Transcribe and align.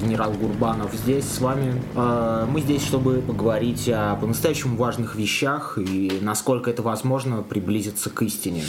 генерал 0.00 0.32
Гурбанов 0.32 0.92
здесь 0.94 1.24
с 1.24 1.40
вами. 1.40 1.80
Э, 1.94 2.46
Мы 2.50 2.60
здесь, 2.60 2.84
чтобы 2.84 3.20
поговорить 3.20 3.88
о 3.88 4.16
по-настоящему 4.16 4.76
важных 4.76 5.14
вещах 5.14 5.78
и, 5.78 6.18
насколько 6.20 6.70
это 6.70 6.82
возможно, 6.82 7.42
приблизиться 7.42 8.10
к 8.10 8.22
истине. 8.22 8.62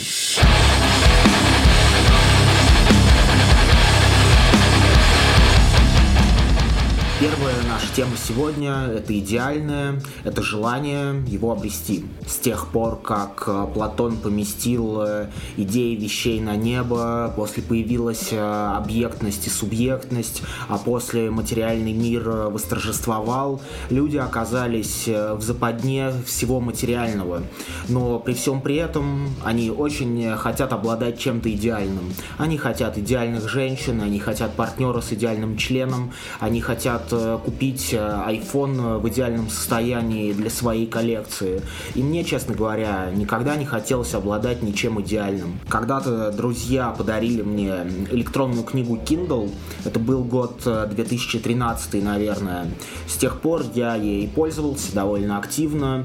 Наша 7.72 7.94
тема 7.94 8.12
сегодня– 8.16 8.86
это 8.96 9.18
идеальное, 9.18 9.98
это 10.24 10.42
желание 10.42 11.22
его 11.26 11.52
обрести. 11.52 12.04
С 12.26 12.36
тех 12.36 12.66
пор, 12.68 13.00
как 13.00 13.44
э, 13.46 13.66
Платон 13.72 14.18
поместил 14.18 15.00
э, 15.00 15.30
идеи 15.56 15.94
вещей 15.94 16.40
на 16.40 16.54
небо, 16.54 17.32
после 17.34 17.62
появилась 17.62 18.28
э, 18.30 18.72
объектность 18.76 19.46
и 19.46 19.50
субъектность, 19.50 20.42
а 20.68 20.76
после 20.76 21.30
материальный 21.30 21.94
мир 21.94 22.28
восторжествовал, 22.28 23.62
люди 23.88 24.18
оказались 24.18 25.06
в 25.06 25.40
западне 25.40 26.12
всего 26.26 26.60
материального. 26.60 27.42
Но 27.88 28.18
при 28.18 28.34
всем 28.34 28.60
при 28.60 28.76
этом 28.76 29.30
они 29.44 29.70
очень 29.70 30.36
хотят 30.36 30.74
обладать 30.74 31.18
чем-то 31.18 31.50
идеальным. 31.50 32.12
Они 32.36 32.58
хотят 32.58 32.98
идеальных 32.98 33.48
женщин, 33.48 34.02
они 34.02 34.18
хотят 34.18 34.54
партнера 34.56 35.00
с 35.00 35.12
идеальным 35.12 35.56
членом, 35.56 36.12
они 36.38 36.60
хотят 36.60 37.04
э, 37.12 37.38
купить 37.62 37.90
э, 37.92 37.96
iPhone 37.96 38.98
в 38.98 39.08
идеальном 39.08 39.48
состоянии 39.48 40.32
для 40.32 40.50
своей 40.50 40.86
коллекции. 40.86 41.62
И 41.94 42.02
мне, 42.02 42.24
честно 42.24 42.56
говоря, 42.56 43.08
никогда 43.14 43.54
не 43.54 43.64
хотелось 43.64 44.14
обладать 44.14 44.62
ничем 44.62 45.00
идеальным. 45.00 45.60
Когда-то 45.68 46.32
друзья 46.32 46.90
подарили 46.90 47.42
мне 47.42 47.86
электронную 48.10 48.64
книгу 48.64 48.96
Kindle. 48.96 49.48
Это 49.84 50.00
был 50.00 50.24
год 50.24 50.62
э, 50.66 50.88
2013, 50.90 52.02
наверное. 52.02 52.66
С 53.06 53.16
тех 53.16 53.40
пор 53.40 53.62
я 53.74 53.94
ей 53.94 54.26
пользовался 54.26 54.92
довольно 54.92 55.38
активно. 55.38 56.04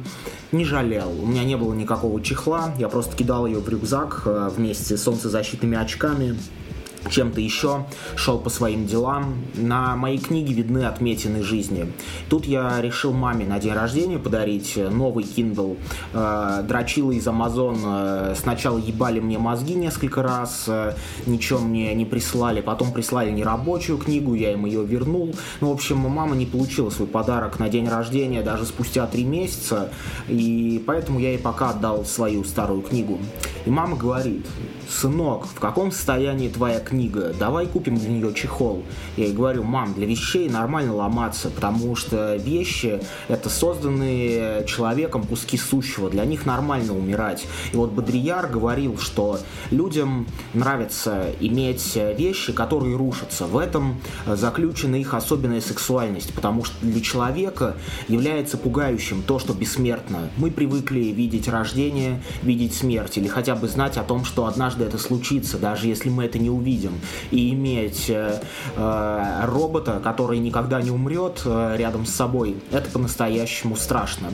Не 0.51 0.63
жалел. 0.63 1.09
У 1.09 1.25
меня 1.25 1.43
не 1.43 1.57
было 1.57 1.73
никакого 1.73 2.21
чехла. 2.21 2.71
Я 2.77 2.87
просто 2.87 3.17
кидал 3.17 3.47
ее 3.47 3.57
в 3.57 3.67
рюкзак 3.67 4.23
э, 4.25 4.49
вместе 4.55 4.95
с 4.95 5.01
солнцезащитными 5.01 5.75
очками 5.75 6.37
чем-то 7.09 7.41
еще, 7.41 7.85
шел 8.15 8.39
по 8.39 8.49
своим 8.49 8.85
делам. 8.85 9.35
На 9.55 9.95
моей 9.95 10.17
книге 10.17 10.53
видны 10.53 10.85
отметины 10.85 11.43
жизни. 11.43 11.91
Тут 12.29 12.45
я 12.45 12.81
решил 12.81 13.13
маме 13.13 13.45
на 13.45 13.59
день 13.59 13.73
рождения 13.73 14.19
подарить 14.19 14.77
новый 14.77 15.23
Kindle. 15.23 15.77
Э, 16.13 16.63
дрочила 16.67 17.11
из 17.11 17.27
Amazon 17.27 17.79
э, 17.83 18.35
сначала 18.35 18.77
ебали 18.77 19.19
мне 19.19 19.37
мозги 19.37 19.75
несколько 19.75 20.23
раз, 20.23 20.65
э, 20.67 20.93
ничего 21.25 21.59
мне 21.59 21.93
не 21.93 22.05
прислали, 22.05 22.61
потом 22.61 22.91
прислали 22.91 23.31
нерабочую 23.31 23.97
книгу, 23.97 24.33
я 24.33 24.53
им 24.53 24.65
ее 24.65 24.85
вернул. 24.85 25.35
Ну, 25.61 25.69
в 25.69 25.73
общем, 25.73 25.97
мама 25.97 26.35
не 26.35 26.45
получила 26.45 26.89
свой 26.89 27.07
подарок 27.07 27.59
на 27.59 27.69
день 27.69 27.87
рождения 27.87 28.41
даже 28.41 28.65
спустя 28.65 29.07
три 29.07 29.23
месяца, 29.23 29.91
и 30.27 30.83
поэтому 30.85 31.19
я 31.19 31.29
ей 31.29 31.39
пока 31.39 31.69
отдал 31.71 32.05
свою 32.05 32.43
старую 32.43 32.81
книгу. 32.81 33.19
И 33.65 33.69
мама 33.69 33.97
говорит, 33.97 34.45
сынок, 34.89 35.45
в 35.45 35.59
каком 35.59 35.91
состоянии 35.91 36.49
твоя 36.49 36.79
книга? 36.79 36.96
Давай 37.39 37.67
купим 37.67 37.97
для 37.97 38.09
нее 38.09 38.33
чехол. 38.33 38.83
Я 39.17 39.25
ей 39.25 39.33
говорю, 39.33 39.63
мам, 39.63 39.93
для 39.93 40.07
вещей 40.07 40.49
нормально 40.49 40.95
ломаться, 40.95 41.49
потому 41.49 41.95
что 41.95 42.35
вещи 42.35 43.01
это 43.27 43.49
созданные 43.49 44.65
человеком 44.65 45.23
куски 45.23 45.57
сущего, 45.57 46.09
для 46.09 46.25
них 46.25 46.45
нормально 46.45 46.93
умирать. 46.93 47.45
И 47.73 47.75
вот 47.75 47.91
Бодрияр 47.91 48.47
говорил, 48.47 48.97
что 48.97 49.39
людям 49.69 50.25
нравится 50.53 51.27
иметь 51.39 51.95
вещи, 51.95 52.53
которые 52.53 52.95
рушатся. 52.95 53.45
В 53.45 53.57
этом 53.57 53.99
заключена 54.25 54.95
их 54.95 55.13
особенная 55.13 55.61
сексуальность, 55.61 56.33
потому 56.33 56.63
что 56.63 56.75
для 56.81 57.01
человека 57.01 57.75
является 58.07 58.57
пугающим 58.57 59.21
то, 59.21 59.39
что 59.39 59.53
бессмертно. 59.53 60.29
Мы 60.37 60.51
привыкли 60.51 61.01
видеть 61.05 61.47
рождение, 61.47 62.21
видеть 62.41 62.73
смерть, 62.73 63.17
или 63.17 63.27
хотя 63.27 63.55
бы 63.55 63.67
знать 63.67 63.97
о 63.97 64.03
том, 64.03 64.25
что 64.25 64.45
однажды 64.45 64.83
это 64.85 64.97
случится, 64.97 65.57
даже 65.57 65.87
если 65.87 66.09
мы 66.09 66.25
это 66.25 66.39
не 66.39 66.49
увидим. 66.49 66.76
И 67.31 67.53
иметь 67.53 68.09
э, 68.09 68.41
э, 68.75 69.41
робота, 69.45 69.99
который 70.03 70.39
никогда 70.39 70.81
не 70.81 70.91
умрет 70.91 71.41
э, 71.45 71.75
рядом 71.77 72.05
с 72.05 72.11
собой, 72.11 72.55
это 72.71 72.89
по-настоящему 72.89 73.75
страшно. 73.75 74.29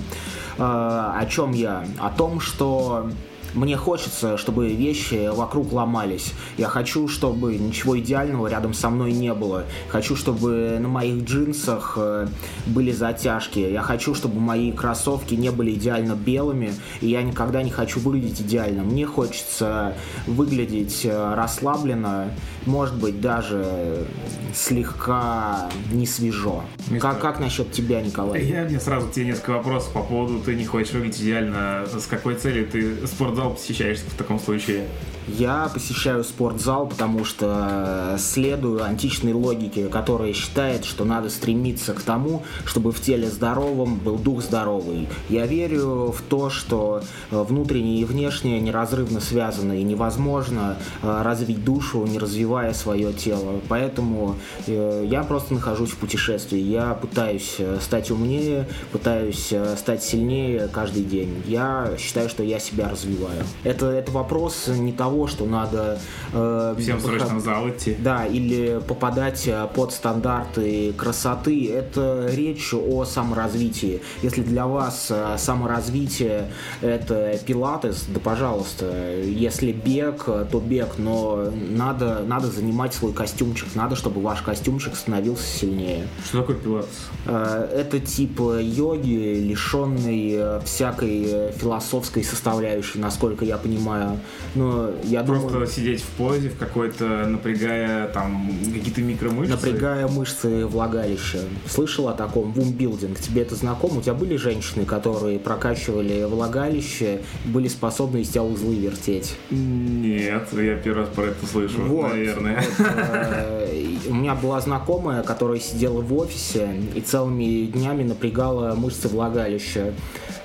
Э, 0.57 0.61
о 0.61 1.25
чем 1.29 1.51
я? 1.51 1.85
О 1.99 2.09
том, 2.09 2.39
что 2.39 3.09
мне 3.53 3.77
хочется, 3.77 4.37
чтобы 4.37 4.69
вещи 4.73 5.29
вокруг 5.33 5.71
ломались. 5.71 6.33
Я 6.57 6.67
хочу, 6.67 7.07
чтобы 7.07 7.55
ничего 7.55 7.99
идеального 7.99 8.47
рядом 8.47 8.73
со 8.73 8.89
мной 8.89 9.11
не 9.11 9.33
было. 9.33 9.65
Хочу, 9.89 10.15
чтобы 10.15 10.77
на 10.79 10.87
моих 10.87 11.23
джинсах 11.23 11.93
э, 11.97 12.27
были 12.65 12.91
затяжки. 12.91 13.59
Я 13.59 13.81
хочу, 13.81 14.15
чтобы 14.15 14.39
мои 14.39 14.71
кроссовки 14.71 15.35
не 15.35 15.51
были 15.51 15.71
идеально 15.73 16.13
белыми. 16.13 16.73
И 17.01 17.09
я 17.09 17.21
никогда 17.21 17.61
не 17.61 17.69
хочу 17.69 17.99
выглядеть 17.99 18.41
идеально. 18.41 18.83
Мне 18.83 19.05
хочется 19.05 19.95
выглядеть 20.25 21.01
э, 21.05 21.33
расслабленно, 21.35 22.29
может 22.65 22.95
быть, 22.95 23.19
даже 23.21 24.05
слегка 24.53 25.69
не 25.91 26.05
свежо. 26.05 26.63
Как, 26.99 27.19
как 27.19 27.39
насчет 27.39 27.71
тебя, 27.71 28.01
Николай? 28.01 28.43
Я 28.43 28.63
мне 28.63 28.79
сразу 28.79 29.09
тебе 29.09 29.27
несколько 29.27 29.51
вопросов 29.51 29.93
по 29.93 30.01
поводу 30.01 30.39
ты 30.39 30.55
не 30.55 30.65
хочешь 30.65 30.93
выглядеть 30.93 31.21
идеально. 31.21 31.85
С 31.87 32.05
какой 32.05 32.35
целью 32.35 32.67
ты 32.67 33.07
спортзал 33.07 33.53
посещаешь 33.53 33.99
в 33.99 34.15
таком 34.15 34.39
случае? 34.39 34.85
Я 35.27 35.69
посещаю 35.73 36.23
спортзал, 36.23 36.87
потому 36.87 37.23
что 37.23 38.17
следую 38.19 38.83
античной 38.83 39.31
логике, 39.31 39.87
которая 39.87 40.33
считает, 40.33 40.83
что 40.83 41.05
надо 41.05 41.29
стремиться 41.29 41.93
к 41.93 42.01
тому, 42.01 42.43
чтобы 42.65 42.91
в 42.91 42.99
теле 42.99 43.29
здоровом 43.29 43.95
был 43.95 44.17
дух 44.17 44.43
здоровый. 44.43 45.07
Я 45.29 45.45
верю 45.45 46.11
в 46.11 46.21
то, 46.27 46.49
что 46.49 47.03
внутреннее 47.31 48.01
и 48.01 48.05
внешнее 48.05 48.59
неразрывно 48.59 49.21
связаны, 49.21 49.79
и 49.79 49.83
невозможно 49.83 50.77
э, 51.01 51.21
развить 51.23 51.63
душу, 51.63 52.05
не 52.05 52.19
развивая 52.19 52.52
свое 52.73 53.13
тело. 53.13 53.59
Поэтому 53.67 54.35
э, 54.67 55.05
я 55.09 55.23
просто 55.23 55.53
нахожусь 55.53 55.91
в 55.91 55.97
путешествии. 55.97 56.59
Я 56.59 56.93
пытаюсь 56.93 57.55
э, 57.59 57.79
стать 57.81 58.11
умнее, 58.11 58.67
пытаюсь 58.91 59.53
стать 59.77 60.03
сильнее 60.03 60.67
каждый 60.67 61.03
день. 61.03 61.41
Я 61.45 61.93
считаю, 61.97 62.29
что 62.29 62.43
я 62.43 62.59
себя 62.59 62.89
развиваю. 62.89 63.43
Это, 63.63 63.87
это 63.87 64.11
вопрос 64.11 64.67
не 64.67 64.91
того, 64.91 65.27
что 65.27 65.45
надо... 65.45 65.99
Э, 66.33 66.75
Всем 66.79 66.99
срочно 66.99 67.35
в 67.35 67.39
зал 67.41 67.69
идти. 67.69 67.95
Да, 67.99 68.25
или 68.25 68.81
попадать 68.87 69.49
под 69.75 69.91
стандарты 69.91 70.93
красоты. 70.93 71.71
Это 71.71 72.29
речь 72.31 72.73
о 72.73 73.05
саморазвитии. 73.05 74.01
Если 74.21 74.41
для 74.41 74.67
вас 74.67 75.11
саморазвитие 75.37 76.51
это 76.81 77.37
пилатес, 77.45 78.05
да 78.07 78.19
пожалуйста. 78.19 79.15
Если 79.21 79.71
бег, 79.71 80.25
то 80.25 80.59
бег, 80.59 80.97
но 80.97 81.49
надо, 81.69 82.23
надо 82.25 82.42
занимать 82.47 82.93
свой 82.93 83.13
костюмчик. 83.13 83.67
Надо, 83.75 83.95
чтобы 83.95 84.21
ваш 84.21 84.41
костюмчик 84.41 84.95
становился 84.95 85.45
сильнее. 85.45 86.07
Что 86.25 86.41
такое 86.41 86.55
пилатес? 86.57 87.09
Это 87.25 87.99
тип 87.99 88.39
йоги, 88.39 89.39
лишенный 89.39 90.61
всякой 90.65 91.51
философской 91.53 92.23
составляющей, 92.23 92.99
насколько 92.99 93.45
я 93.45 93.57
понимаю. 93.57 94.19
Но 94.55 94.91
я 95.03 95.23
Просто 95.23 95.49
думаю, 95.49 95.67
сидеть 95.67 96.01
в 96.01 96.07
позе 96.09 96.49
в 96.49 96.57
какой-то, 96.57 97.25
напрягая 97.27 98.07
там 98.07 98.49
какие-то 98.73 99.01
микромышцы. 99.01 99.53
Напрягая 99.53 100.07
мышцы 100.07 100.65
влагалища. 100.65 101.39
Слышал 101.67 102.07
о 102.09 102.13
таком 102.13 102.51
вумбилдинг? 102.51 103.19
Тебе 103.19 103.41
это 103.43 103.55
знакомо? 103.55 103.99
У 103.99 104.01
тебя 104.01 104.13
были 104.13 104.35
женщины, 104.35 104.85
которые 104.85 105.39
прокачивали 105.39 106.23
влагалище, 106.23 107.21
были 107.45 107.67
способны 107.67 108.21
из 108.21 108.29
тебя 108.29 108.43
узлы 108.43 108.75
вертеть? 108.75 109.35
Нет, 109.49 110.47
я 110.53 110.75
первый 110.75 111.03
раз 111.03 111.09
про 111.09 111.23
это 111.25 111.45
слышу, 111.45 111.81
вот, 111.81 112.13
наверное. 112.41 112.65
Э, 112.79 113.97
у 114.09 114.13
меня 114.13 114.35
была 114.35 114.59
знакомая, 114.61 115.23
которая 115.23 115.59
сидела 115.59 116.01
в 116.01 116.13
офисе 116.17 116.69
и 116.95 117.01
целыми 117.01 117.65
днями 117.65 118.03
напрягала 118.03 118.73
мышцы 118.75 119.07
влагалища. 119.07 119.93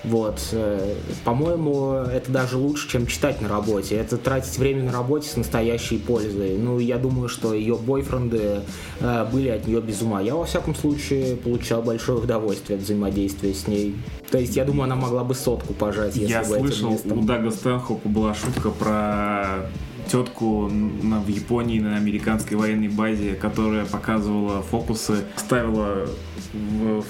Вот. 0.05 0.39
Э, 0.53 0.95
по-моему, 1.25 1.93
это 1.93 2.31
даже 2.31 2.57
лучше, 2.57 2.89
чем 2.89 3.07
читать 3.07 3.41
на 3.41 3.49
работе. 3.49 3.97
Это 3.97 4.17
тратить 4.17 4.57
время 4.59 4.85
на 4.85 4.93
работе 4.93 5.29
с 5.29 5.37
настоящей 5.37 5.99
пользой. 5.99 6.57
Ну, 6.57 6.79
я 6.79 6.99
думаю, 6.99 7.29
что 7.29 7.53
ее 7.53 7.75
бойфренды 7.77 8.61
э, 9.01 9.27
были 9.31 9.49
от 9.49 9.67
нее 9.67 9.81
без 9.81 10.01
ума. 10.03 10.21
Я, 10.21 10.35
во 10.37 10.45
всяком 10.45 10.75
случае, 10.75 11.37
получал 11.37 11.83
большое 11.83 12.19
удовольствие 12.19 12.77
от 12.79 12.85
взаимодействия 12.85 13.53
с 13.53 13.67
ней. 13.67 13.97
То 14.31 14.39
есть, 14.39 14.57
я 14.57 14.65
думаю, 14.65 14.85
она 14.85 14.95
могла 14.97 15.25
бы 15.25 15.35
сотку 15.35 15.73
пожать, 15.75 16.15
если 16.17 16.33
Я 16.33 16.43
бы 16.43 16.57
этим 16.57 16.67
слышал, 16.69 16.91
местом- 16.93 17.19
у 17.19 17.23
Дага 17.23 17.51
Стэнхопа 17.51 18.09
была 18.09 18.35
шутка 18.35 18.71
про 18.71 19.69
тетку 20.11 20.69
на, 20.69 21.21
в 21.21 21.29
Японии 21.29 21.81
на 21.81 21.97
американской 21.97 22.57
военной 22.57 22.89
базе, 22.89 23.35
которая 23.35 23.85
показывала 23.85 24.63
фокусы, 24.63 25.25
ставила 25.37 26.07
в, 26.53 27.01
в- 27.01 27.05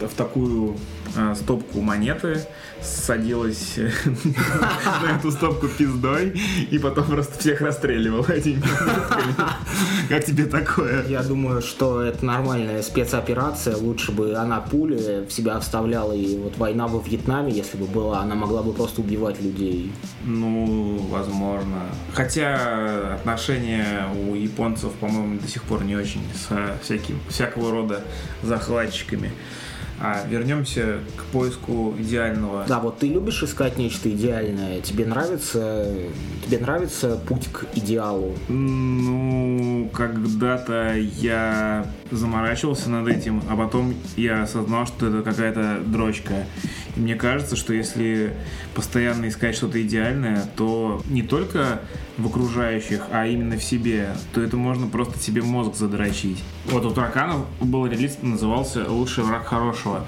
в 0.00 0.14
такую 0.16 0.76
стопку 1.34 1.80
монеты, 1.80 2.40
садилась 2.82 3.76
на 5.02 5.18
эту 5.18 5.30
стопку 5.30 5.68
пиздой 5.68 6.40
и 6.70 6.78
потом 6.78 7.06
просто 7.06 7.38
всех 7.38 7.60
расстреливала 7.60 8.30
этими 8.30 8.62
Как 10.08 10.24
тебе 10.24 10.46
такое? 10.46 11.06
Я 11.06 11.22
думаю, 11.22 11.62
что 11.62 12.00
это 12.00 12.24
нормальная 12.24 12.82
спецоперация. 12.82 13.76
Лучше 13.76 14.12
бы 14.12 14.34
она 14.34 14.60
пули 14.60 15.26
в 15.26 15.32
себя 15.32 15.58
вставляла, 15.60 16.12
и 16.12 16.36
вот 16.38 16.56
война 16.58 16.86
во 16.86 17.00
Вьетнаме, 17.00 17.52
если 17.52 17.76
бы 17.76 17.86
была, 17.86 18.20
она 18.20 18.34
могла 18.34 18.62
бы 18.62 18.72
просто 18.72 19.00
убивать 19.00 19.40
людей. 19.40 19.92
Ну, 20.24 20.98
возможно. 21.10 21.82
Хотя 22.12 23.14
отношения 23.14 24.06
у 24.28 24.34
японцев, 24.34 24.92
по-моему, 24.92 25.38
до 25.40 25.48
сих 25.48 25.62
пор 25.64 25.84
не 25.84 25.96
очень 25.96 26.22
с 26.34 26.48
всяким, 26.82 27.18
всякого 27.28 27.70
рода 27.70 28.02
захватчиками. 28.42 29.32
А 30.00 30.26
вернемся 30.28 30.98
к 31.16 31.24
поиску 31.32 31.94
идеального. 31.98 32.64
Да, 32.68 32.80
вот 32.80 32.98
ты 32.98 33.08
любишь 33.08 33.42
искать 33.42 33.78
нечто 33.78 34.10
идеальное. 34.10 34.80
Тебе 34.80 35.06
нравится, 35.06 35.90
тебе 36.44 36.58
нравится 36.58 37.18
путь 37.26 37.48
к 37.50 37.66
идеалу? 37.74 38.34
Ну, 38.48 39.88
когда-то 39.92 40.94
я 40.96 41.86
заморачивался 42.10 42.90
над 42.90 43.08
этим, 43.08 43.42
а 43.48 43.56
потом 43.56 43.94
я 44.16 44.42
осознал, 44.42 44.86
что 44.86 45.06
это 45.06 45.22
какая-то 45.22 45.80
дрочка. 45.86 46.44
Мне 46.96 47.14
кажется, 47.14 47.56
что 47.56 47.74
если 47.74 48.32
постоянно 48.74 49.28
искать 49.28 49.54
что-то 49.54 49.80
идеальное, 49.82 50.42
то 50.56 51.02
не 51.10 51.22
только 51.22 51.82
в 52.16 52.26
окружающих, 52.26 53.06
а 53.12 53.26
именно 53.26 53.58
в 53.58 53.62
себе, 53.62 54.14
то 54.32 54.42
это 54.42 54.56
можно 54.56 54.86
просто 54.86 55.18
себе 55.18 55.42
мозг 55.42 55.76
задрочить. 55.76 56.42
Вот 56.70 56.84
у 56.86 56.90
тараканов 56.90 57.46
был 57.60 57.86
релиз, 57.86 58.16
назывался 58.22 58.90
«Лучший 58.90 59.24
враг 59.24 59.46
хорошего». 59.46 60.06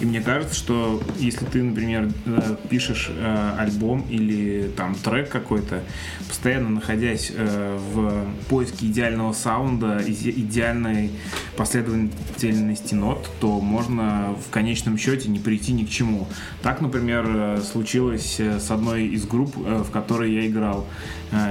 И 0.00 0.04
мне 0.04 0.20
кажется, 0.20 0.54
что 0.54 1.02
если 1.18 1.44
ты, 1.44 1.62
например, 1.62 2.10
э, 2.26 2.56
пишешь 2.68 3.10
э, 3.10 3.54
альбом 3.58 4.04
или 4.08 4.70
там 4.76 4.94
трек 4.94 5.28
какой-то, 5.28 5.82
постоянно 6.28 6.68
находясь 6.68 7.32
э, 7.34 7.78
в 7.92 8.26
поиске 8.48 8.86
идеального 8.86 9.32
саунда, 9.32 10.02
идеальной 10.06 11.10
последовательности 11.56 12.94
нот, 12.94 13.28
то 13.40 13.60
можно 13.60 14.36
в 14.46 14.50
конечном 14.50 14.98
счете 14.98 15.28
не 15.28 15.38
прийти 15.38 15.72
ни 15.72 15.84
к 15.84 15.90
чему. 15.90 16.28
Так, 16.62 16.80
например, 16.80 17.60
случилось 17.62 18.38
с 18.38 18.70
одной 18.70 19.06
из 19.06 19.26
групп, 19.26 19.56
в 19.56 19.90
которой 19.90 20.32
я 20.32 20.46
играл 20.46 20.86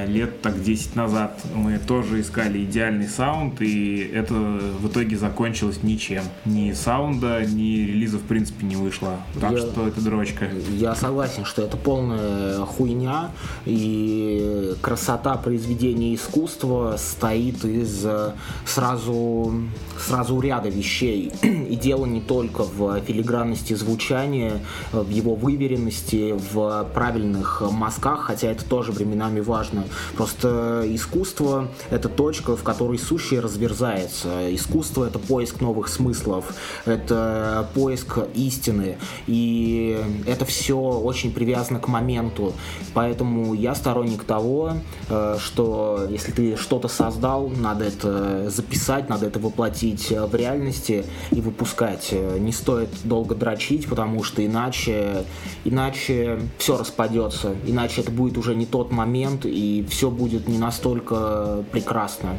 лет 0.07 0.41
так 0.41 0.61
10 0.61 0.95
назад. 0.95 1.39
Мы 1.53 1.77
тоже 1.77 2.21
искали 2.21 2.63
идеальный 2.63 3.07
саунд, 3.07 3.61
и 3.61 3.99
это 4.13 4.33
в 4.33 4.87
итоге 4.87 5.17
закончилось 5.17 5.79
ничем. 5.83 6.23
Ни 6.45 6.73
саунда, 6.73 7.45
ни 7.45 7.85
релизов 7.85 8.21
принципе 8.21 8.65
не 8.65 8.75
вышла. 8.75 9.17
Так 9.39 9.51
я, 9.51 9.57
что 9.57 9.87
это 9.87 10.01
дрочка. 10.01 10.49
Я 10.69 10.95
согласен, 10.95 11.45
что 11.45 11.61
это 11.61 11.77
полная 11.77 12.59
хуйня, 12.65 13.31
и 13.65 14.73
красота 14.81 15.35
произведения 15.35 16.15
искусства 16.15 16.95
стоит 16.97 17.63
из 17.65 18.05
э, 18.05 18.33
сразу, 18.65 19.53
сразу 19.99 20.39
ряда 20.39 20.69
вещей. 20.69 21.31
И 21.43 21.75
дело 21.75 22.05
не 22.05 22.21
только 22.21 22.63
в 22.63 22.99
филигранности 23.01 23.73
звучания, 23.73 24.59
в 24.91 25.09
его 25.09 25.35
выверенности, 25.35 26.35
в 26.53 26.87
правильных 26.93 27.61
мазках, 27.71 28.21
хотя 28.21 28.49
это 28.51 28.65
тоже 28.65 28.91
временами 28.91 29.39
важно. 29.39 29.66
Просто 30.15 30.83
искусство— 30.85 31.69
это 31.89 32.09
точка, 32.09 32.55
в 32.55 32.63
которой 32.63 32.97
сущее 32.97 33.39
разверзается. 33.39 34.53
Искусство— 34.53 35.05
это 35.07 35.19
поиск 35.19 35.61
новых 35.61 35.87
смыслов, 35.87 36.53
это 36.85 37.69
поиск 37.73 38.19
истины, 38.33 38.97
и 39.27 39.99
это 40.25 40.45
все 40.45 40.77
очень 40.77 41.31
привязано 41.33 41.79
к 41.79 41.87
моменту. 41.87 42.53
Поэтому 42.93 43.53
я 43.53 43.75
сторонник 43.75 44.23
того, 44.23 44.73
э, 45.09 45.37
что 45.39 46.07
если 46.09 46.31
ты 46.31 46.55
что-то 46.55 46.87
создал, 46.87 47.49
надо 47.49 47.85
это 47.85 48.49
записать, 48.49 49.09
надо 49.09 49.27
это 49.27 49.39
воплотить 49.39 50.11
в 50.11 50.35
реальности 50.35 51.05
и 51.31 51.41
выпускать. 51.41 52.11
Не 52.11 52.51
стоит 52.51 52.89
долго 53.03 53.35
дрочить, 53.35 53.87
потому 53.87 54.23
что 54.23 54.45
иначе, 54.45 55.25
иначе 55.63 56.39
все 56.57 56.77
распадется, 56.77 57.55
иначе 57.65 58.01
это 58.01 58.11
будет 58.11 58.37
уже 58.37 58.55
не 58.55 58.65
тот 58.65 58.91
момент, 58.91 59.45
все 59.89 60.09
будет 60.09 60.47
не 60.47 60.57
настолько 60.57 61.63
прекрасно 61.71 62.37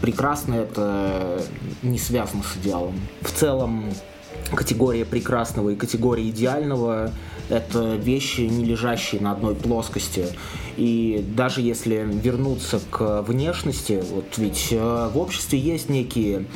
прекрасно 0.00 0.54
это 0.54 1.42
не 1.82 1.98
связано 1.98 2.42
с 2.42 2.56
идеалом. 2.56 2.94
В 3.22 3.30
целом, 3.30 3.92
категория 4.54 5.04
прекрасного 5.04 5.70
и 5.70 5.76
категория 5.76 6.28
идеального— 6.28 7.10
это 7.48 7.96
вещи, 7.96 8.42
не 8.42 8.64
лежащие 8.64 9.20
на 9.20 9.32
одной 9.32 9.54
плоскости. 9.54 10.26
И 10.76 11.24
даже 11.34 11.60
если 11.60 12.06
вернуться 12.06 12.80
к 12.90 13.22
внешности, 13.22 14.02
вот 14.12 14.36
ведь 14.36 14.68
э, 14.70 15.10
в 15.12 15.18
обществе 15.18 15.58
есть 15.58 15.88
некие 15.88 16.46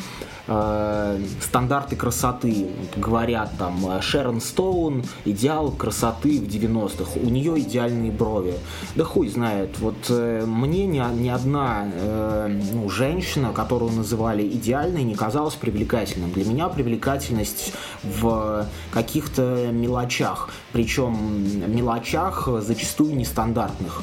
э, 0.50 1.20
стандарты 1.40 1.96
красоты. 1.96 2.66
Говорят 2.96 3.52
там 3.58 3.86
э, 3.88 4.00
Шерон 4.02 4.40
Стоун, 4.40 5.04
идеал 5.24 5.70
красоты 5.70 6.40
в 6.40 6.44
90-х. 6.44 7.20
У 7.20 7.28
нее 7.30 7.58
идеальные 7.60 8.10
брови. 8.10 8.54
Да 8.96 9.04
хуй 9.04 9.28
знает. 9.28 9.78
Вот 9.78 9.96
э, 10.08 10.44
мне 10.44 10.86
ни, 10.86 11.02
ни 11.20 11.28
одна 11.28 11.88
э, 11.92 12.60
ну, 12.72 12.90
женщина, 12.90 13.52
которую 13.52 13.92
называли 13.92 14.46
идеальной, 14.46 15.04
не 15.04 15.14
казалась 15.14 15.54
привлекательным. 15.54 16.32
Для 16.32 16.44
меня 16.44 16.68
привлекательность 16.68 17.72
в 18.02 18.66
каких-то 18.90 19.70
мелочах. 19.72 20.50
Причем 20.72 21.72
мелочах 21.74 22.48
зачастую 22.60 23.16
нестандартных. 23.16 24.02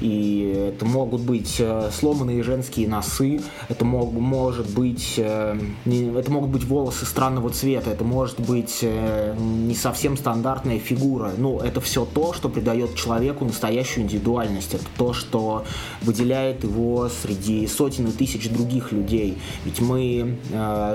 И 0.00 0.72
это 0.74 0.84
могут 0.84 1.20
быть 1.20 1.56
э, 1.58 1.90
сломанные 1.92 2.42
женские 2.42 2.88
носы, 2.88 3.40
это 3.68 3.84
мог, 3.84 4.12
может 4.12 4.70
быть 4.70 5.14
э, 5.18 5.58
это 5.84 6.30
могут 6.30 6.50
быть 6.50 6.64
волосы 6.64 7.04
странного 7.04 7.50
цвета, 7.50 7.90
это 7.90 8.04
может 8.04 8.40
быть 8.40 8.78
э, 8.82 9.36
не 9.38 9.74
совсем 9.74 10.16
стандартная 10.16 10.78
фигура. 10.78 11.32
Ну, 11.36 11.60
это 11.60 11.80
все 11.80 12.04
то, 12.04 12.32
что 12.32 12.48
придает 12.48 12.94
человеку 12.96 13.44
настоящую 13.44 14.04
индивидуальность. 14.04 14.74
Это 14.74 14.84
то, 14.96 15.12
что 15.12 15.64
выделяет 16.00 16.64
его 16.64 17.08
среди 17.08 17.66
сотен 17.66 18.06
и 18.06 18.12
тысяч 18.12 18.48
других 18.48 18.92
людей. 18.92 19.36
Ведь 19.64 19.80
мы 19.80 20.38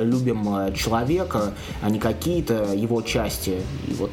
любим 0.02 0.74
человека, 0.74 1.54
а 1.82 1.90
не 1.90 2.00
какие-то 2.00 2.74
его 2.74 3.02
части. 3.02 3.62
И 3.88 3.94
вот 3.94 4.12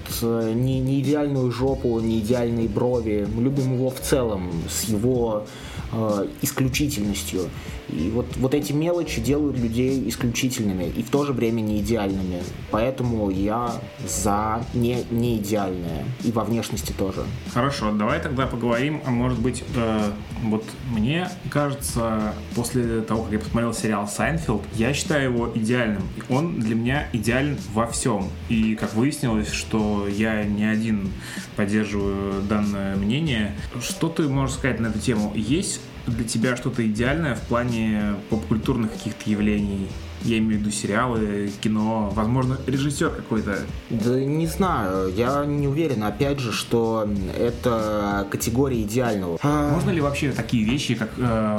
не, 0.55 0.81
не 0.81 1.00
идеальную 1.00 1.50
жопу, 1.50 1.99
не 2.00 2.21
идеальные 2.21 2.69
брови. 2.69 3.26
Мы 3.35 3.43
любим 3.43 3.75
его 3.75 3.90
в 3.90 4.00
целом, 4.00 4.50
с 4.69 4.82
его 4.85 5.47
э, 5.93 6.27
исключительностью. 6.43 7.49
И 7.93 8.11
вот, 8.11 8.27
вот 8.37 8.55
эти 8.55 8.73
мелочи 8.73 9.21
делают 9.21 9.59
людей 9.59 10.09
исключительными 10.09 10.85
и 10.85 11.03
в 11.03 11.11
то 11.11 11.25
же 11.25 11.33
время 11.33 11.61
не 11.61 11.81
идеальными. 11.81 12.43
Поэтому 12.71 13.31
я 13.31 13.73
за 14.07 14.65
не, 14.75 15.05
не 15.11 15.37
идеальное. 15.39 16.05
И 16.25 16.33
во 16.33 16.45
внешности 16.45 16.93
тоже. 16.93 17.25
Хорошо, 17.53 17.93
давай 17.93 18.21
тогда 18.21 18.47
поговорим. 18.47 19.03
А 19.05 19.11
может 19.11 19.39
быть, 19.39 19.63
э, 19.77 20.11
вот 20.45 20.65
мне 20.91 21.29
кажется, 21.51 22.35
после 22.55 23.03
того, 23.03 23.25
как 23.25 23.33
я 23.33 23.39
посмотрел 23.39 23.75
сериал 23.75 24.09
Сайнфелд, 24.09 24.62
я 24.75 24.95
считаю 24.95 25.33
его 25.33 25.51
идеальным. 25.55 26.03
Он 26.29 26.59
для 26.61 26.75
меня 26.75 27.09
идеален 27.13 27.59
во 27.73 27.87
всем. 27.87 28.29
И 28.49 28.75
как 28.75 28.95
выяснилось, 28.95 29.51
что 29.51 30.09
я 30.09 30.45
не 30.45 30.65
один 30.65 31.11
поддерживаю 31.57 32.43
данное 32.43 32.97
мнение. 32.97 33.55
Что 33.81 34.09
ты 34.09 34.29
можешь 34.29 34.57
сказать 34.57 34.81
на 34.81 34.89
эту 34.89 34.99
тему? 34.99 35.33
Есть 35.35 35.81
для 36.06 36.25
тебя 36.25 36.56
что-то 36.56 36.87
идеальное 36.87 37.35
в 37.35 37.40
плане 37.42 38.14
попкультурных 38.30 38.92
каких-то 38.92 39.30
явлений? 39.30 39.88
Я 40.25 40.38
имею 40.38 40.59
в 40.59 40.61
виду 40.61 40.71
сериалы, 40.71 41.50
кино, 41.61 42.12
возможно, 42.14 42.59
режиссер 42.67 43.11
какой-то. 43.11 43.59
Да 43.91 44.21
не 44.21 44.47
знаю, 44.47 45.12
я 45.14 45.45
не 45.45 45.67
уверен, 45.69 46.05
опять 46.05 46.38
же, 46.38 46.52
что 46.52 47.09
это 47.38 48.26
категория 48.31 48.83
идеального. 48.83 49.38
А, 49.43 49.73
Можно 49.73 49.91
ли 49.91 50.00
вообще 50.00 50.33
такие 50.33 50.64
вещи, 50.64 50.95
как 50.95 51.11
э, 51.17 51.59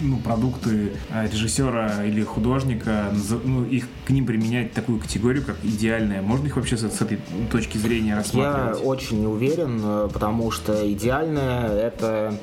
ну, 0.00 0.16
продукты 0.18 0.92
э, 1.10 1.28
режиссера 1.30 2.04
или 2.04 2.22
художника, 2.22 3.12
ну, 3.44 3.64
их 3.64 3.86
к 4.04 4.10
ним 4.10 4.26
применять 4.26 4.72
такую 4.72 4.98
категорию, 4.98 5.44
как 5.44 5.56
идеальная? 5.62 6.22
Можно 6.22 6.46
их 6.46 6.56
вообще 6.56 6.76
с, 6.76 6.88
с 6.88 7.02
этой 7.02 7.18
точки 7.50 7.78
зрения 7.78 8.16
рассматривать? 8.16 8.80
Я 8.80 8.84
очень 8.86 9.20
не 9.20 9.26
уверен, 9.26 9.80
э, 9.82 10.08
потому 10.12 10.50
что 10.50 10.90
идеальное 10.90 11.68
это 11.68 12.34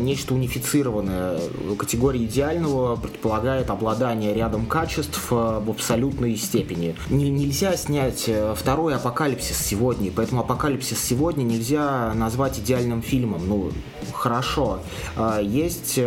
нечто 0.00 0.32
унифицированное. 0.32 1.38
Категория 1.78 2.24
идеального 2.24 2.96
предполагает 2.96 3.68
обладание 3.68 4.32
рядом 4.32 4.64
качеств 4.76 5.28
э, 5.30 5.34
в 5.34 5.70
абсолютной 5.70 6.36
степени. 6.36 6.94
Не, 7.08 7.30
нельзя 7.30 7.74
снять 7.78 8.24
э, 8.26 8.54
второй 8.54 8.94
апокалипсис 8.94 9.56
сегодня, 9.56 10.12
поэтому 10.14 10.42
апокалипсис 10.42 11.02
сегодня 11.02 11.44
нельзя 11.44 12.12
назвать 12.12 12.58
идеальным 12.58 13.00
фильмом. 13.00 13.48
Ну, 13.48 13.72
хорошо. 14.12 14.80
Э, 15.16 15.40
есть 15.42 15.98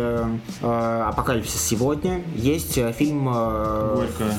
апокалипсис 0.62 1.60
сегодня, 1.60 2.22
есть 2.36 2.74
фильм 2.94 3.24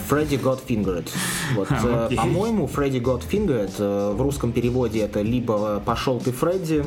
Фредди 0.07 0.35
Got 0.35 0.61
Fingered. 0.67 1.09
Вот, 1.55 1.67
по-моему, 2.15 2.67
Фредди 2.67 2.99
Fingered 2.99 4.13
в 4.13 4.21
русском 4.21 4.53
переводе 4.53 5.01
это 5.01 5.21
либо 5.21 5.81
«Пошел 5.85 6.21
ты, 6.21 6.31
Фредди», 6.31 6.85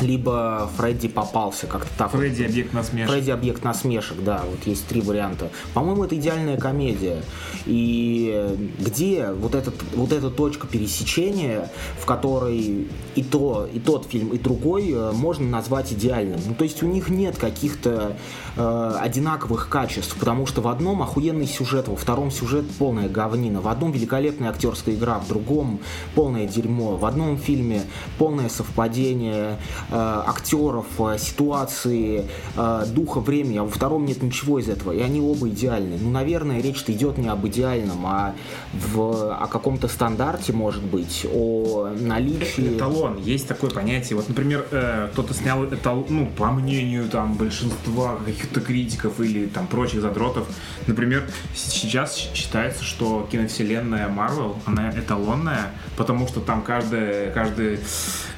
либо 0.00 0.70
Фредди 0.76 1.08
попался 1.08 1.66
как-то 1.66 1.90
так. 1.96 2.10
Фредди 2.12 2.44
объект 2.44 2.72
насмешек. 2.72 3.10
Фредди 3.10 3.30
объект 3.30 3.64
насмешек, 3.64 4.22
да, 4.22 4.42
вот 4.48 4.66
есть 4.66 4.86
три 4.86 5.00
варианта. 5.00 5.50
По-моему, 5.74 6.04
это 6.04 6.16
идеальная 6.16 6.56
комедия. 6.56 7.22
И 7.66 8.56
где 8.78 9.30
вот, 9.32 9.54
этот, 9.54 9.74
вот 9.94 10.12
эта 10.12 10.30
точка 10.30 10.66
пересечения, 10.66 11.70
в 12.00 12.06
которой 12.06 12.88
и, 13.14 13.22
то, 13.22 13.68
и 13.72 13.78
тот 13.78 14.06
фильм, 14.06 14.28
и 14.28 14.38
другой 14.38 14.90
э, 14.90 15.12
можно 15.12 15.46
назвать 15.46 15.92
идеальным. 15.92 16.40
Ну, 16.46 16.54
то 16.54 16.64
есть 16.64 16.82
у 16.82 16.86
них 16.86 17.08
нет 17.08 17.36
каких-то 17.36 18.16
э, 18.56 18.96
одинаковых 19.00 19.68
качеств, 19.68 20.16
потому 20.18 20.46
что 20.46 20.60
в 20.60 20.68
одном 20.68 21.02
охуенный 21.02 21.46
сюжет, 21.46 21.88
во 21.88 21.96
втором 21.96 22.30
сюжет 22.30 22.64
полная 22.78 23.08
говнина, 23.08 23.60
в 23.60 23.68
одном 23.68 23.92
великолепная 23.92 24.50
актерская 24.50 24.94
игра, 24.94 25.18
в 25.18 25.28
другом 25.28 25.80
полное 26.14 26.46
дерьмо, 26.46 26.96
в 26.96 27.04
одном 27.04 27.36
фильме 27.38 27.82
полное 28.18 28.48
совпадение, 28.48 29.58
актеров, 29.92 30.86
э, 30.98 31.18
ситуации, 31.18 32.26
э, 32.56 32.84
духа 32.88 33.20
времени, 33.20 33.58
а 33.58 33.64
во 33.64 33.70
втором 33.70 34.04
нет 34.04 34.22
ничего 34.22 34.58
из 34.58 34.68
этого, 34.68 34.92
и 34.92 35.00
они 35.00 35.20
оба 35.20 35.48
идеальны. 35.48 35.98
Ну, 36.00 36.10
наверное, 36.10 36.60
речь-то 36.60 36.92
идет 36.92 37.18
не 37.18 37.28
об 37.28 37.46
идеальном, 37.46 38.06
а 38.06 38.34
в, 38.72 39.34
о 39.34 39.46
каком-то 39.46 39.88
стандарте, 39.88 40.52
может 40.52 40.82
быть, 40.82 41.26
о 41.32 41.88
наличии... 41.98 42.76
Эталон, 42.76 43.18
есть 43.18 43.48
такое 43.48 43.70
понятие. 43.70 44.16
Вот, 44.16 44.28
например, 44.28 44.66
э, 44.70 45.08
кто-то 45.12 45.34
снял 45.34 45.64
эталон, 45.64 46.06
ну, 46.08 46.26
по 46.36 46.50
мнению 46.50 47.08
там 47.08 47.34
большинства 47.34 48.16
каких-то 48.24 48.60
критиков 48.60 49.20
или 49.20 49.46
там 49.46 49.66
прочих 49.66 50.00
задротов, 50.00 50.46
например, 50.86 51.28
сейчас 51.54 52.16
считается, 52.16 52.84
что 52.84 53.28
киновселенная 53.30 54.08
Марвел, 54.08 54.56
она 54.66 54.90
эталонная, 54.90 55.72
потому 55.96 56.28
что 56.28 56.40
там 56.40 56.62
каждая, 56.62 57.30
каждая 57.32 57.78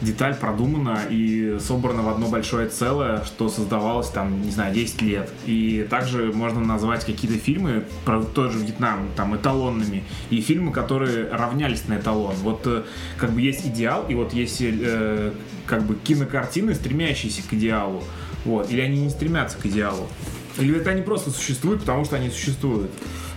деталь 0.01 0.35
продумана 0.35 1.01
и 1.11 1.32
собрана 1.61 2.03
в 2.03 2.09
одно 2.09 2.29
большое 2.29 2.69
целое, 2.69 3.25
что 3.25 3.49
создавалось 3.49 4.09
там, 4.09 4.43
не 4.43 4.51
знаю, 4.51 4.75
10 4.75 5.03
лет. 5.03 5.31
И 5.47 5.87
также 5.89 6.33
можно 6.33 6.61
назвать 6.61 7.05
какие-то 7.05 7.39
фильмы 7.39 7.85
про 8.05 8.23
тот 8.23 8.53
же 8.53 8.59
Вьетнам 8.59 9.09
там 9.17 9.37
эталонными 9.37 10.05
и 10.31 10.41
фильмы, 10.41 10.73
которые 10.73 11.29
равнялись 11.29 11.87
на 11.89 11.99
эталон. 11.99 12.35
Вот 12.37 12.63
э, 12.67 12.83
как 13.17 13.33
бы 13.33 13.41
есть 13.41 13.67
идеал, 13.67 14.07
и 14.09 14.15
вот 14.15 14.33
есть 14.33 14.59
э, 14.61 15.33
как 15.67 15.85
бы 15.85 15.95
кинокартины, 15.95 16.75
стремящиеся 16.75 17.43
к 17.49 17.53
идеалу. 17.53 18.03
Вот. 18.45 18.71
Или 18.71 18.81
они 18.81 19.03
не 19.03 19.11
стремятся 19.11 19.59
к 19.59 19.67
идеалу. 19.67 20.09
Или 20.59 20.77
это 20.79 20.91
они 20.91 21.03
просто 21.03 21.31
существуют, 21.31 21.81
потому 21.81 22.05
что 22.05 22.17
они 22.17 22.31
существуют. 22.31 22.91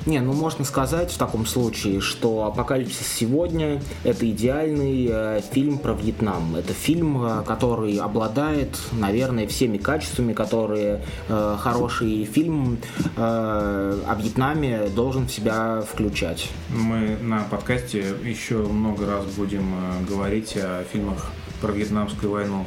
Не, 0.05 0.19
ну 0.19 0.33
можно 0.33 0.63
сказать 0.65 1.11
в 1.11 1.17
таком 1.17 1.47
случае, 1.47 1.99
что 1.99 2.45
«Апокалипсис 2.45 3.07
сегодня»— 3.07 3.81
это 4.03 4.29
идеальный 4.29 5.07
э, 5.09 5.41
фильм 5.51 5.79
про 5.79 5.93
Вьетнам. 5.93 6.55
Это 6.55 6.73
фильм, 6.73 7.25
э, 7.25 7.43
который 7.43 7.97
обладает, 7.97 8.77
наверное, 8.91 9.47
всеми 9.47 9.77
качествами, 9.77 10.33
которые 10.33 11.01
э, 11.27 11.57
хороший 11.59 12.23
фильм 12.25 12.77
э, 13.15 13.19
о 13.19 14.15
Вьетнаме 14.15 14.89
должен 14.89 15.25
в 15.25 15.31
себя 15.31 15.81
включать. 15.81 16.49
Мы 16.69 17.17
на 17.21 17.39
подкасте 17.39 18.13
еще 18.23 18.57
много 18.57 19.07
раз 19.07 19.25
будем 19.35 19.73
э, 19.73 20.05
говорить 20.07 20.55
о 20.55 20.83
фильмах 20.83 21.31
про 21.61 21.71
Вьетнамскую 21.71 22.31
войну 22.31 22.65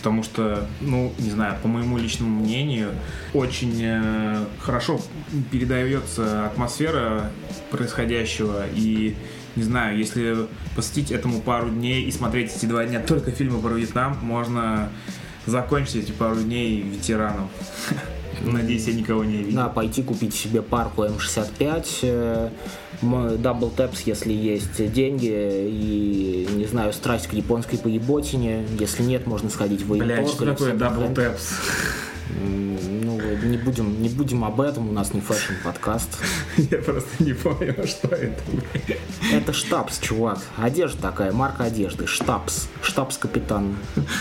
потому 0.00 0.22
что, 0.22 0.66
ну, 0.80 1.12
не 1.18 1.30
знаю, 1.30 1.58
по 1.62 1.68
моему 1.68 1.98
личному 1.98 2.40
мнению, 2.40 2.92
очень 3.34 3.78
э, 3.82 4.46
хорошо 4.58 4.98
передается 5.50 6.46
атмосфера 6.46 7.30
происходящего 7.70 8.64
и 8.74 9.14
не 9.56 9.62
знаю, 9.62 9.98
если 9.98 10.46
посвятить 10.74 11.10
этому 11.10 11.42
пару 11.42 11.68
дней 11.68 12.04
и 12.04 12.10
смотреть 12.10 12.56
эти 12.56 12.64
два 12.64 12.86
дня 12.86 13.00
только 13.00 13.30
фильмы 13.30 13.60
про 13.60 13.74
Вьетнам, 13.74 14.16
можно 14.22 14.88
закончить 15.44 15.96
эти 15.96 16.12
пару 16.12 16.36
дней 16.36 16.80
ветераном. 16.80 17.50
Надеюсь, 18.42 18.86
я 18.86 18.94
никого 18.94 19.24
не 19.24 19.36
видел. 19.38 19.56
Да, 19.56 19.68
пойти 19.68 20.02
купить 20.02 20.34
себе 20.34 20.62
парку 20.62 21.04
М65, 21.04 22.50
double 23.38 23.70
taps, 23.70 24.02
если 24.02 24.32
есть 24.32 24.92
деньги, 24.92 25.30
и, 25.30 26.48
не 26.54 26.64
знаю, 26.66 26.92
страсть 26.92 27.26
к 27.26 27.32
японской 27.32 27.78
поеботине. 27.78 28.66
Если 28.78 29.02
нет, 29.02 29.26
можно 29.26 29.50
сходить 29.50 29.82
в. 29.82 29.96
Блядь, 29.96 30.28
что 30.28 30.46
такое 30.46 30.74
double 30.74 31.14
taps? 31.14 31.52
Не 33.42 33.56
будем, 33.56 34.02
не 34.02 34.08
будем 34.08 34.44
об 34.44 34.60
этом, 34.60 34.88
у 34.88 34.92
нас 34.92 35.14
не 35.14 35.20
fashion 35.20 35.54
подкаст. 35.64 36.18
Я 36.56 36.78
просто 36.78 37.22
не 37.22 37.32
понял, 37.32 37.86
что 37.86 38.08
это. 38.08 38.40
Это 39.32 39.52
штабс, 39.52 39.98
чувак. 39.98 40.38
Одежда 40.56 41.02
такая, 41.02 41.32
марка 41.32 41.64
одежды. 41.64 42.06
Штабс. 42.06 42.68
Штабс-капитан. 42.82 43.76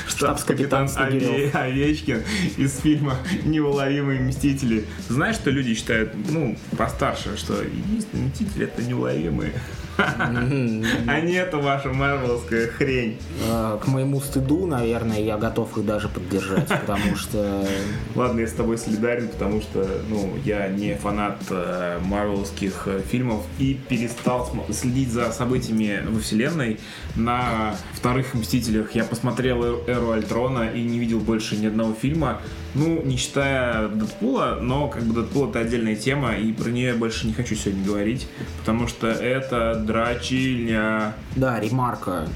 Штабс-капитан 0.07 0.89
Овечкин 0.97 2.23
из 2.57 2.79
фильма 2.79 3.15
«Неуловимые 3.43 4.21
мстители». 4.21 4.85
Знаешь, 5.07 5.35
что 5.35 5.49
люди 5.49 5.73
считают, 5.73 6.13
ну, 6.29 6.57
постарше, 6.77 7.37
что 7.37 7.61
единственные 7.61 8.29
мстители— 8.29 8.63
это 8.65 8.81
неуловимые. 8.83 9.53
А 11.07 11.21
не 11.21 11.33
это 11.33 11.57
ваша 11.57 11.89
марвелская 11.89 12.67
хрень. 12.67 13.17
А, 13.47 13.77
к 13.77 13.87
моему 13.87 14.21
стыду, 14.21 14.65
наверное, 14.65 15.19
я 15.19 15.37
готов 15.37 15.77
их 15.77 15.85
даже 15.85 16.07
поддержать, 16.09 16.67
потому 16.67 17.15
что... 17.15 17.67
Ладно, 18.15 18.39
я 18.41 18.47
с 18.47 18.53
тобой 18.53 18.77
солидарен, 18.77 19.27
потому 19.27 19.61
что, 19.61 19.87
ну, 20.09 20.33
я 20.45 20.67
не 20.67 20.95
фанат 20.95 21.41
э, 21.49 21.99
марвелских 22.03 22.83
э, 22.85 23.01
фильмов 23.09 23.43
и 23.57 23.79
перестал 23.89 24.49
следить 24.71 25.11
за 25.11 25.31
событиями 25.31 26.01
во 26.07 26.19
вселенной. 26.19 26.79
На 27.15 27.75
вторых 27.93 28.33
Мстителях 28.33 28.95
я 28.95 29.03
посмотрел 29.03 29.83
Эру 29.87 30.11
Альтрона 30.11 30.69
и 30.73 30.81
не 30.83 30.99
видел 30.99 31.19
больше 31.19 31.57
ни 31.57 31.65
одного 31.65 31.93
фильма. 31.93 32.41
Ну, 32.75 33.01
не 33.03 33.17
считая 33.17 33.87
Дэдпула, 33.87 34.59
но 34.61 34.87
как 34.87 35.03
бы 35.03 35.13
Дэдпул 35.13 35.49
это 35.49 35.59
отдельная 35.59 35.95
тема, 35.95 36.35
и 36.35 36.51
про 36.53 36.69
нее 36.69 36.89
я 36.89 36.95
больше 36.95 37.27
не 37.27 37.33
хочу 37.33 37.55
сегодня 37.55 37.83
говорить, 37.85 38.27
потому 38.59 38.87
что 38.87 39.07
это 39.07 39.75
дрочильня. 39.75 41.15
Да, 41.35 41.59
ремарка. 41.59 42.27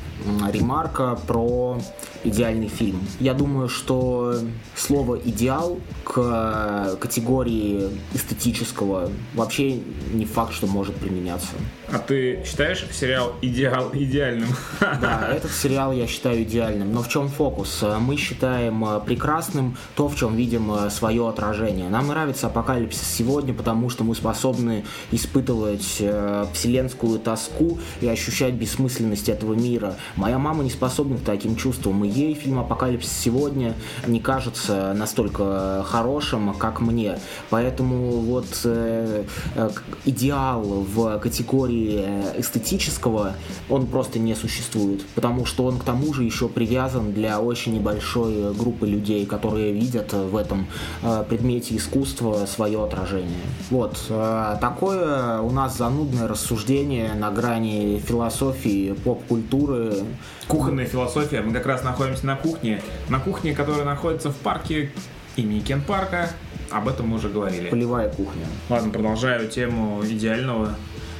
Ремарка 0.52 1.18
про 1.28 1.78
идеальный 2.24 2.70
фильм. 2.70 3.06
Я 3.20 3.34
думаю, 3.34 3.70
что 3.70 4.36
слово 4.76 5.20
«идеал» 5.20 5.80
к 6.04 6.98
категории 7.00 7.90
эстетического 8.14 9.10
вообще 9.34 9.80
не 10.14 10.26
факт, 10.26 10.54
что 10.54 10.68
может 10.68 10.96
применяться. 10.96 11.50
А 11.92 12.00
ты 12.00 12.44
считаешь 12.46 12.86
сериал 12.92 13.34
«Идеал» 13.42 13.90
идеальным? 13.94 14.50
Да, 14.80 15.28
этот 15.30 15.52
сериал 15.52 15.92
я 15.92 16.08
считаю 16.08 16.44
идеальным. 16.44 16.94
Но 16.94 17.04
в 17.04 17.10
чем 17.10 17.28
фокус? 17.28 17.84
Мы 18.00 18.18
считаем 18.18 18.84
э, 18.86 19.00
прекрасным 19.06 19.78
то, 19.96 20.08
в 20.08 20.16
чем 20.16 20.36
видим 20.36 20.72
э, 20.72 20.90
свое 20.90 21.28
отражение. 21.28 21.90
Нам 21.90 22.08
нравится 22.08 22.48
апокалипсис 22.48 23.08
сегодня, 23.08 23.54
потому 23.54 23.90
что 23.90 24.04
мы 24.04 24.16
способны 24.16 24.86
испытывать 25.12 25.98
э, 26.00 26.46
вселенскую 26.54 27.20
тоску 27.20 27.80
и 28.02 28.08
ощущать 28.08 28.54
бессмысленность 28.54 29.30
этого 29.30 29.54
мира. 29.54 29.96
Моя 30.16 30.38
мама 30.38 30.64
не 30.64 30.70
способна 30.70 31.18
к 31.18 31.22
таким 31.22 31.56
чувствам, 31.56 32.06
и 32.06 32.08
ей 32.08 32.36
фильм 32.36 32.60
«Апокалипсис 32.60 33.12
сегодня» 33.12 33.74
не 34.06 34.20
кажется 34.20 34.94
настолько 34.96 35.84
хорошим, 35.88 36.54
как 36.54 36.82
мне. 36.82 37.18
Поэтому 37.50 38.12
вот 38.20 38.46
э, 38.64 39.26
э, 39.56 39.70
идеал 40.06 40.62
в 40.62 41.18
категории 41.18 42.06
эстетического, 42.38 43.34
он 43.70 43.88
просто 43.88 44.20
не 44.20 44.36
существует, 44.36 45.04
потому 45.16 45.46
что 45.46 45.66
он 45.66 45.80
к 45.80 45.84
тому 45.84 46.14
же 46.14 46.24
еще 46.24 46.48
привязан 46.48 47.12
для 47.14 47.40
очень 47.40 47.74
небольшой 47.74 48.54
группы 48.54 48.86
людей, 48.88 49.26
которые 49.26 49.74
видят 49.74 50.14
в 50.14 50.38
этом 50.38 50.68
э, 51.02 51.24
предмете 51.28 51.76
искусства 51.76 52.46
свое 52.46 52.84
отражение. 52.84 53.42
Вот, 53.72 53.98
э, 54.10 54.58
такое 54.62 55.40
у 55.40 55.50
нас 55.50 55.78
занудное 55.78 56.28
рассуждение 56.28 57.14
на 57.16 57.32
грани 57.32 57.98
философии, 58.06 58.94
поп-культуры. 59.04 60.03
Кухонная 60.48 60.86
философия. 60.86 61.42
Мы 61.42 61.54
как 61.54 61.66
раз 61.66 61.84
находимся 61.84 62.26
на 62.26 62.36
кухне. 62.36 62.82
На 63.10 63.20
кухне, 63.20 63.54
которая 63.54 63.86
находится 63.86 64.30
в 64.30 64.38
парке 64.38 64.92
имени 65.36 65.60
Кен 65.60 65.82
Парка. 65.82 66.30
Об 66.72 66.88
этом 66.88 67.10
мы 67.10 67.18
уже 67.18 67.30
говорили. 67.30 67.70
Полевая 67.70 68.10
кухня. 68.10 68.46
Ладно, 68.70 68.92
продолжаю 68.92 69.48
тему 69.48 70.04
идеального. 70.04 70.76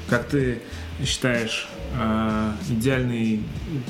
Как 0.10 0.26
ты 0.28 0.62
считаешь, 1.04 1.68
э, 2.00 2.52
идеальный 2.70 3.44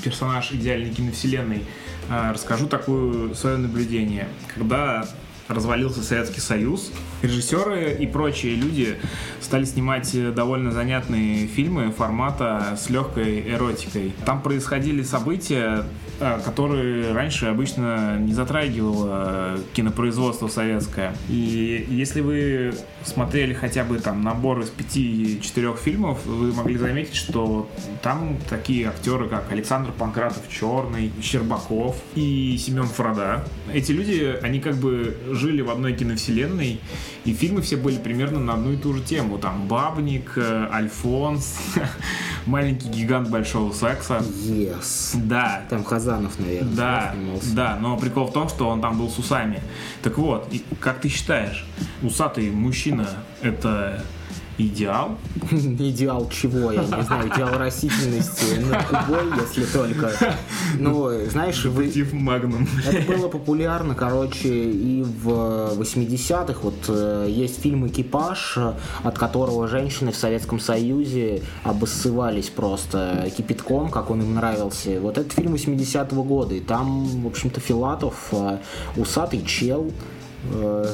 персонаж 0.03 0.51
идеальной 0.51 0.91
киновселенной? 0.91 1.63
Э, 2.09 2.31
расскажу 2.31 2.67
такое 2.67 3.33
свое 3.33 3.57
наблюдение. 3.57 4.27
Когда 4.53 5.05
развалился 5.47 6.01
Советский 6.01 6.41
Союз, 6.41 6.91
режиссеры 7.23 7.93
и 7.93 8.05
прочие 8.05 8.55
люди 8.55 8.97
стали 9.41 9.65
снимать 9.65 10.15
довольно 10.33 10.71
занятные 10.71 11.47
фильмы 11.47 11.91
формата 11.91 12.77
с 12.77 12.89
легкой 12.89 13.49
эротикой. 13.49 14.13
Там 14.25 14.41
происходили 14.41 15.01
события, 15.03 15.85
э, 16.19 16.39
которые 16.43 17.13
раньше 17.13 17.47
обычно 17.47 18.17
не 18.19 18.33
затрагивало 18.33 19.59
кинопроизводство 19.73 20.47
советское. 20.47 21.15
И 21.29 21.85
если 21.89 22.21
вы 22.21 22.73
смотрели 23.03 23.53
хотя 23.53 23.83
бы 23.83 23.99
там 23.99 24.21
набор 24.21 24.59
из 24.61 24.69
пяти-четырех 24.69 25.77
фильмов, 25.77 26.25
вы 26.25 26.53
могли 26.53 26.77
заметить, 26.77 27.15
что 27.15 27.69
там 28.01 28.37
такие 28.49 28.87
актеры, 28.87 29.27
как 29.29 29.51
Александр 29.51 29.91
Панкратов 29.91 30.49
Черный, 30.49 31.11
Щербаков 31.21 31.97
и 32.15 32.57
Семен 32.57 32.85
Фрода. 32.85 33.45
Эти 33.71 33.91
люди, 33.91 34.37
они 34.41 34.59
как 34.59 34.75
бы 34.75 35.17
жили 35.31 35.61
в 35.61 35.69
одной 35.69 35.93
киновселенной, 35.93 36.79
и 37.25 37.33
фильмы 37.33 37.61
все 37.61 37.77
были 37.77 37.97
примерно 37.97 38.39
на 38.39 38.53
одну 38.53 38.73
и 38.73 38.77
ту 38.77 38.93
же 38.93 39.01
тему. 39.01 39.37
Там 39.37 39.67
Бабник, 39.67 40.33
э, 40.35 40.67
Альфонс, 40.71 41.57
Маленький 42.45 42.89
гигант 42.89 43.29
большого 43.29 43.71
секса. 43.71 44.17
Yes. 44.17 45.15
Да. 45.15 45.63
Там 45.69 45.83
Хазанов, 45.83 46.39
наверное. 46.39 46.75
Да, 46.75 47.15
да, 47.53 47.77
но 47.79 47.97
прикол 47.97 48.27
в 48.27 48.33
том, 48.33 48.49
что 48.49 48.67
он 48.67 48.81
там 48.81 48.97
был 48.97 49.09
с 49.09 49.17
усами. 49.17 49.61
Так 50.01 50.17
вот, 50.17 50.51
как 50.79 50.99
ты 50.99 51.07
считаешь, 51.07 51.65
усатый 52.01 52.49
мужчина 52.51 52.92
это 53.41 54.03
Идеал? 54.57 55.17
Идеал 55.51 56.29
чего? 56.29 56.71
Я 56.71 56.83
не 56.83 57.03
знаю. 57.03 57.27
Идеал 57.27 57.57
растительности 57.57 58.59
над 58.59 58.83
кубой, 58.85 59.25
если 59.41 59.65
только. 59.65 60.11
Ну, 60.77 61.09
знаешь, 61.29 61.65
вы... 61.65 61.91
Магнум. 62.13 62.67
Это 62.87 63.11
было 63.11 63.27
популярно, 63.29 63.95
короче, 63.95 64.49
и 64.49 65.01
в 65.03 65.73
80-х. 65.79 66.59
Вот 66.61 66.85
э, 66.87 67.27
есть 67.29 67.61
фильм 67.61 67.87
«Экипаж», 67.87 68.57
от 69.03 69.17
которого 69.17 69.67
женщины 69.67 70.11
в 70.11 70.15
Советском 70.15 70.59
Союзе 70.59 71.41
обоссывались 71.63 72.49
просто 72.49 73.31
кипятком, 73.35 73.89
как 73.89 74.11
он 74.11 74.21
им 74.21 74.35
нравился. 74.35 74.99
Вот 74.99 75.17
этот 75.17 75.33
фильм 75.33 75.55
80-го 75.55 76.23
года, 76.23 76.53
и 76.53 76.59
там, 76.59 77.05
в 77.23 77.27
общем-то, 77.27 77.59
Филатов, 77.59 78.15
э, 78.31 78.59
усатый 78.97 79.43
чел, 79.45 79.91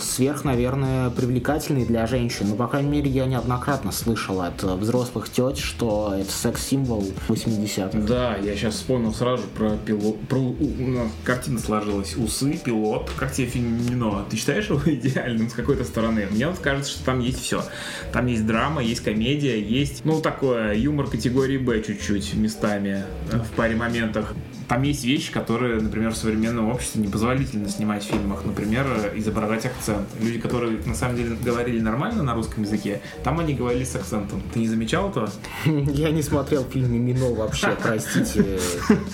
сверх, 0.02 0.44
наверное, 0.44 1.10
привлекательный 1.10 1.86
для 1.86 2.06
женщин. 2.08 2.48
Ну, 2.50 2.56
по 2.56 2.68
крайней 2.68 2.90
мере, 2.90 3.10
я 3.10 3.26
неоднократно 3.26 3.92
слышал 3.92 4.42
от 4.42 4.62
взрослых 4.64 5.30
теть, 5.30 5.58
что 5.58 6.14
это 6.18 6.32
секс-символ 6.32 7.06
80-х. 7.28 8.00
Да, 8.00 8.36
я 8.38 8.56
сейчас 8.56 8.76
вспомнил 8.76 9.14
сразу 9.14 9.44
про 9.56 9.78
пилот. 9.78 10.20
Про, 10.28 10.40
у, 10.40 10.52
у, 10.52 11.10
картина 11.24 11.60
сложилась. 11.60 12.16
Усы, 12.16 12.60
пилот. 12.64 13.10
Как 13.18 13.32
тебе 13.32 13.48
фильм 13.48 13.86
Мино? 13.86 14.26
Ты 14.30 14.38
считаешь 14.38 14.70
его 14.70 14.82
идеальным 14.86 15.50
с 15.50 15.54
какой-то 15.54 15.84
стороны? 15.84 16.28
Мне 16.30 16.48
вот 16.48 16.60
кажется, 16.60 16.92
что 16.92 17.06
там 17.06 17.20
есть 17.20 17.42
все. 17.42 17.64
Там 18.14 18.28
есть 18.28 18.46
драма, 18.46 18.84
есть 18.84 19.02
комедия, 19.02 19.62
есть, 19.62 20.06
ну, 20.06 20.22
такое, 20.22 20.74
юмор 20.74 21.08
категории 21.08 21.58
Б 21.58 21.82
чуть-чуть 21.82 22.34
местами 22.36 23.04
э, 23.32 23.38
в 23.40 23.52
паре 23.56 23.76
моментах. 23.76 24.34
Там 24.70 24.84
есть 24.84 25.04
вещи, 25.04 25.32
которые, 25.32 25.82
например, 25.82 26.12
в 26.12 26.16
современном 26.16 26.70
обществе 26.70 27.02
непозволительно 27.02 27.68
снимать 27.70 28.04
в 28.04 28.08
фильмах. 28.08 28.46
Например, 28.46 28.86
изображать 29.16 29.66
акцент. 29.66 30.08
Люди, 30.22 30.40
которые 30.40 30.78
на 30.86 30.94
самом 30.94 31.16
деле 31.16 31.36
говорили 31.44 31.80
нормально 31.80 32.22
на 32.22 32.36
русском 32.36 32.62
языке, 32.62 33.02
там 33.24 33.40
они 33.40 33.56
говорили 33.56 33.84
с 33.84 33.96
акцентом. 33.96 34.44
Ты 34.54 34.60
не 34.60 34.68
замечал 34.68 35.10
этого? 35.10 35.32
Я 35.66 36.12
не 36.12 36.22
смотрел 36.22 36.64
фильм 36.66 36.94
«Мимино» 36.94 37.34
вообще, 37.34 37.76
простите. 37.82 38.60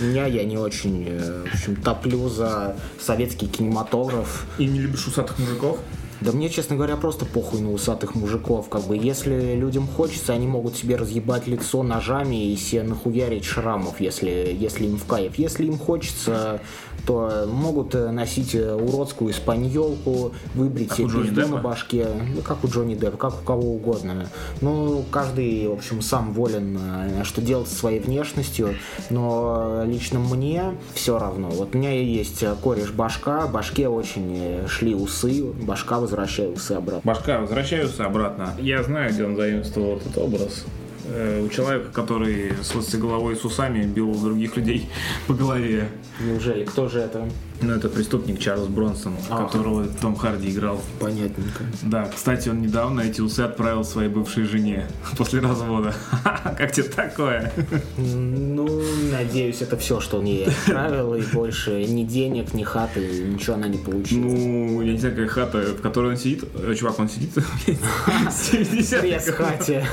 Меня 0.02 0.26
я 0.26 0.44
не 0.44 0.58
очень, 0.58 1.06
э, 1.08 1.46
в 1.50 1.54
общем, 1.54 1.76
топлю 1.78 2.28
за 2.28 2.76
советский 3.00 3.48
кинематограф. 3.48 4.46
И 4.58 4.66
не 4.66 4.80
любишь 4.80 5.08
усатых 5.08 5.40
мужиков? 5.40 5.80
Да 6.26 6.32
мне, 6.32 6.50
честно 6.50 6.76
говоря, 6.76 6.96
просто 6.96 7.24
похуй 7.24 7.62
на 7.62 7.72
усатых 7.72 8.16
мужиков. 8.16 8.68
Как 8.68 8.82
бы, 8.86 8.98
если 8.98 9.54
людям 9.54 9.88
хочется, 9.88 10.34
они 10.34 10.48
могут 10.48 10.76
себе 10.76 10.96
разъебать 10.96 11.46
лицо 11.46 11.84
ножами 11.84 12.52
и 12.52 12.56
себе 12.56 12.82
нахуярить 12.82 13.46
шрамов, 13.46 14.00
если, 14.00 14.58
если 14.60 14.86
им 14.86 14.98
в 14.98 15.06
кайф. 15.06 15.36
Если 15.36 15.66
им 15.66 15.78
хочется 15.78 16.62
то 17.06 17.48
могут 17.48 17.96
э, 17.96 18.12
носить 18.12 18.56
э, 18.56 18.74
уродскую 18.74 19.32
испаньолку, 19.32 20.34
выбрить 20.54 20.92
себе 20.94 21.08
пизду 21.08 21.48
на 21.48 21.58
башке, 21.58 22.08
ну, 22.36 22.42
как 22.42 22.64
у 22.64 22.68
Джонни 22.68 22.96
Деппа, 22.96 23.18
как 23.18 23.42
у 23.42 23.46
кого 23.46 23.76
угодно. 23.76 24.28
Ну, 24.62 25.04
каждый, 25.12 25.68
в 25.68 25.74
общем, 25.74 26.02
сам 26.02 26.34
волен, 26.34 26.78
э, 26.80 27.24
что 27.24 27.42
делать 27.42 27.68
со 27.68 27.76
своей 27.76 28.00
внешностью, 28.00 28.76
но 29.10 29.84
лично 29.86 30.20
мне 30.20 30.76
все 30.94 31.20
равно. 31.20 31.50
Вот 31.50 31.76
у 31.76 31.78
меня 31.78 31.92
есть 31.92 32.44
кореш 32.64 32.92
башка, 32.92 33.48
башке 33.48 33.88
очень 33.88 34.68
шли 34.68 34.96
усы, 34.96 35.44
башка 35.44 36.00
возвращаю 36.00 36.15
усы 36.54 36.72
обратно. 36.74 37.02
Башка 37.04 37.40
возвращаю 37.40 37.86
усы 37.86 38.02
обратно. 38.02 38.54
Я 38.60 38.84
знаю, 38.84 39.12
где 39.12 39.26
он 39.26 39.36
заимствовал 39.36 39.98
этот 39.98 40.18
образ. 40.18 40.66
Э, 41.08 41.44
у 41.46 41.50
человека, 41.50 41.92
который 41.92 42.54
с 42.64 42.96
головой 42.96 43.36
с 43.36 43.46
усами 43.46 43.84
бил 43.84 44.14
других 44.16 44.58
людей 44.58 44.90
по 45.28 45.34
голове. 45.34 45.88
Неужели? 46.20 46.66
Кто 46.66 46.90
же 46.90 47.00
это? 47.00 47.28
Ну, 47.62 47.74
это 47.74 47.90
преступник 47.90 48.40
Чарльз 48.40 48.68
Бронсон, 48.68 49.14
а, 49.30 49.46
которого 49.46 49.86
Том 50.02 50.16
Харди 50.16 50.50
играл. 50.52 50.82
Понятненько. 51.00 51.64
Да, 51.84 52.06
кстати, 52.14 52.50
он 52.50 52.62
недавно 52.62 53.02
эти 53.02 53.22
усы 53.22 53.42
отправил 53.42 53.84
своей 53.84 54.10
бывшей 54.10 54.44
жене 54.44 54.88
после 55.18 55.40
развода. 55.40 55.94
Как 56.58 56.72
тебе 56.72 56.88
такое? 56.88 57.52
Ну, 57.98 58.82
надеюсь, 59.12 59.62
это 59.62 59.78
все, 59.78 60.00
что 60.00 60.18
он 60.18 60.26
ей 60.26 60.46
отправил, 60.46 61.16
и 61.16 61.22
больше 61.22 61.86
ни 61.86 62.04
денег, 62.04 62.54
ни 62.54 62.64
хаты, 62.64 63.00
ничего 63.24 63.56
она 63.56 63.68
не 63.68 63.78
получила. 63.78 64.22
Ну, 64.22 64.82
я 64.82 64.94
не 64.94 65.00
знаю, 65.00 65.16
какая 65.16 65.30
хата, 65.30 65.58
в 65.74 65.82
которой 65.82 66.12
он 66.12 66.18
сидит. 66.18 66.44
Э, 66.56 66.74
чувак, 66.76 67.00
он 67.00 67.10
сидит 67.10 67.32
в 67.36 68.32
70 68.32 69.36
хате. 69.36 69.88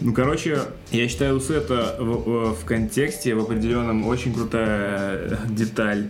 Ну, 0.00 0.12
короче, 0.12 0.60
я 0.90 1.08
считаю, 1.08 1.36
усы 1.36 1.54
это 1.54 1.96
в, 1.98 2.54
в 2.54 2.64
контексте, 2.64 3.34
в 3.34 3.40
определенном 3.40 4.06
очень 4.06 4.34
крутая 4.34 5.38
деталь. 5.48 6.08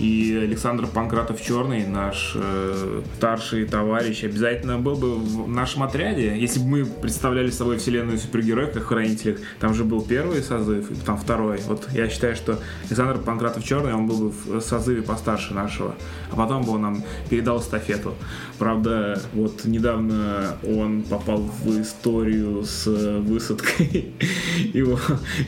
И 0.00 0.34
Александр 0.34 0.86
Панкратов 0.86 1.42
Черный, 1.42 1.86
наш 1.86 2.32
э, 2.34 3.02
старший 3.18 3.66
товарищ, 3.66 4.24
обязательно 4.24 4.78
был 4.78 4.96
бы 4.96 5.14
в 5.16 5.46
нашем 5.46 5.82
отряде. 5.82 6.38
Если 6.38 6.58
бы 6.58 6.66
мы 6.66 6.86
представляли 6.86 7.50
собой 7.50 7.76
вселенную 7.76 8.16
супергероев, 8.16 8.72
как 8.72 8.84
в 8.84 8.86
хранителях, 8.86 9.40
там 9.60 9.74
же 9.74 9.84
был 9.84 10.00
первый 10.00 10.42
созыв, 10.42 10.90
и 10.90 10.94
там 10.94 11.18
второй. 11.18 11.60
Вот 11.66 11.86
я 11.92 12.08
считаю, 12.08 12.34
что 12.34 12.58
Александр 12.86 13.18
Панкратов 13.18 13.62
Черный, 13.62 13.92
он 13.92 14.06
был 14.06 14.16
бы 14.16 14.30
в 14.30 14.60
созыве 14.62 15.02
постарше 15.02 15.52
нашего. 15.52 15.94
А 16.32 16.36
потом 16.36 16.62
бы 16.62 16.72
он 16.72 16.80
нам 16.80 17.04
передал 17.28 17.60
эстафету. 17.60 18.14
Правда, 18.58 19.20
вот 19.34 19.66
недавно 19.66 20.56
он 20.66 21.02
попал 21.02 21.40
в 21.40 21.78
историю 21.78 22.64
с 22.64 22.86
высадкой 22.86 24.14
его 24.72 24.98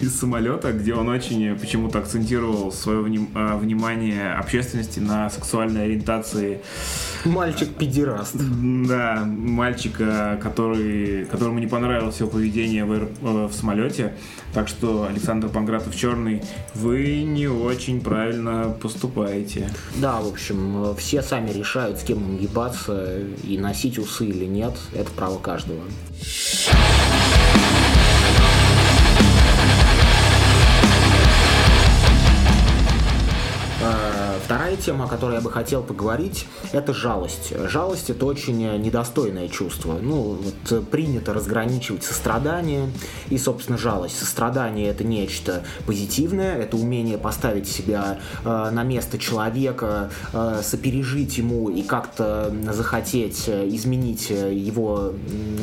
из 0.02 0.14
самолета, 0.14 0.72
где 0.72 0.92
он 0.92 1.08
очень 1.08 1.58
почему-то 1.58 2.00
акцентировал 2.00 2.70
свое 2.70 3.02
а, 3.34 3.56
внимание 3.56 4.41
общественности 4.42 4.98
на 4.98 5.30
сексуальной 5.30 5.84
ориентации. 5.84 6.60
Мальчик-педераст. 7.24 8.34
Да, 8.34 9.24
мальчика, 9.24 10.38
который, 10.42 11.24
которому 11.26 11.58
не 11.58 11.66
понравилось 11.66 12.18
его 12.20 12.28
поведение 12.30 12.84
в, 12.84 12.92
э, 12.92 13.46
в 13.46 13.52
самолете. 13.52 14.14
Так 14.52 14.68
что, 14.68 15.06
Александр 15.08 15.48
Пангратов 15.48 15.96
Черный, 15.96 16.42
вы 16.74 17.22
не 17.22 17.46
очень 17.46 18.00
правильно 18.00 18.76
поступаете. 18.80 19.70
Да, 19.96 20.20
в 20.20 20.28
общем, 20.28 20.94
все 20.96 21.22
сами 21.22 21.50
решают, 21.50 21.98
с 21.98 22.02
кем 22.02 22.18
им 22.18 22.38
ебаться 22.38 23.20
и 23.44 23.58
носить 23.58 23.98
усы 23.98 24.26
или 24.26 24.46
нет. 24.46 24.74
Это 24.92 25.10
право 25.10 25.38
каждого. 25.38 25.82
Вторая 34.52 34.76
тема, 34.76 35.06
о 35.06 35.08
которой 35.08 35.36
я 35.36 35.40
бы 35.40 35.50
хотел 35.50 35.82
поговорить, 35.82 36.46
это 36.72 36.92
жалость. 36.92 37.54
Жалость 37.70 38.10
это 38.10 38.26
очень 38.26 38.58
недостойное 38.82 39.48
чувство. 39.48 39.98
Ну, 39.98 40.36
вот 40.42 40.90
принято 40.90 41.32
разграничивать 41.32 42.04
сострадание 42.04 42.90
и, 43.30 43.38
собственно, 43.38 43.78
жалость. 43.78 44.18
Сострадание 44.18 44.88
это 44.90 45.04
нечто 45.04 45.64
позитивное, 45.86 46.58
это 46.58 46.76
умение 46.76 47.16
поставить 47.16 47.66
себя 47.66 48.18
э, 48.44 48.70
на 48.70 48.82
место 48.82 49.18
человека, 49.18 50.10
э, 50.34 50.60
сопережить 50.62 51.38
ему 51.38 51.70
и 51.70 51.80
как-то 51.80 52.54
захотеть 52.72 53.48
изменить 53.48 54.28
его 54.28 55.14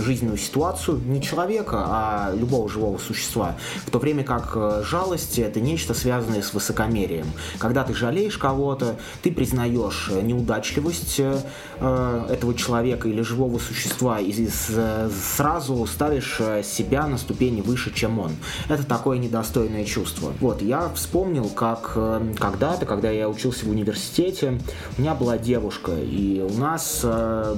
жизненную 0.04 0.40
ситуацию 0.40 1.00
не 1.06 1.22
человека, 1.22 1.86
а 1.86 2.34
любого 2.34 2.68
живого 2.68 2.98
существа. 2.98 3.56
В 3.86 3.92
то 3.92 4.00
время 4.00 4.24
как 4.24 4.84
жалость 4.84 5.38
это 5.38 5.62
нечто 5.62 5.94
связанное 5.94 6.42
с 6.42 6.56
высокомерием. 6.56 7.28
Когда 7.60 7.84
ты 7.84 7.94
жалеешь 7.94 8.40
кого 8.40 8.79
что-то, 8.80 8.96
ты 9.22 9.32
признаешь 9.32 10.10
неудачливость 10.22 11.20
э, 11.20 12.28
этого 12.30 12.54
человека 12.54 13.08
или 13.08 13.22
живого 13.22 13.60
существа 13.60 14.20
и 14.20 14.48
сразу 14.50 15.86
ставишь 15.86 16.38
себя 16.64 17.08
на 17.08 17.18
ступени 17.18 17.62
выше, 17.62 17.94
чем 17.94 18.20
он. 18.20 18.32
Это 18.68 18.86
такое 18.86 19.18
недостойное 19.18 19.86
чувство. 19.86 20.34
Вот, 20.40 20.62
я 20.62 20.90
вспомнил, 20.96 21.50
как 21.50 21.94
когда-то, 22.40 22.86
когда 22.86 23.12
я 23.12 23.30
учился 23.30 23.66
в 23.66 23.70
университете, 23.70 24.60
у 24.98 25.02
меня 25.02 25.14
была 25.14 25.38
девушка, 25.38 25.92
и 25.92 26.42
у 26.42 26.58
нас 26.58 27.06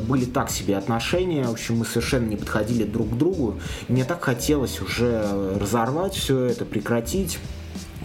были 0.08 0.26
так 0.26 0.50
себе 0.50 0.78
отношения, 0.78 1.44
в 1.44 1.52
общем, 1.52 1.78
мы 1.78 1.86
совершенно 1.86 2.28
не 2.28 2.38
подходили 2.38 2.84
друг 2.84 3.10
к 3.12 3.18
другу. 3.18 3.60
И 3.88 3.94
мне 3.94 4.06
так 4.06 4.24
хотелось 4.24 4.82
уже 4.82 5.24
разорвать 5.60 6.16
все 6.16 6.46
это, 6.46 6.66
прекратить. 6.66 7.40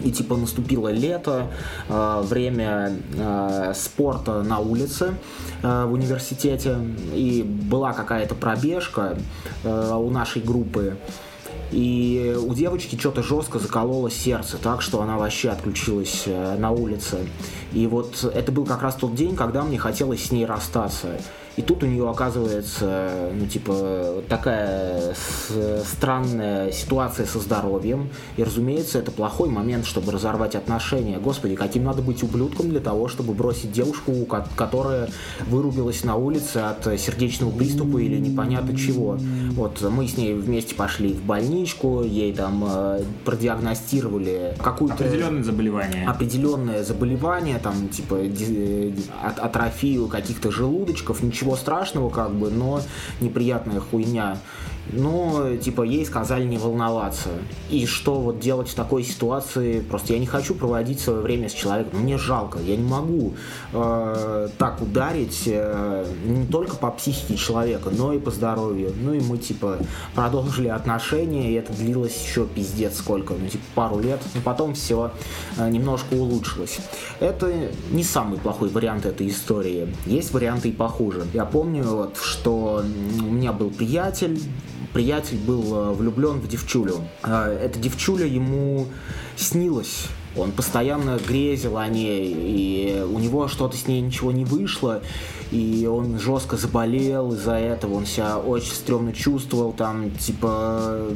И 0.02 0.10
типа 0.10 0.36
наступило 0.36 0.88
лето, 0.88 1.50
э, 1.88 2.22
время 2.24 2.92
э, 3.16 3.72
спорта 3.74 4.42
на 4.42 4.58
улице 4.58 5.14
э, 5.62 5.84
в 5.86 5.92
университете, 5.92 6.78
и 7.14 7.42
была 7.42 7.92
какая-то 7.92 8.34
пробежка 8.34 9.16
у 9.64 10.10
нашей 10.10 10.42
группы. 10.42 10.96
И 11.72 12.36
у 12.40 12.54
девочки 12.54 12.96
что-то 12.96 13.22
жестко 13.22 13.58
закололо 13.58 14.10
сердце, 14.10 14.56
так 14.56 14.82
что 14.82 15.02
она 15.02 15.16
вообще 15.16 15.50
отключилась 15.50 16.24
на 16.26 16.70
улице. 16.70 17.26
И 17.72 17.86
вот 17.86 18.22
это 18.22 18.52
был 18.52 18.64
как 18.64 18.82
раз 18.82 18.94
тот 18.94 19.14
день, 19.14 19.34
когда 19.34 19.62
мне 19.64 19.78
хотелось 19.78 20.26
с 20.26 20.30
ней 20.30 20.46
расстаться. 20.46 21.08
И 21.56 21.62
тут 21.62 21.82
у 21.82 21.86
нее 21.86 22.08
оказывается, 22.08 23.30
ну, 23.34 23.46
типа, 23.46 24.22
такая 24.28 25.14
странная 25.84 26.70
ситуация 26.70 27.24
со 27.26 27.38
здоровьем. 27.40 28.10
И, 28.36 28.44
разумеется, 28.44 28.98
это 28.98 29.10
плохой 29.10 29.48
момент, 29.48 29.86
чтобы 29.86 30.12
разорвать 30.12 30.54
отношения. 30.54 31.18
Господи, 31.18 31.54
каким 31.54 31.84
надо 31.84 32.02
быть 32.02 32.22
ублюдком 32.22 32.68
для 32.68 32.80
того, 32.80 33.08
чтобы 33.08 33.32
бросить 33.32 33.72
девушку, 33.72 34.12
которая 34.54 35.08
вырубилась 35.48 36.04
на 36.04 36.16
улице 36.16 36.58
от 36.58 36.84
сердечного 37.00 37.50
приступа 37.50 37.98
или 37.98 38.18
непонятно 38.18 38.76
чего. 38.76 39.18
Вот 39.52 39.80
мы 39.80 40.06
с 40.06 40.16
ней 40.16 40.34
вместе 40.34 40.74
пошли 40.74 41.12
в 41.12 41.22
больничку, 41.22 42.02
ей 42.02 42.34
там 42.34 42.64
э, 42.68 43.02
продиагностировали 43.24 44.54
какую-то... 44.62 45.04
Определенное 45.04 45.42
заболевание. 45.42 46.06
Определенное 46.06 46.84
заболевание, 46.84 47.58
там, 47.58 47.88
типа, 47.88 48.18
атрофию 49.40 50.08
каких-то 50.08 50.50
желудочков, 50.50 51.22
ничего 51.22 51.45
ничего 51.46 51.56
страшного, 51.56 52.10
как 52.10 52.32
бы, 52.32 52.50
но 52.50 52.80
неприятная 53.20 53.80
хуйня 53.80 54.38
но, 54.92 55.56
типа, 55.56 55.82
ей 55.82 56.04
сказали 56.06 56.44
не 56.44 56.58
волноваться. 56.58 57.30
И 57.70 57.86
что 57.86 58.14
вот 58.20 58.40
делать 58.40 58.68
в 58.68 58.74
такой 58.74 59.02
ситуации? 59.02 59.80
Просто 59.80 60.12
я 60.12 60.18
не 60.18 60.26
хочу 60.26 60.54
проводить 60.54 61.00
свое 61.00 61.20
время 61.20 61.48
с 61.48 61.52
человеком. 61.52 62.00
Мне 62.00 62.18
жалко, 62.18 62.58
я 62.58 62.76
не 62.76 62.88
могу 62.88 63.34
э, 63.72 64.48
так 64.58 64.80
ударить 64.80 65.42
э, 65.46 66.06
не 66.24 66.46
только 66.46 66.76
по 66.76 66.90
психике 66.90 67.36
человека, 67.36 67.90
но 67.90 68.12
и 68.12 68.18
по 68.18 68.30
здоровью. 68.30 68.92
Ну 69.00 69.14
и 69.14 69.20
мы, 69.20 69.38
типа, 69.38 69.78
продолжили 70.14 70.68
отношения, 70.68 71.50
и 71.50 71.54
это 71.54 71.72
длилось 71.72 72.16
еще 72.24 72.46
пиздец 72.46 72.96
сколько, 72.98 73.34
ну, 73.34 73.48
типа, 73.48 73.64
пару 73.74 73.98
лет. 73.98 74.20
Но 74.34 74.40
потом 74.40 74.74
все 74.74 75.10
э, 75.58 75.68
немножко 75.68 76.14
улучшилось. 76.14 76.78
Это 77.20 77.52
не 77.90 78.04
самый 78.04 78.38
плохой 78.38 78.68
вариант 78.68 79.06
этой 79.06 79.28
истории. 79.28 79.88
Есть 80.06 80.32
варианты 80.32 80.68
и 80.68 80.72
похуже. 80.72 81.26
Я 81.34 81.44
помню, 81.44 81.84
вот, 81.84 82.18
что 82.22 82.82
у 83.20 83.32
меня 83.32 83.52
был 83.52 83.70
приятель, 83.70 84.40
приятель 84.96 85.36
был 85.36 85.62
э, 85.74 85.92
влюблен 85.92 86.40
в 86.40 86.48
девчулю. 86.48 87.06
А, 87.22 87.52
эта 87.52 87.78
девчуля 87.78 88.24
ему 88.24 88.86
снилась. 89.36 90.06
Он 90.36 90.52
постоянно 90.52 91.18
грезил 91.26 91.78
о 91.78 91.88
ней, 91.88 92.34
и 92.36 93.02
у 93.02 93.18
него 93.18 93.48
что-то 93.48 93.76
с 93.76 93.86
ней 93.86 94.00
ничего 94.00 94.32
не 94.32 94.44
вышло, 94.44 95.02
и 95.50 95.88
он 95.90 96.18
жестко 96.18 96.56
заболел 96.56 97.32
из-за 97.32 97.54
этого, 97.54 97.94
он 97.94 98.06
себя 98.06 98.38
очень 98.38 98.72
стрёмно 98.72 99.12
чувствовал, 99.12 99.72
там, 99.72 100.10
типа, 100.10 101.08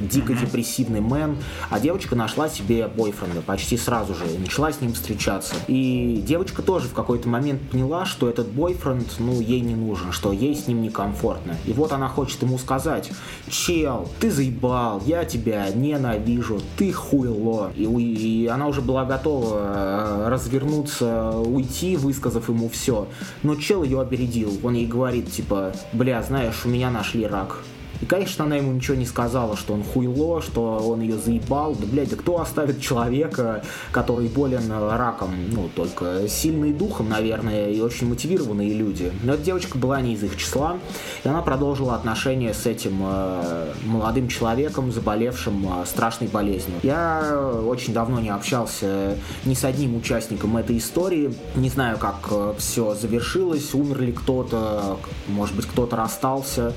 дико 0.00 0.34
депрессивный 0.34 1.00
мэн, 1.00 1.36
а 1.70 1.80
девочка 1.80 2.14
нашла 2.14 2.48
себе 2.48 2.88
бойфренда 2.88 3.42
почти 3.42 3.76
сразу 3.76 4.14
же 4.14 4.26
и 4.26 4.38
начала 4.38 4.72
с 4.72 4.80
ним 4.80 4.92
встречаться. 4.92 5.54
И 5.66 6.22
девочка 6.26 6.62
тоже 6.62 6.88
в 6.88 6.92
какой-то 6.92 7.28
момент 7.28 7.60
поняла, 7.70 8.04
что 8.04 8.28
этот 8.28 8.48
бойфренд, 8.48 9.08
ну, 9.18 9.40
ей 9.40 9.60
не 9.60 9.74
нужен, 9.74 10.12
что 10.12 10.32
ей 10.32 10.54
с 10.54 10.66
ним 10.66 10.82
некомфортно. 10.82 11.56
И 11.66 11.72
вот 11.72 11.92
она 11.92 12.08
хочет 12.08 12.42
ему 12.42 12.58
сказать, 12.58 13.10
чел, 13.50 14.08
ты 14.20 14.30
заебал, 14.30 15.02
я 15.06 15.24
тебя 15.24 15.68
ненавижу, 15.70 16.60
ты 16.76 16.92
хуйло. 16.92 17.72
И, 17.74 17.84
и 17.84 18.46
она 18.46 18.67
уже 18.68 18.80
была 18.80 19.04
готова 19.04 19.58
э, 19.60 20.28
развернуться, 20.28 21.30
уйти, 21.30 21.96
высказав 21.96 22.48
ему 22.48 22.68
все. 22.68 23.08
Но 23.42 23.56
чел 23.56 23.82
ее 23.82 24.00
опередил. 24.00 24.58
Он 24.62 24.74
ей 24.74 24.86
говорит, 24.86 25.30
типа, 25.32 25.72
бля, 25.92 26.22
знаешь, 26.22 26.64
у 26.64 26.68
меня 26.68 26.90
нашли 26.90 27.26
рак. 27.26 27.62
И, 28.00 28.06
конечно, 28.06 28.44
она 28.44 28.56
ему 28.56 28.72
ничего 28.72 28.96
не 28.96 29.06
сказала, 29.06 29.56
что 29.56 29.74
он 29.74 29.82
хуйло, 29.82 30.40
что 30.40 30.78
он 30.78 31.00
ее 31.00 31.16
заебал. 31.16 31.74
Да, 31.74 31.86
блядь, 31.86 32.10
да 32.10 32.16
кто 32.16 32.40
оставит 32.40 32.80
человека, 32.80 33.64
который 33.92 34.28
болен 34.28 34.70
раком? 34.70 35.30
Ну, 35.50 35.68
только 35.74 36.28
сильный 36.28 36.72
духом, 36.72 37.08
наверное, 37.08 37.70
и 37.70 37.80
очень 37.80 38.08
мотивированные 38.08 38.72
люди. 38.74 39.12
Но 39.22 39.34
эта 39.34 39.42
девочка 39.42 39.78
была 39.78 40.00
не 40.00 40.14
из 40.14 40.22
их 40.22 40.36
числа, 40.36 40.78
и 41.24 41.28
она 41.28 41.42
продолжила 41.42 41.94
отношения 41.94 42.54
с 42.54 42.66
этим 42.66 43.00
э, 43.02 43.72
молодым 43.84 44.28
человеком, 44.28 44.92
заболевшим 44.92 45.66
э, 45.66 45.86
страшной 45.86 46.28
болезнью. 46.28 46.78
Я 46.82 47.38
очень 47.66 47.92
давно 47.92 48.20
не 48.20 48.30
общался 48.30 49.16
ни 49.44 49.54
с 49.54 49.64
одним 49.64 49.96
участником 49.96 50.56
этой 50.56 50.78
истории. 50.78 51.34
Не 51.56 51.68
знаю, 51.68 51.98
как 51.98 52.16
э, 52.30 52.54
все 52.58 52.94
завершилось, 52.94 53.74
умер 53.74 54.00
ли 54.00 54.12
кто-то, 54.12 54.98
может 55.26 55.56
быть, 55.56 55.66
кто-то 55.66 55.96
расстался. 55.96 56.72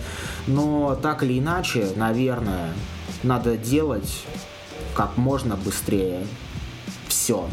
Но 0.47 0.97
так 1.01 1.10
или 1.23 1.39
иначе, 1.39 1.89
наверное, 1.95 2.73
надо 3.23 3.57
делать 3.57 4.23
как 4.95 5.17
можно 5.17 5.55
быстрее 5.55 6.25
все. 7.07 7.47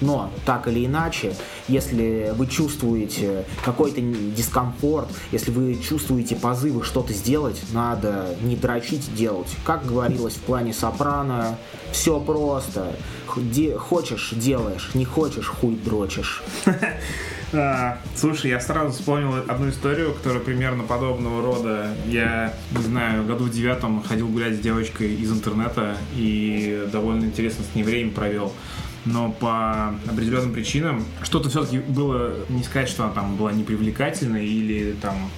Но 0.00 0.30
так 0.44 0.66
или 0.66 0.84
иначе, 0.84 1.36
если 1.68 2.32
вы 2.34 2.48
чувствуете 2.48 3.44
какой-то 3.64 4.00
дискомфорт, 4.00 5.08
если 5.30 5.52
вы 5.52 5.76
чувствуете 5.76 6.34
позывы 6.34 6.82
что-то 6.82 7.12
сделать, 7.12 7.62
надо 7.72 8.34
не 8.42 8.56
дрочить 8.56 9.14
делать. 9.14 9.48
Как 9.64 9.86
говорилось 9.86 10.34
в 10.34 10.40
плане 10.40 10.72
Сопрано, 10.72 11.56
все 11.92 12.18
просто. 12.18 12.96
Хочешь, 13.78 14.30
делаешь, 14.32 14.90
не 14.94 15.04
хочешь, 15.04 15.46
хуй 15.46 15.76
дрочишь. 15.76 16.42
А, 17.54 17.98
слушай, 18.16 18.50
я 18.50 18.60
сразу 18.60 18.92
вспомнил 18.92 19.34
одну 19.46 19.68
историю, 19.68 20.14
которая 20.14 20.40
примерно 20.40 20.84
подобного 20.84 21.42
рода. 21.42 21.94
Я, 22.06 22.54
не 22.76 22.82
знаю, 22.82 23.24
году 23.24 23.44
в 23.44 23.50
девятом 23.50 24.02
ходил 24.02 24.28
гулять 24.28 24.56
с 24.56 24.60
девочкой 24.60 25.14
из 25.14 25.30
интернета 25.30 25.96
и 26.14 26.88
довольно 26.90 27.26
интересно 27.26 27.64
с 27.64 27.74
ней 27.74 27.82
время 27.82 28.10
провел 28.10 28.52
но 29.04 29.32
по 29.32 29.88
определенным 30.08 30.52
причинам 30.52 31.04
что-то 31.22 31.48
все-таки 31.48 31.78
было, 31.78 32.34
не 32.48 32.62
сказать, 32.62 32.88
что 32.88 33.04
она 33.04 33.12
там 33.12 33.36
была 33.36 33.52
непривлекательной 33.52 34.46
или 34.46 34.92
там 34.92 35.28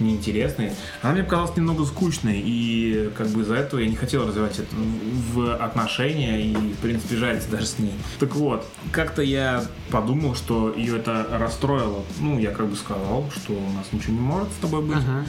неинтересной. 0.00 0.72
Она 1.02 1.14
мне 1.14 1.22
показалась 1.22 1.56
немного 1.56 1.84
скучной, 1.84 2.40
и 2.44 3.10
как 3.16 3.28
бы 3.28 3.42
из-за 3.42 3.54
этого 3.54 3.80
я 3.80 3.88
не 3.88 3.96
хотел 3.96 4.26
развивать 4.26 4.58
это 4.58 4.74
в 5.32 5.54
отношения, 5.54 6.40
и, 6.40 6.54
в 6.54 6.78
принципе, 6.78 7.16
жариться 7.16 7.50
даже 7.50 7.66
с 7.66 7.78
ней. 7.78 7.94
Так 8.18 8.34
вот, 8.36 8.66
как-то 8.92 9.22
я 9.22 9.64
подумал, 9.90 10.34
что 10.34 10.72
ее 10.74 10.98
это 10.98 11.26
расстроило. 11.30 12.02
Ну, 12.20 12.38
я 12.38 12.50
как 12.50 12.66
бы 12.66 12.76
сказал, 12.76 13.30
что 13.34 13.52
у 13.52 13.72
нас 13.72 13.86
ничего 13.92 14.14
не 14.14 14.20
может 14.20 14.48
с 14.48 14.56
тобой 14.56 14.82
быть. 14.82 14.98
Uh-huh. 14.98 15.24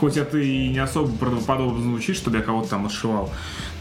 Хоть 0.00 0.16
это 0.16 0.38
и 0.38 0.68
не 0.68 0.78
особо 0.78 1.10
правдоподобно 1.16 1.82
звучит, 1.82 2.16
чтобы 2.16 2.36
я 2.36 2.42
кого-то 2.42 2.70
там 2.70 2.86
отшивал. 2.86 3.30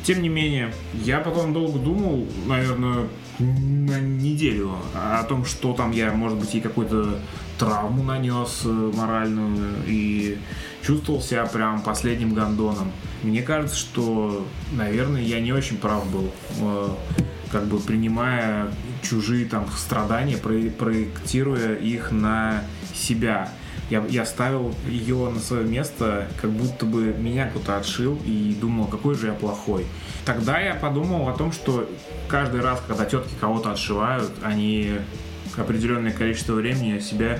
Тем 0.07 0.21
не 0.21 0.29
менее, 0.29 0.73
я 0.93 1.19
потом 1.19 1.51
долго 1.51 1.79
думал, 1.79 2.25
наверное, 2.45 3.09
на 3.39 3.99
неделю 3.99 4.71
о 4.95 5.21
том, 5.25 5.43
что 5.43 5.73
там 5.73 5.91
я, 5.91 6.13
может 6.13 6.37
быть, 6.37 6.55
и 6.55 6.61
какую-то 6.61 7.19
травму 7.59 8.03
нанес 8.03 8.61
э, 8.63 8.69
моральную 8.69 9.83
и 9.85 10.37
чувствовал 10.81 11.21
себя 11.21 11.45
прям 11.45 11.81
последним 11.81 12.33
гондоном. 12.33 12.89
Мне 13.21 13.41
кажется, 13.41 13.75
что, 13.75 14.47
наверное, 14.71 15.21
я 15.23 15.41
не 15.41 15.51
очень 15.51 15.75
прав 15.75 16.09
был, 16.09 16.31
э, 16.61 16.87
как 17.51 17.65
бы 17.65 17.77
принимая 17.77 18.71
чужие 19.01 19.45
там 19.45 19.67
страдания, 19.75 20.37
проектируя 20.37 21.75
их 21.75 22.11
на 22.11 22.63
себя 22.95 23.51
я, 23.89 24.03
я 24.09 24.25
ставил 24.25 24.73
ее 24.87 25.29
на 25.29 25.39
свое 25.39 25.63
место, 25.63 26.27
как 26.41 26.51
будто 26.51 26.85
бы 26.85 27.13
меня 27.17 27.47
кто-то 27.49 27.77
отшил 27.77 28.19
и 28.25 28.55
думал, 28.59 28.87
какой 28.87 29.15
же 29.15 29.27
я 29.27 29.33
плохой. 29.33 29.85
Тогда 30.25 30.59
я 30.59 30.75
подумал 30.75 31.29
о 31.29 31.33
том, 31.33 31.51
что 31.51 31.89
каждый 32.27 32.61
раз, 32.61 32.81
когда 32.85 33.05
тетки 33.05 33.33
кого-то 33.39 33.71
отшивают, 33.71 34.31
они 34.43 34.95
определенное 35.55 36.11
количество 36.11 36.53
времени 36.53 36.99
себя 36.99 37.39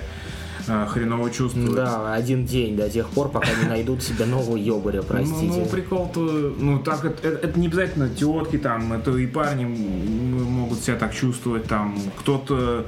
э, 0.68 0.88
хреново 0.88 1.30
чувствуют. 1.30 1.76
Да, 1.76 2.14
один 2.14 2.46
день 2.46 2.76
до 2.78 2.90
тех 2.90 3.10
пор, 3.10 3.30
пока 3.30 3.50
не 3.62 3.68
найдут 3.68 4.02
себе 4.02 4.26
нового 4.26 4.56
ёбаря, 4.56 5.02
простите. 5.02 5.46
Ну, 5.48 5.60
ну 5.60 5.66
прикол-то, 5.66 6.22
ну 6.58 6.80
так, 6.80 7.04
это, 7.06 7.28
это 7.28 7.60
не 7.60 7.68
обязательно 7.68 8.10
тетки 8.10 8.58
там, 8.58 8.94
это 8.94 9.16
и 9.18 9.28
парни 9.28 9.66
могут 9.66 10.80
себя 10.80 10.96
так 10.96 11.14
чувствовать 11.14 11.66
там, 11.66 12.00
кто-то 12.20 12.86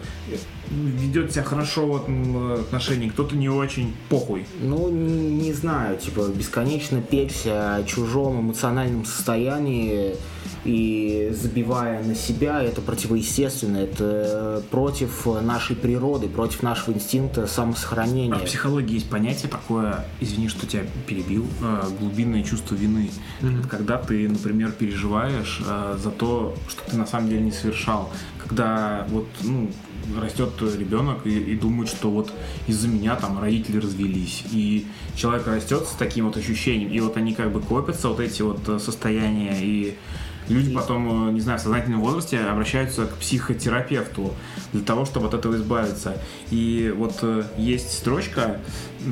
ведет 0.70 1.32
себя 1.32 1.44
хорошо 1.44 1.86
в 1.86 2.04
этом 2.04 2.54
отношении, 2.54 3.10
кто-то 3.10 3.36
не 3.36 3.50
очень, 3.50 3.96
похуй. 4.10 4.46
Ну, 4.62 4.90
не, 4.90 5.30
не 5.30 5.54
знаю, 5.54 5.98
типа, 5.98 6.28
бесконечно 6.34 7.02
петь 7.02 7.44
о 7.46 7.84
чужом 7.84 8.42
эмоциональном 8.42 9.06
состоянии 9.06 10.16
и 10.66 11.32
забивая 11.34 12.04
на 12.04 12.16
себя, 12.16 12.62
это 12.62 12.82
противоестественно, 12.82 13.78
это 13.78 14.64
против 14.72 15.26
нашей 15.26 15.76
природы, 15.76 16.28
против 16.28 16.64
нашего 16.64 16.94
инстинкта 16.94 17.48
самосохранения. 17.48 18.34
А 18.36 18.40
в 18.40 18.46
психологии 18.46 18.96
есть 18.96 19.10
понятие 19.10 19.50
такое, 19.50 20.06
извини, 20.20 20.50
что 20.50 20.68
тебя 20.68 20.84
перебил, 21.08 21.48
э, 21.62 21.84
глубинное 22.00 22.44
чувство 22.44 22.76
вины. 22.76 23.10
Mm-hmm. 23.42 23.60
Это 23.60 23.68
когда 23.68 23.98
ты, 23.98 24.28
например, 24.28 24.72
переживаешь 24.72 25.62
э, 25.66 25.98
за 26.02 26.12
то, 26.12 26.56
что 26.68 26.90
ты 26.90 26.98
на 26.98 27.06
самом 27.06 27.30
деле 27.30 27.42
не 27.42 27.52
совершал. 27.52 28.10
Когда 28.38 29.08
вот, 29.10 29.28
ну, 29.42 29.70
растет 30.18 30.50
ребенок 30.62 31.26
и, 31.26 31.38
и 31.38 31.56
думает, 31.56 31.90
что 31.90 32.10
вот 32.10 32.32
из-за 32.68 32.88
меня 32.88 33.16
там 33.16 33.40
родители 33.40 33.78
развелись. 33.78 34.44
И 34.52 34.88
человек 35.16 35.48
растет 35.48 35.86
с 35.86 35.92
таким 35.92 36.26
вот 36.26 36.38
ощущением, 36.38 36.92
и 36.92 37.00
вот 37.00 37.18
они 37.18 37.34
как 37.34 37.52
бы 37.52 37.62
копятся, 37.62 38.10
вот 38.10 38.20
эти 38.20 38.42
вот 38.42 38.68
э, 38.68 38.80
состояния, 38.80 39.58
и 39.60 39.98
люди 40.50 40.74
потом, 40.74 41.30
э, 41.30 41.32
не 41.32 41.42
знаю, 41.42 41.60
в 41.60 41.62
сознательном 41.62 42.02
возрасте 42.02 42.40
обращаются 42.40 43.06
к 43.06 43.18
психотерапевту 43.18 44.34
для 44.74 44.82
того, 44.82 45.06
чтобы 45.06 45.28
от 45.28 45.34
этого 45.34 45.56
избавиться. 45.56 46.18
И 46.52 46.94
вот 46.96 47.20
э, 47.22 47.44
есть 47.58 47.92
строчка 47.92 48.60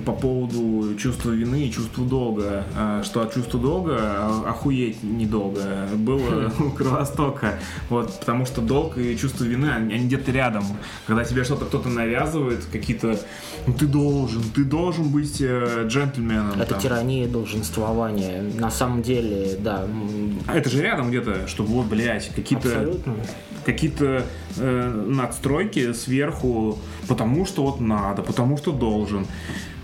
по 0.06 0.12
поводу 0.12 0.96
чувства 0.96 1.32
вины 1.32 1.68
и 1.68 1.72
чувства 1.72 2.06
долга, 2.06 2.66
э, 2.76 3.02
что 3.04 3.22
от 3.22 3.34
чувства 3.34 3.60
долга 3.60 4.28
охуеть 4.48 5.04
недолго 5.04 5.88
было 5.96 6.52
у 6.60 6.70
Кровостока. 6.72 7.60
Вот, 7.90 8.20
потому 8.20 8.46
что 8.46 8.62
долг 8.62 8.98
и 8.98 9.18
чувство 9.18 9.44
вины, 9.44 9.70
они 9.70 10.06
где-то 10.06 10.32
рядом. 10.32 10.64
Когда 11.06 11.24
тебе 11.24 11.44
что-то 11.44 11.66
кто-то 11.66 11.90
навязывает, 11.90 12.66
какие-то 12.72 13.20
ну 13.66 13.74
ты 13.74 13.86
должен, 13.86 14.44
ты 14.56 14.64
должен 14.64 15.10
быть 15.10 15.42
джентльменом. 15.42 16.60
Это 16.60 16.72
там. 16.72 16.80
тирания 16.80 17.28
долженствования. 17.28 18.44
На 18.58 18.72
самом 18.72 19.02
деле, 19.02 19.58
да. 19.60 19.86
А 20.48 20.56
это 20.56 20.70
же 20.70 20.82
рядом 20.82 21.10
где-то 21.10 21.48
что 21.48 21.64
вот, 21.64 21.86
блядь, 21.88 22.30
какие-то 22.36 22.98
какие-то 23.66 24.24
э, 24.56 25.06
надстройки 25.08 25.92
сверху, 25.92 26.80
потому 27.08 27.46
что 27.46 27.64
вот 27.64 27.82
надо, 27.82 28.22
потому 28.22 28.58
что 28.58 28.72
должен. 28.72 29.28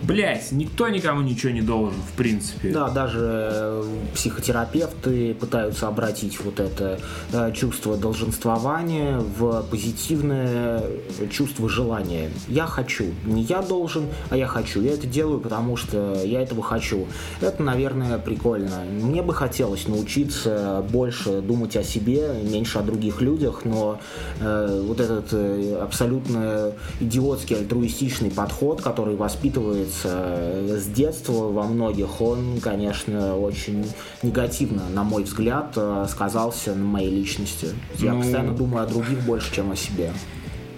Блять, 0.03 0.51
никто 0.51 0.89
никому 0.89 1.21
ничего 1.21 1.53
не 1.53 1.61
должен, 1.61 1.99
в 2.01 2.17
принципе. 2.17 2.71
Да, 2.71 2.89
даже 2.89 3.19
э, 3.21 3.83
психотерапевты 4.13 5.33
пытаются 5.33 5.87
обратить 5.87 6.39
вот 6.43 6.59
это 6.59 6.99
э, 7.31 7.53
чувство 7.53 7.95
долженствования 7.95 9.19
в 9.19 9.63
позитивное 9.71 10.83
чувство 11.31 11.69
желания. 11.69 12.29
Я 12.49 12.65
хочу. 12.65 13.05
Не 13.25 13.43
я 13.43 13.61
должен, 13.61 14.07
а 14.29 14.35
я 14.35 14.47
хочу. 14.47 14.81
Я 14.81 14.93
это 14.93 15.07
делаю, 15.07 15.39
потому 15.39 15.77
что 15.77 16.21
я 16.23 16.41
этого 16.41 16.61
хочу. 16.61 17.07
Это, 17.39 17.63
наверное, 17.63 18.17
прикольно. 18.17 18.83
Мне 18.89 19.21
бы 19.21 19.33
хотелось 19.33 19.87
научиться 19.87 20.83
больше 20.91 21.41
думать 21.41 21.77
о 21.77 21.83
себе, 21.83 22.33
меньше 22.43 22.79
о 22.79 22.81
других 22.81 23.21
людях, 23.21 23.61
но 23.63 24.01
э, 24.41 24.83
вот 24.85 24.99
этот 24.99 25.27
э, 25.31 25.79
абсолютно 25.81 26.73
идиотский 26.99 27.55
альтруистичный 27.55 28.31
подход, 28.31 28.81
который 28.81 29.15
воспитывает 29.15 29.92
Э, 30.03 30.77
с 30.79 30.85
детства 30.85 31.49
во 31.51 31.63
многих, 31.63 32.21
он, 32.21 32.59
конечно, 32.61 33.37
очень 33.37 33.85
негативно, 34.21 34.83
на 34.89 35.03
мой 35.03 35.23
взгляд, 35.23 35.73
э, 35.75 36.05
сказался 36.09 36.75
на 36.75 36.85
моей 36.85 37.09
личности. 37.09 37.67
Я 37.95 38.13
ну, 38.13 38.21
постоянно 38.21 38.53
думаю 38.53 38.83
о 38.83 38.87
других 38.87 39.19
больше, 39.21 39.53
чем 39.53 39.71
о 39.71 39.75
себе. 39.75 40.11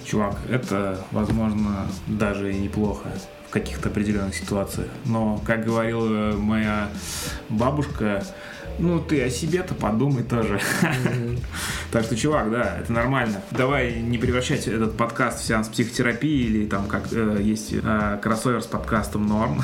Чувак, 0.06 0.38
это, 0.50 1.00
возможно, 1.12 1.88
даже 2.08 2.54
и 2.54 2.60
неплохо 2.60 3.10
в 3.48 3.52
каких-то 3.52 3.90
определенных 3.90 4.36
ситуациях. 4.36 4.90
Но, 5.06 5.42
как 5.46 5.66
говорила 5.66 6.34
моя 6.34 6.90
бабушка, 7.50 8.24
ну, 8.80 9.00
ты 9.00 9.24
о 9.24 9.30
себе-то 9.30 9.74
подумай 9.74 10.24
тоже. 10.24 10.60
Так 11.92 12.04
что, 12.04 12.18
чувак, 12.18 12.52
да, 12.52 12.78
это 12.82 12.92
нормально. 12.92 13.42
Давай 13.52 14.02
не 14.02 14.18
превращать 14.18 14.68
этот 14.68 14.98
подкаст 14.98 15.40
в 15.40 15.46
сеанс 15.46 15.70
психотерапии 15.70 16.46
или 16.46 16.66
там 16.66 16.88
как 16.88 17.04
э, 17.14 17.40
есть 17.42 17.72
э, 17.72 18.20
кроссовер 18.22 18.62
с 18.62 18.66
подкастом 18.66 19.28
норм. 19.28 19.62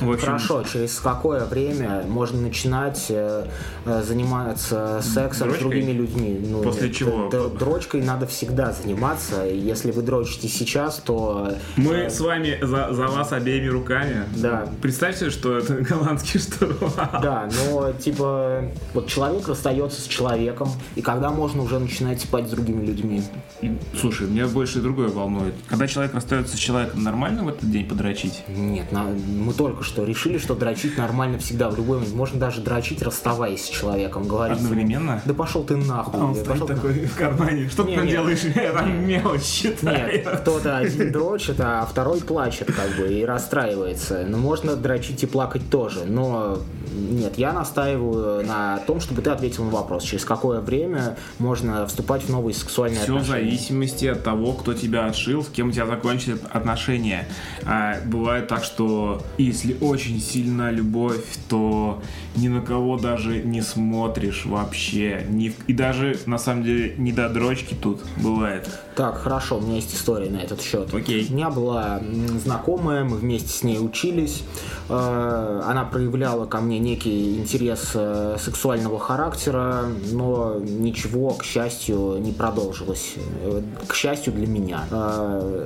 Хорошо, 0.20 0.64
через 0.64 0.98
какое 0.98 1.44
время 1.44 2.02
можно 2.08 2.40
начинать 2.40 3.06
э, 3.08 3.46
заниматься 3.84 5.00
сексом 5.00 5.54
с 5.54 5.58
другими 5.58 5.92
людьми? 5.92 6.44
Ну, 6.44 6.60
После 6.60 6.92
чего? 6.92 7.28
Дрочкой 7.30 8.02
надо 8.02 8.26
всегда 8.26 8.72
заниматься. 8.72 9.44
Если 9.44 9.92
вы 9.92 10.02
дрочите 10.02 10.48
сейчас, 10.48 10.96
то... 10.96 11.52
Мы 11.76 12.10
с 12.10 12.18
вами 12.18 12.58
за, 12.62 12.92
за 12.92 13.06
вас 13.06 13.32
обеими 13.32 13.68
руками. 13.68 14.24
Да. 14.36 14.68
Представьте, 14.82 15.30
что 15.30 15.56
это 15.56 15.74
голландский 15.74 16.40
штурм. 16.40 16.78
Да, 16.96 17.48
но 17.70 17.92
типа 17.92 18.23
типа, 18.24 18.64
вот 18.94 19.06
человек 19.06 19.48
расстается 19.48 20.00
с 20.00 20.06
человеком, 20.06 20.68
и 20.94 21.02
когда 21.02 21.30
можно 21.30 21.62
уже 21.62 21.78
начинать 21.78 22.20
спать 22.20 22.48
с 22.48 22.50
другими 22.50 22.84
людьми? 22.84 23.22
Слушай, 23.98 24.28
меня 24.28 24.46
больше 24.46 24.80
другое 24.80 25.08
волнует. 25.08 25.54
Когда 25.68 25.86
человек 25.86 26.14
расстается 26.14 26.56
с 26.56 26.58
человеком, 26.58 27.02
нормально 27.02 27.44
в 27.44 27.48
этот 27.48 27.70
день 27.70 27.88
подрочить? 27.88 28.44
Нет, 28.48 28.92
на, 28.92 29.04
мы 29.04 29.52
только 29.52 29.82
что 29.82 30.04
решили, 30.04 30.38
что 30.38 30.54
дрочить 30.54 30.96
нормально 30.96 31.38
всегда, 31.38 31.70
в 31.70 31.76
любой 31.76 31.98
момент. 31.98 32.14
Можно 32.14 32.38
даже 32.38 32.60
дрочить, 32.60 33.02
расставаясь 33.02 33.64
с 33.64 33.68
человеком, 33.68 34.26
говорить. 34.26 34.58
Одновременно? 34.58 35.22
Да 35.24 35.34
пошел 35.34 35.64
ты 35.64 35.76
нахуй. 35.76 36.20
А 36.20 36.24
он 36.24 36.34
стоит 36.34 36.66
такой 36.66 37.06
в 37.06 37.16
кармане. 37.16 37.68
Что 37.68 37.84
ты 37.84 37.94
там 37.94 38.06
делаешь? 38.06 38.40
Я 38.54 38.72
там 38.72 39.06
мелочь 39.06 39.42
считаю. 39.42 40.12
Нет, 40.12 40.28
кто-то 40.40 40.78
один 40.78 41.12
дрочит, 41.12 41.60
а 41.60 41.86
второй 41.86 42.20
плачет 42.20 42.72
как 42.72 42.96
бы 42.96 43.12
и 43.12 43.24
расстраивается. 43.24 44.24
Но 44.28 44.38
можно 44.38 44.76
дрочить 44.76 45.22
и 45.22 45.26
плакать 45.26 45.68
тоже. 45.70 46.04
Но 46.04 46.58
нет, 46.94 47.38
я 47.38 47.52
настаиваю 47.52 48.13
на 48.14 48.78
том, 48.86 49.00
чтобы 49.00 49.22
ты 49.22 49.30
ответил 49.30 49.64
на 49.64 49.70
вопрос, 49.70 50.04
через 50.04 50.24
какое 50.24 50.60
время 50.60 51.16
можно 51.38 51.86
вступать 51.86 52.22
в 52.22 52.28
новые 52.30 52.54
сексуальные 52.54 53.00
Все 53.00 53.16
отношения. 53.16 53.24
Все 53.24 53.44
в 53.44 53.46
зависимости 53.46 54.06
от 54.06 54.22
того, 54.22 54.52
кто 54.52 54.74
тебя 54.74 55.06
отшил, 55.06 55.42
с 55.42 55.48
кем 55.48 55.68
у 55.68 55.72
тебя 55.72 55.86
закончили 55.86 56.36
отношения. 56.50 57.28
А, 57.64 57.96
бывает 58.04 58.48
так, 58.48 58.64
что 58.64 59.22
если 59.38 59.76
очень 59.80 60.20
сильна 60.20 60.70
любовь, 60.70 61.24
то 61.48 62.02
ни 62.36 62.48
на 62.48 62.60
кого 62.60 62.96
даже 62.96 63.42
не 63.42 63.62
смотришь 63.62 64.46
вообще. 64.46 65.24
Ни. 65.28 65.54
И 65.66 65.72
даже, 65.72 66.18
на 66.26 66.38
самом 66.38 66.64
деле, 66.64 66.94
не 66.96 67.12
до 67.12 67.28
дрочки 67.28 67.74
тут 67.74 68.02
бывает. 68.16 68.68
Так, 68.96 69.18
хорошо, 69.18 69.58
у 69.58 69.60
меня 69.60 69.76
есть 69.76 69.92
история 69.92 70.30
на 70.30 70.38
этот 70.38 70.60
счет. 70.60 70.94
Окей. 70.94 71.26
У 71.28 71.32
меня 71.34 71.50
была 71.50 72.00
знакомая, 72.44 73.02
мы 73.02 73.16
вместе 73.16 73.48
с 73.48 73.64
ней 73.64 73.78
учились. 73.78 74.44
Э, 74.88 75.62
она 75.64 75.84
проявляла 75.84 76.46
ко 76.46 76.60
мне 76.60 76.78
некий 76.78 77.36
интерес 77.36 77.90
э, 77.94 78.36
сексуального 78.38 79.00
характера, 79.00 79.86
но 80.12 80.60
ничего, 80.60 81.30
к 81.30 81.42
счастью, 81.42 82.18
не 82.20 82.30
продолжилось. 82.32 83.14
Э, 83.42 83.62
к 83.88 83.94
счастью 83.94 84.32
для 84.32 84.46
меня. 84.46 84.84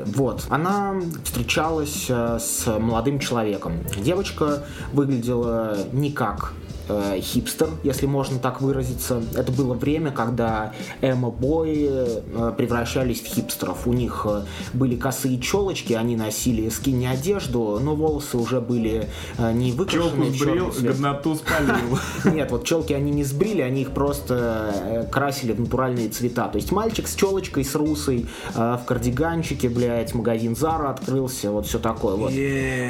Вот. 0.06 0.44
Она 0.48 0.94
встречалась 1.24 2.08
с 2.08 2.78
молодым 2.78 3.18
человеком. 3.18 3.74
Девочка 3.98 4.64
выглядела 4.92 5.76
не 5.92 6.10
как 6.10 6.52
э, 6.88 7.20
хипстер, 7.20 7.68
если 7.82 8.06
можно 8.06 8.38
так 8.38 8.60
выразиться. 8.60 9.22
Это 9.34 9.52
было 9.52 9.74
время, 9.74 10.10
когда 10.10 10.72
эмо-бои 11.00 11.88
э, 11.90 12.52
превращались 12.56 13.20
в 13.20 13.26
хипстеров. 13.26 13.86
У 13.86 13.92
них 13.92 14.26
э, 14.28 14.42
были 14.72 14.96
косые 14.96 15.38
челочки, 15.38 15.92
они 15.92 16.16
носили 16.16 16.68
скини 16.68 17.06
одежду, 17.06 17.78
но 17.82 17.94
волосы 17.94 18.36
уже 18.36 18.60
были 18.60 19.08
э, 19.38 19.52
не 19.52 19.72
выкрашены 19.72 20.32
Челку 20.32 20.72
сбрил, 20.72 20.72
годноту 20.80 21.34
спалил. 21.34 21.98
Нет, 22.24 22.50
вот 22.50 22.64
челки 22.64 22.92
они 22.92 23.10
не 23.10 23.24
сбрили, 23.24 23.62
они 23.62 23.82
их 23.82 23.92
просто 23.92 24.72
э, 24.74 25.06
красили 25.10 25.52
в 25.52 25.60
натуральные 25.60 26.08
цвета. 26.08 26.48
То 26.48 26.56
есть 26.56 26.72
мальчик 26.72 27.08
с 27.08 27.14
челочкой, 27.14 27.64
с 27.64 27.74
русой, 27.74 28.26
э, 28.54 28.78
в 28.80 28.84
кардиганчике, 28.84 29.68
блядь, 29.68 30.14
магазин 30.14 30.56
Зара 30.56 30.90
открылся, 30.90 31.50
вот 31.50 31.66
все 31.66 31.78
такое. 31.78 32.16
Вот, 32.16 32.32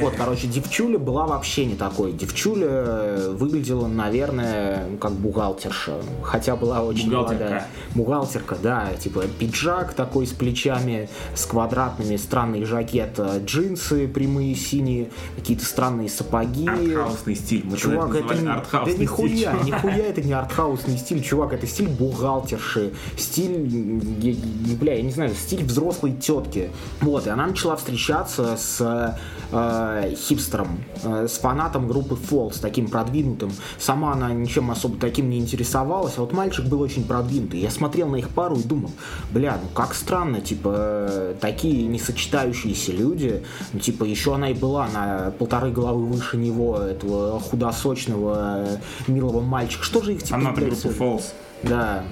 вот 0.03 0.15
короче, 0.17 0.47
девчуля 0.47 0.99
была 0.99 1.27
вообще 1.27 1.65
не 1.67 1.75
такой. 1.75 2.13
Девчуля 2.13 2.69
э, 2.69 3.35
выглядела 3.37 3.88
наверное, 3.97 4.87
как 5.01 5.13
бухгалтерша. 5.13 5.95
Хотя 6.23 6.57
была 6.57 6.83
очень 6.83 7.09
Бухгалтерка. 7.09 7.45
молодая. 7.45 7.69
Бухгалтерка, 7.95 8.57
да. 8.63 8.89
Типа 8.99 9.25
пиджак 9.39 9.95
такой 9.95 10.27
с 10.27 10.33
плечами, 10.33 11.09
с 11.35 11.47
квадратными, 11.47 12.17
странный 12.17 12.65
жакет, 12.65 13.19
джинсы 13.45 14.09
прямые 14.09 14.55
синие, 14.55 15.11
какие-то 15.37 15.65
странные 15.65 16.09
сапоги. 16.09 16.69
Артхаусный 16.69 17.35
стиль. 17.35 17.63
Мы 17.65 17.77
чувак, 17.77 18.15
это, 18.15 18.35
это 18.35 18.43
не, 18.43 18.47
да 18.47 18.93
нихуя, 18.99 19.29
стиль, 19.29 19.65
нихуя 19.67 20.07
это 20.07 20.23
не 20.23 20.33
артхаусный 20.33 20.99
стиль, 20.99 21.23
чувак, 21.23 21.53
это 21.53 21.67
стиль 21.67 21.89
бухгалтерши, 21.89 22.93
стиль, 23.17 23.59
бля, 24.81 24.95
я 24.95 25.03
не 25.03 25.11
знаю, 25.11 25.35
стиль 25.35 25.65
взрослой 25.65 26.13
тетки. 26.13 26.71
Вот, 27.01 27.27
и 27.27 27.31
она 27.31 27.47
начала 27.47 27.77
встречаться 27.77 28.57
с 28.57 29.17
э, 29.53 30.15
хипстером, 30.17 30.83
э, 31.05 31.27
с 31.29 31.39
фанатом 31.39 31.89
группы 31.89 32.15
Fall, 32.17 32.53
с 32.53 32.59
таким 32.59 32.89
продвинутым, 32.89 33.53
Сама 33.79 34.13
она 34.13 34.33
ничем 34.33 34.71
особо 34.71 34.99
таким 34.99 35.31
не 35.31 35.39
интересовалась, 35.39 36.15
а 36.17 36.23
вот 36.23 36.33
мальчик 36.33 36.65
был 36.67 36.81
очень 36.81 37.05
продвинутый. 37.05 37.61
Я 37.61 37.71
смотрел 37.71 38.09
на 38.09 38.17
их 38.17 38.29
пару 38.31 38.57
и 38.57 38.63
думал, 38.63 38.91
бля, 39.31 39.59
ну 39.63 39.69
как 39.69 39.95
странно, 39.95 40.41
типа, 40.41 41.35
такие 41.41 41.87
несочетающиеся 41.87 42.93
люди, 42.93 43.45
ну, 43.73 43.79
типа, 43.79 44.05
еще 44.05 44.35
она 44.35 44.51
и 44.51 44.55
была 44.55 44.89
на 44.89 45.33
полторы 45.39 45.71
головы 45.71 46.07
выше 46.07 46.37
него, 46.37 46.79
этого 46.79 47.39
худосочного, 47.41 48.67
милого 49.07 49.41
мальчика. 49.41 49.85
Что 49.85 50.03
же 50.03 50.15
их 50.15 50.23
типа... 50.23 50.37
Она-то 50.37 50.61
группа 50.61 50.89
Falls. 50.89 51.23
Да, 51.63 52.05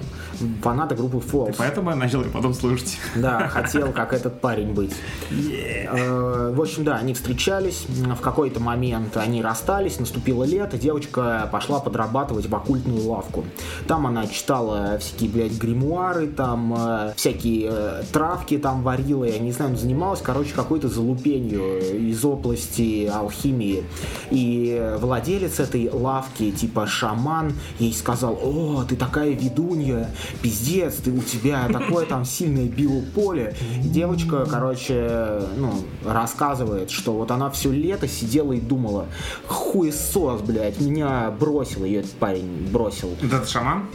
фаната 0.61 0.95
группы 0.95 1.17
Falls. 1.17 1.55
Поэтому 1.57 1.89
я 1.89 1.95
начал 1.95 2.21
и 2.21 2.29
потом 2.29 2.53
слушать. 2.53 2.97
Да, 3.15 3.47
хотел 3.47 3.91
как 3.91 4.13
этот 4.13 4.41
парень 4.41 4.73
быть. 4.73 4.93
Yeah. 5.31 6.53
В 6.53 6.61
общем, 6.61 6.83
да, 6.83 6.97
они 6.97 7.13
встречались, 7.13 7.85
в 7.87 8.21
какой-то 8.21 8.59
момент 8.59 9.17
они 9.17 9.41
расстались, 9.41 9.99
наступило 9.99 10.43
лето, 10.43 10.77
девочка 10.77 11.49
пошла 11.51 11.79
подрабатывать 11.79 12.47
в 12.47 12.55
оккультную 12.55 13.07
лавку. 13.07 13.45
Там 13.87 14.07
она 14.07 14.27
читала 14.27 14.97
всякие, 14.99 15.29
блядь, 15.29 15.57
гримуары, 15.57 16.27
там 16.27 16.73
э, 16.77 17.13
всякие 17.15 17.69
э, 17.71 18.03
травки 18.11 18.57
там 18.57 18.83
варила, 18.83 19.23
я 19.23 19.39
не 19.39 19.51
знаю, 19.51 19.75
занималась, 19.75 20.21
короче, 20.21 20.53
какой-то 20.53 20.87
залупенью 20.87 21.79
из 22.09 22.23
области 22.23 23.05
алхимии. 23.07 23.83
И 24.31 24.95
владелец 24.99 25.59
этой 25.59 25.89
лавки, 25.89 26.51
типа 26.51 26.87
шаман, 26.87 27.53
ей 27.79 27.93
сказал, 27.93 28.37
о, 28.41 28.83
ты 28.83 28.95
такая 28.95 29.31
ведунья, 29.31 30.09
пиздец, 30.41 30.95
ты 30.95 31.11
у 31.11 31.21
тебя 31.21 31.67
такое 31.71 32.05
там 32.05 32.25
сильное 32.25 32.67
биополе. 32.67 33.55
И 33.83 33.87
девочка, 33.87 34.45
короче, 34.49 35.41
ну, 35.57 35.73
рассказывает, 36.05 36.91
что 36.91 37.13
вот 37.13 37.31
она 37.31 37.49
все 37.49 37.71
лето 37.71 38.07
сидела 38.07 38.53
и 38.53 38.59
думала, 38.59 39.07
хуесос, 39.47 40.41
блядь, 40.41 40.79
меня 40.79 41.31
бросил, 41.31 41.83
ее 41.83 41.99
этот 41.99 42.11
парень 42.11 42.67
бросил. 42.71 43.09
Этот 43.21 43.49
шаман? 43.49 43.87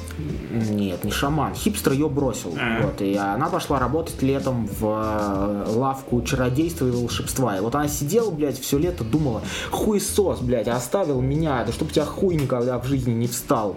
Нет, 0.71 1.05
не 1.05 1.11
шаман, 1.11 1.55
хипстер 1.55 1.93
ее 1.93 2.09
бросил. 2.09 2.55
А. 2.59 2.83
Вот, 2.83 3.01
и 3.01 3.15
она 3.17 3.49
пошла 3.49 3.79
работать 3.79 4.23
летом 4.23 4.67
в 4.67 4.85
э, 4.85 5.65
лавку 5.75 6.23
чародейства 6.23 6.87
и 6.87 6.91
волшебства. 6.91 7.57
И 7.57 7.61
вот 7.61 7.75
она 7.75 7.89
сидела, 7.89 8.31
блядь, 8.31 8.59
все 8.61 8.79
лето 8.79 9.05
думала, 9.05 9.43
хуесос, 9.71 10.41
блядь, 10.41 10.69
оставил 10.69 11.21
меня, 11.21 11.65
да 11.65 11.73
чтоб 11.73 11.89
у 11.89 11.91
тебя 11.91 12.05
хуй 12.05 12.35
никогда 12.35 12.79
в 12.79 12.87
жизни 12.87 13.13
не 13.13 13.27
встал. 13.27 13.77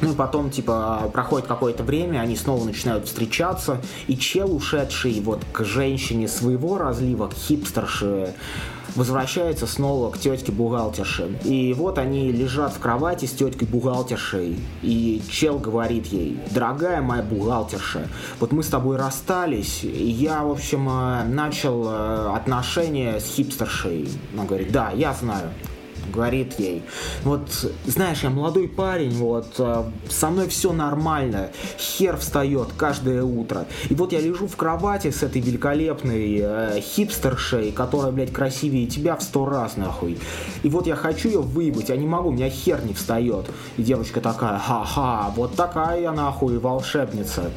Ну 0.00 0.12
и 0.12 0.14
потом, 0.14 0.50
типа, 0.50 1.10
проходит 1.12 1.46
какое-то 1.46 1.82
время, 1.82 2.20
они 2.20 2.36
снова 2.36 2.64
начинают 2.64 3.06
встречаться, 3.06 3.80
и 4.06 4.16
чел, 4.16 4.54
ушедший 4.54 5.20
вот 5.20 5.42
к 5.52 5.64
женщине 5.64 6.28
своего 6.28 6.78
разлива, 6.78 7.28
к 7.28 7.34
хипстерше, 7.34 8.34
возвращается 8.94 9.66
снова 9.66 10.10
к 10.10 10.18
тетке 10.18 10.52
бухгалтерше. 10.52 11.38
И 11.44 11.74
вот 11.74 11.98
они 11.98 12.32
лежат 12.32 12.72
в 12.72 12.78
кровати 12.78 13.26
с 13.26 13.32
теткой 13.32 13.68
бухгалтершей, 13.68 14.58
и 14.82 15.22
чел 15.30 15.58
говорит 15.58 16.06
ей, 16.06 16.38
дорогая 16.50 17.02
моя 17.02 17.22
бухгалтерша, 17.22 18.08
вот 18.40 18.52
мы 18.52 18.62
с 18.62 18.68
тобой 18.68 18.96
расстались, 18.96 19.84
и 19.84 20.10
я, 20.10 20.42
в 20.42 20.50
общем, 20.50 20.88
э, 20.88 21.24
начал 21.24 21.84
э, 21.88 22.32
отношения 22.34 23.20
с 23.20 23.34
хипстершей. 23.34 24.08
Она 24.34 24.44
говорит, 24.44 24.72
да, 24.72 24.90
я 24.90 25.12
знаю 25.12 25.50
говорит 26.12 26.58
ей, 26.58 26.82
вот, 27.24 27.48
знаешь, 27.84 28.22
я 28.22 28.30
молодой 28.30 28.68
парень, 28.68 29.12
вот, 29.12 29.54
э, 29.58 29.84
со 30.08 30.30
мной 30.30 30.48
все 30.48 30.72
нормально, 30.72 31.50
хер 31.78 32.16
встает 32.16 32.68
каждое 32.76 33.22
утро. 33.22 33.66
И 33.88 33.94
вот 33.94 34.12
я 34.12 34.20
лежу 34.20 34.46
в 34.46 34.56
кровати 34.56 35.10
с 35.10 35.22
этой 35.22 35.40
великолепной 35.40 36.40
э, 36.42 36.80
хипстершей, 36.80 37.72
которая, 37.72 38.12
блядь, 38.12 38.32
красивее 38.32 38.86
тебя 38.86 39.16
в 39.16 39.22
сто 39.22 39.46
раз, 39.46 39.76
нахуй. 39.76 40.18
И 40.62 40.68
вот 40.68 40.86
я 40.86 40.96
хочу 40.96 41.28
ее 41.28 41.40
выебать, 41.40 41.90
а 41.90 41.96
не 41.96 42.06
могу, 42.06 42.30
у 42.30 42.32
меня 42.32 42.48
хер 42.48 42.84
не 42.84 42.94
встает. 42.94 43.46
И 43.76 43.82
девочка 43.82 44.20
такая, 44.20 44.58
ха-ха, 44.58 45.32
вот 45.36 45.54
такая 45.54 46.00
я, 46.00 46.12
нахуй, 46.12 46.58
волшебница. 46.58 47.50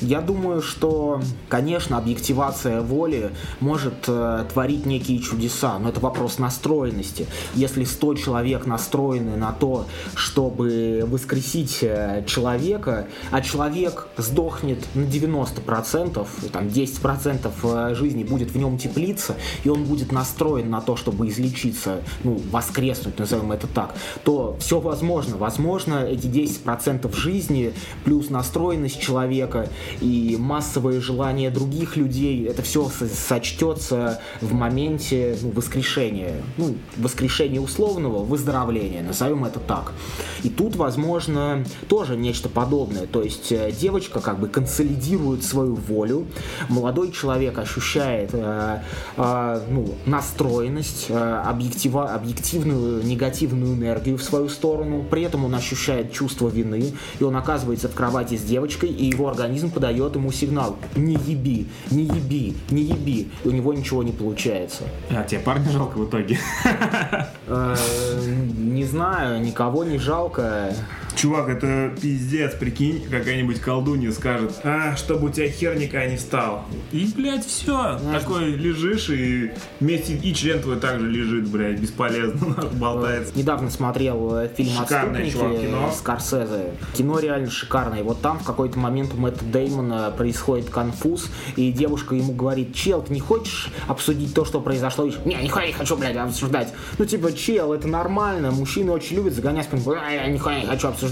Я 0.00 0.20
думаю, 0.20 0.60
что, 0.60 1.20
конечно, 1.48 1.96
объективация 1.96 2.82
воли 2.82 3.30
может 3.60 4.04
э, 4.08 4.44
творить 4.52 4.84
некие 4.84 5.18
чудеса, 5.20 5.78
но 5.78 5.88
это 5.88 6.00
вопрос 6.00 6.38
настроенности. 6.38 7.26
Если 7.54 7.84
100 7.84 8.14
человек 8.16 8.66
настроены 8.66 9.36
на 9.36 9.52
то, 9.52 9.86
чтобы 10.14 11.04
воскресить 11.06 11.78
э, 11.82 12.24
человека, 12.26 13.06
а 13.30 13.40
человек 13.40 14.08
сдохнет 14.18 14.84
на 14.94 15.04
90%, 15.04 16.26
там 16.52 16.66
10% 16.66 17.50
э, 17.62 17.94
жизни 17.94 18.24
будет 18.24 18.50
в 18.50 18.58
нем 18.58 18.76
теплиться, 18.76 19.36
и 19.64 19.70
он 19.70 19.84
будет 19.84 20.12
настроен 20.12 20.68
на 20.68 20.80
то, 20.82 20.96
чтобы 20.96 21.28
излечиться, 21.28 22.02
ну, 22.22 22.40
воскреснуть, 22.50 23.18
назовем 23.18 23.52
это 23.52 23.66
так, 23.66 23.94
то 24.24 24.56
все 24.60 24.78
возможно. 24.78 25.36
Возможно, 25.38 26.04
эти 26.04 26.26
10% 26.26 27.14
жизни 27.16 27.72
плюс 28.04 28.28
настроенность 28.28 29.00
человека 29.00 29.68
и 30.00 30.36
массовое 30.38 31.00
желание 31.00 31.50
других 31.50 31.96
людей, 31.96 32.46
это 32.46 32.62
все 32.62 32.88
сочтется 32.88 34.20
в 34.40 34.52
моменте 34.52 35.36
ну, 35.42 35.50
воскрешения. 35.50 36.42
Ну, 36.56 36.76
воскрешения 36.96 37.60
условного, 37.60 38.24
выздоровления, 38.24 39.02
назовем 39.02 39.44
это 39.44 39.60
так. 39.60 39.92
И 40.42 40.48
тут, 40.48 40.76
возможно, 40.76 41.64
тоже 41.88 42.16
нечто 42.16 42.48
подобное. 42.48 43.06
То 43.06 43.22
есть 43.22 43.52
э, 43.52 43.72
девочка 43.72 44.20
как 44.20 44.38
бы 44.38 44.48
консолидирует 44.48 45.44
свою 45.44 45.74
волю, 45.74 46.26
молодой 46.68 47.12
человек 47.12 47.58
ощущает 47.58 48.30
э, 48.32 48.80
э, 49.16 49.60
ну, 49.70 49.94
настроенность, 50.06 51.06
э, 51.08 51.16
объектива, 51.16 52.12
объективную 52.12 53.04
негативную 53.04 53.74
энергию 53.74 54.18
в 54.18 54.22
свою 54.22 54.48
сторону, 54.48 55.04
при 55.10 55.22
этом 55.22 55.44
он 55.44 55.54
ощущает 55.54 56.12
чувство 56.12 56.48
вины, 56.48 56.92
и 57.18 57.24
он 57.24 57.36
оказывается 57.36 57.88
в 57.88 57.94
кровати 57.94 58.36
с 58.36 58.42
девочкой, 58.42 58.90
и 58.90 59.06
его 59.06 59.28
организм 59.28 59.70
подает 59.76 60.14
ему 60.14 60.32
сигнал 60.32 60.78
«не 60.94 61.16
еби, 61.16 61.66
не 61.90 62.04
еби, 62.04 62.56
не 62.70 62.80
еби», 62.80 63.30
и 63.44 63.48
у 63.48 63.50
него 63.50 63.74
ничего 63.74 64.02
не 64.02 64.10
получается. 64.10 64.84
А 65.10 65.22
тебе 65.22 65.40
парня 65.40 65.70
жалко 65.70 65.98
в 65.98 66.08
итоге? 66.08 66.38
Э, 67.46 67.76
Не 68.56 68.84
знаю, 68.84 69.42
никого 69.42 69.84
не 69.84 69.98
жалко. 69.98 70.72
Чувак, 71.16 71.48
это 71.48 71.94
пиздец, 71.98 72.54
прикинь, 72.54 73.02
какая-нибудь 73.10 73.58
колдунья 73.60 74.12
скажет, 74.12 74.52
а, 74.64 74.94
чтобы 74.96 75.28
у 75.28 75.30
тебя 75.30 75.48
хер 75.48 75.74
никогда 75.74 76.06
не 76.06 76.18
встал. 76.18 76.66
И, 76.92 77.10
блядь, 77.16 77.46
все. 77.46 77.98
Такой 78.12 78.50
лежишь, 78.50 79.08
и 79.08 79.50
вместе 79.80 80.14
и 80.14 80.34
член 80.34 80.60
твой 80.60 80.76
также 80.76 81.10
лежит, 81.10 81.48
блядь, 81.48 81.80
бесполезно, 81.80 82.68
болтается. 82.72 83.32
Недавно 83.34 83.70
смотрел 83.70 84.36
э, 84.36 84.50
фильм 84.54 84.72
Шикарное, 84.72 85.24
«Отступники» 85.24 85.32
чувак, 85.32 85.60
кино. 85.62 85.92
Скорсезе. 85.96 86.74
Кино 86.94 87.18
реально 87.18 87.50
шикарное. 87.50 88.02
Вот 88.02 88.20
там 88.20 88.38
в 88.38 88.44
какой-то 88.44 88.78
момент 88.78 89.14
у 89.14 89.16
Мэтта 89.16 89.44
Деймона 89.46 90.10
происходит 90.10 90.68
конфуз, 90.68 91.30
и 91.56 91.72
девушка 91.72 92.14
ему 92.14 92.34
говорит, 92.34 92.74
чел, 92.74 93.00
ты 93.00 93.14
не 93.14 93.20
хочешь 93.20 93.70
обсудить 93.88 94.34
то, 94.34 94.44
что 94.44 94.60
произошло? 94.60 95.06
И, 95.06 95.14
не, 95.24 95.34
нихуя 95.36 95.66
не 95.66 95.72
хочу, 95.72 95.96
блядь, 95.96 96.16
обсуждать. 96.16 96.74
Ну, 96.98 97.06
типа, 97.06 97.32
чел, 97.32 97.72
это 97.72 97.88
нормально. 97.88 98.50
Мужчины 98.50 98.92
очень 98.92 99.16
любят 99.16 99.32
загонять. 99.32 99.66
А, 99.72 100.10
я 100.12 100.26
нихуя 100.26 100.60
не 100.60 100.66
хочу 100.66 100.88
обсуждать. 100.88 101.05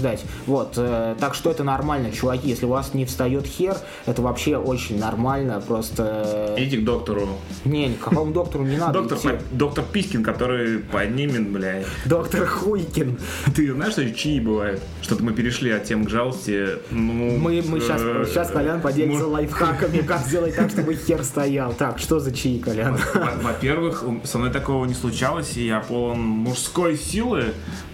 Вот. 0.45 0.73
э, 0.77 1.15
так 1.19 1.35
что 1.35 1.51
это 1.51 1.63
нормально, 1.63 2.11
чуваки. 2.11 2.49
Если 2.49 2.65
у 2.65 2.69
вас 2.69 2.93
не 2.93 3.05
встает 3.05 3.45
хер, 3.45 3.77
это 4.05 4.21
вообще 4.21 4.57
очень 4.57 4.99
нормально. 4.99 5.61
Просто... 5.65 6.55
э, 6.57 6.63
Иди 6.63 6.77
к 6.77 6.83
доктору. 6.85 7.27
Не, 7.63 7.87
никакому 7.87 8.31
доктору 8.31 8.63
не 8.63 8.77
надо 8.77 9.01
Доктор, 9.01 9.17
идти. 9.35 9.43
доктор 9.51 9.83
Пискин, 9.91 10.23
который 10.23 10.79
поднимет, 10.79 11.47
блядь. 11.49 11.85
Доктор 12.05 12.45
Хуйкин. 12.45 13.17
Ты 13.55 13.73
знаешь, 13.73 13.93
что 13.93 14.09
чаи 14.13 14.39
бывают? 14.39 14.81
Что-то 15.01 15.23
мы 15.23 15.33
перешли 15.33 15.71
от 15.71 15.83
тем 15.85 16.05
к 16.05 16.09
жалости. 16.09 16.67
Ну, 16.91 17.37
Мы, 17.37 17.63
мы 17.67 17.79
сейчас, 17.79 18.01
э, 18.03 18.25
сейчас 18.27 18.49
Колян 18.51 18.81
поделится 18.81 19.27
лайфхаками, 19.27 19.99
как 19.99 20.21
сделать 20.25 20.55
так, 20.55 20.69
чтобы 20.69 20.95
хер 20.95 21.23
стоял. 21.23 21.73
Так, 21.73 21.99
что 21.99 22.19
за 22.19 22.31
чаи, 22.31 22.59
Колян? 22.59 22.97
Во- 23.13 23.51
Во-первых, 23.51 24.03
со 24.23 24.37
мной 24.37 24.51
такого 24.51 24.85
не 24.85 24.93
случалось, 24.93 25.57
и 25.57 25.65
я 25.67 25.79
полон 25.79 26.19
мужской 26.21 26.97
силы, 26.97 27.45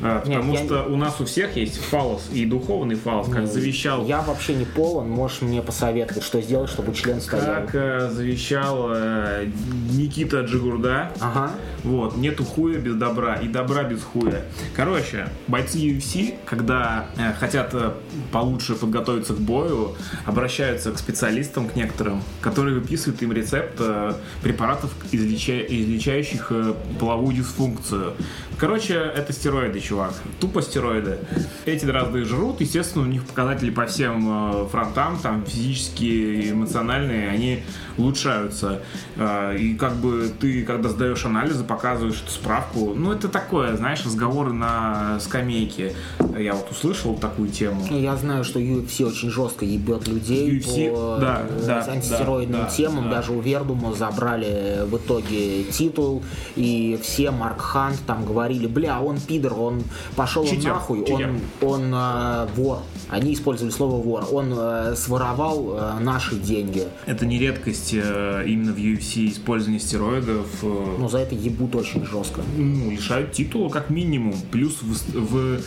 э, 0.01 0.21
потому 0.23 0.55
что 0.57 0.83
у 0.85 0.95
нас 0.97 1.19
у 1.21 1.25
всех 1.25 1.55
есть 1.57 1.79
фалос 1.91 2.29
и 2.31 2.45
духовный 2.45 2.95
фалос, 2.95 3.27
как 3.27 3.47
завещал. 3.47 4.05
Я 4.05 4.21
вообще 4.21 4.53
не 4.55 4.63
полон, 4.63 5.09
можешь 5.09 5.41
мне 5.41 5.61
посоветовать, 5.61 6.23
что 6.23 6.41
сделать, 6.41 6.69
чтобы 6.69 6.93
член 6.93 7.19
стоял. 7.19 7.65
Как 7.65 7.75
э, 7.75 8.09
завещал 8.09 8.87
э, 8.91 9.47
Никита 9.91 10.41
Джигурда. 10.41 11.11
Ага. 11.19 11.51
Вот, 11.83 12.15
нету 12.15 12.45
хуя 12.45 12.79
без 12.79 12.95
добра 12.95 13.35
и 13.35 13.47
добра 13.49 13.83
без 13.83 14.01
хуя. 14.03 14.41
Короче, 14.73 15.27
бойцы 15.47 15.79
UFC, 15.79 16.35
когда 16.45 17.07
э, 17.17 17.33
хотят 17.33 17.71
э, 17.73 17.91
получше 18.31 18.75
подготовиться 18.75 19.33
к 19.33 19.39
бою, 19.39 19.95
обращаются 20.25 20.91
к 20.93 20.97
специалистам, 20.97 21.67
к 21.67 21.75
некоторым, 21.75 22.23
которые 22.39 22.79
выписывают 22.79 23.21
им 23.21 23.33
рецепт 23.33 23.75
э, 23.79 24.13
препаратов, 24.41 24.93
излеча- 25.11 25.65
излечающих 25.67 26.47
э, 26.51 26.73
половую 26.99 27.35
дисфункцию. 27.35 28.13
Короче, 28.57 28.93
это 28.93 29.33
стероиды, 29.33 29.79
чувак. 29.81 30.13
Тупо 30.39 30.61
стероиды. 30.61 31.17
Эти 31.65 31.80
эти 31.81 31.85
дрозды 31.87 32.23
жрут, 32.25 32.61
естественно, 32.61 33.05
у 33.05 33.07
них 33.07 33.25
показатели 33.25 33.71
по 33.71 33.85
всем 33.85 34.63
э, 34.63 34.67
фронтам, 34.69 35.17
там 35.17 35.43
физические, 35.45 36.51
эмоциональные, 36.51 37.29
они 37.29 37.63
улучшаются. 37.97 38.81
Э, 39.15 39.55
и 39.57 39.73
как 39.75 39.95
бы 39.95 40.31
ты, 40.39 40.63
когда 40.63 40.89
сдаешь 40.89 41.25
анализы, 41.25 41.63
показываешь 41.63 42.21
эту 42.21 42.31
справку, 42.31 42.93
ну 42.95 43.11
это 43.11 43.27
такое, 43.27 43.75
знаешь, 43.75 44.05
разговоры 44.05 44.53
на 44.53 45.19
скамейке. 45.19 45.93
Я 46.37 46.53
вот 46.53 46.69
услышал 46.71 47.15
такую 47.15 47.49
тему. 47.49 47.85
Я 47.89 48.15
знаю, 48.15 48.43
что 48.43 48.59
UFC 48.59 49.05
очень 49.05 49.29
жестко 49.29 49.65
ебет 49.65 50.07
людей 50.07 50.59
UFC, 50.59 50.91
по 50.91 51.17
да, 51.19 51.41
э, 51.49 51.63
да, 51.65 51.85
антистероидным 51.91 52.61
да, 52.61 52.67
темам. 52.67 53.05
да. 53.05 53.17
Даже 53.17 53.31
у 53.31 53.41
Вердума 53.41 53.93
забрали 53.93 54.85
в 54.85 54.97
итоге 54.97 55.63
титул, 55.63 56.23
и 56.55 56.99
все 57.01 57.31
Марк 57.31 57.61
Хант 57.61 57.99
там 58.05 58.25
говорили, 58.25 58.67
бля, 58.67 59.01
он 59.01 59.19
пидор, 59.19 59.53
он 59.59 59.83
пошел 60.15 60.45
Читер, 60.45 60.73
нахуй, 60.73 60.99
читер. 61.05 61.29
он, 61.29 61.39
он 61.71 61.91
э, 61.93 62.47
вор. 62.55 62.79
Они 63.09 63.33
использовали 63.33 63.71
слово 63.73 64.01
вор. 64.01 64.27
Он 64.31 64.53
э, 64.55 64.95
своровал 64.95 65.77
э, 65.77 65.99
наши 65.99 66.35
деньги. 66.35 66.83
Это 67.05 67.25
не 67.25 67.37
редкость 67.39 67.91
э, 67.93 68.43
именно 68.47 68.73
в 68.73 68.77
UFC 68.77 69.29
использование 69.31 69.79
стероидов. 69.79 70.47
э, 70.63 70.95
Но 70.99 71.09
за 71.09 71.19
это 71.19 71.35
ебут 71.35 71.75
очень 71.75 72.05
жестко. 72.05 72.41
ну, 72.57 72.91
лишают 72.91 73.31
титула 73.31 73.69
как 73.69 73.89
минимум. 73.89 74.35
Плюс 74.51 74.81
вы- 74.81 75.19
вы- 75.21 75.61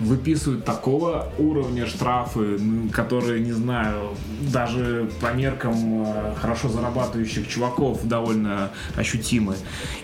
выписывают 0.00 0.64
такого 0.64 1.28
уровня 1.38 1.86
штрафы, 1.86 2.58
которые, 2.92 3.40
не 3.40 3.52
знаю, 3.52 4.10
даже 4.52 5.10
по 5.20 5.32
меркам 5.32 6.04
э, 6.04 6.34
хорошо 6.36 6.68
зарабатывающих 6.68 7.48
чуваков 7.48 8.04
довольно 8.04 8.70
ощутимы. 8.96 9.56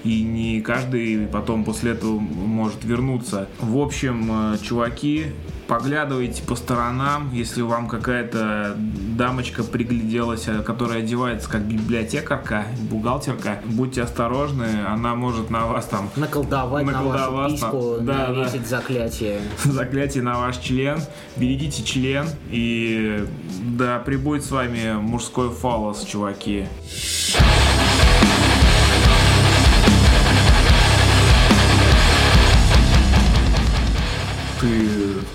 И 0.04 0.22
не 0.22 0.60
каждый 0.60 1.26
потом 1.26 1.64
после 1.64 1.92
этого 1.92 2.18
может 2.18 2.84
вернуться. 2.84 3.48
В 3.60 3.78
общем, 3.78 4.54
э, 4.54 4.58
чуваки, 4.62 5.26
поглядывайте 5.70 6.42
по 6.42 6.56
сторонам, 6.56 7.30
если 7.32 7.62
вам 7.62 7.86
какая-то 7.86 8.74
дамочка 8.76 9.62
пригляделась, 9.62 10.48
э, 10.48 10.62
которая 10.62 10.98
одевается 10.98 11.48
как 11.48 11.62
библиотекарка, 11.62 12.64
бухгалтерка, 12.90 13.60
будьте 13.66 14.02
осторожны, 14.02 14.84
она 14.88 15.14
может 15.14 15.48
на 15.48 15.66
вас 15.66 15.86
там 15.86 16.10
Наколдовать, 16.16 16.84
на 16.84 16.92
Наколдовать 16.92 17.30
вашу 17.30 17.54
письку. 17.54 17.96
Да, 18.00 18.28
навесить 18.28 18.66
заклятие. 18.66 19.40
заклятие 19.64 20.24
на 20.24 20.40
ваш 20.40 20.56
член, 20.58 20.98
берегите 21.36 21.84
член 21.84 22.26
и 22.50 23.24
да 23.62 24.00
прибудет 24.00 24.44
с 24.44 24.50
вами 24.50 24.94
мужской 24.94 25.50
фалос, 25.50 26.02
чуваки. 26.02 26.66
Ты 26.88 27.49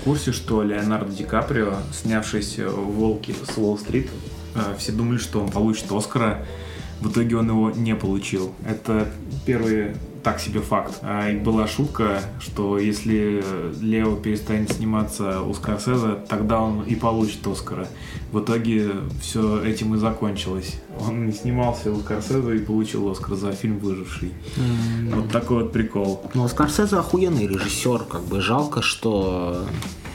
курсе, 0.06 0.30
что 0.30 0.62
Леонардо 0.62 1.12
Ди 1.12 1.24
Каприо, 1.24 1.78
снявшись 1.92 2.58
в 2.58 2.92
«Волке 2.92 3.34
с 3.34 3.58
Уолл-стрит», 3.58 4.08
э, 4.54 4.76
все 4.78 4.92
думали, 4.92 5.18
что 5.18 5.40
он 5.40 5.50
получит 5.50 5.90
Оскара, 5.90 6.46
в 7.00 7.10
итоге 7.10 7.36
он 7.36 7.48
его 7.48 7.72
не 7.72 7.96
получил. 7.96 8.54
Это 8.64 9.08
первый 9.44 9.96
так 10.26 10.40
себе 10.40 10.60
факт. 10.60 10.98
А, 11.02 11.32
была 11.38 11.68
шутка, 11.68 12.20
что 12.40 12.80
если 12.80 13.44
Лео 13.80 14.16
перестанет 14.16 14.72
сниматься 14.72 15.40
у 15.40 15.54
Скорсезе, 15.54 16.16
тогда 16.28 16.60
он 16.60 16.82
и 16.82 16.96
получит 16.96 17.46
Оскара. 17.46 17.86
В 18.32 18.40
итоге 18.40 18.90
все 19.22 19.62
этим 19.62 19.94
и 19.94 19.98
закончилось. 19.98 20.82
Он 20.98 21.26
не 21.26 21.32
снимался 21.32 21.92
у 21.92 22.00
Скорсезе 22.00 22.56
и 22.56 22.58
получил 22.58 23.08
Оскар 23.08 23.36
за 23.36 23.52
фильм 23.52 23.78
«Выживший». 23.78 24.32
Вот 25.14 25.30
такой 25.30 25.62
вот 25.62 25.72
прикол. 25.72 26.28
Но 26.34 26.48
Скорсезе 26.48 26.96
охуенный 26.96 27.46
режиссер, 27.46 28.00
как 28.10 28.22
бы 28.22 28.40
жалко, 28.40 28.82
что 28.82 29.64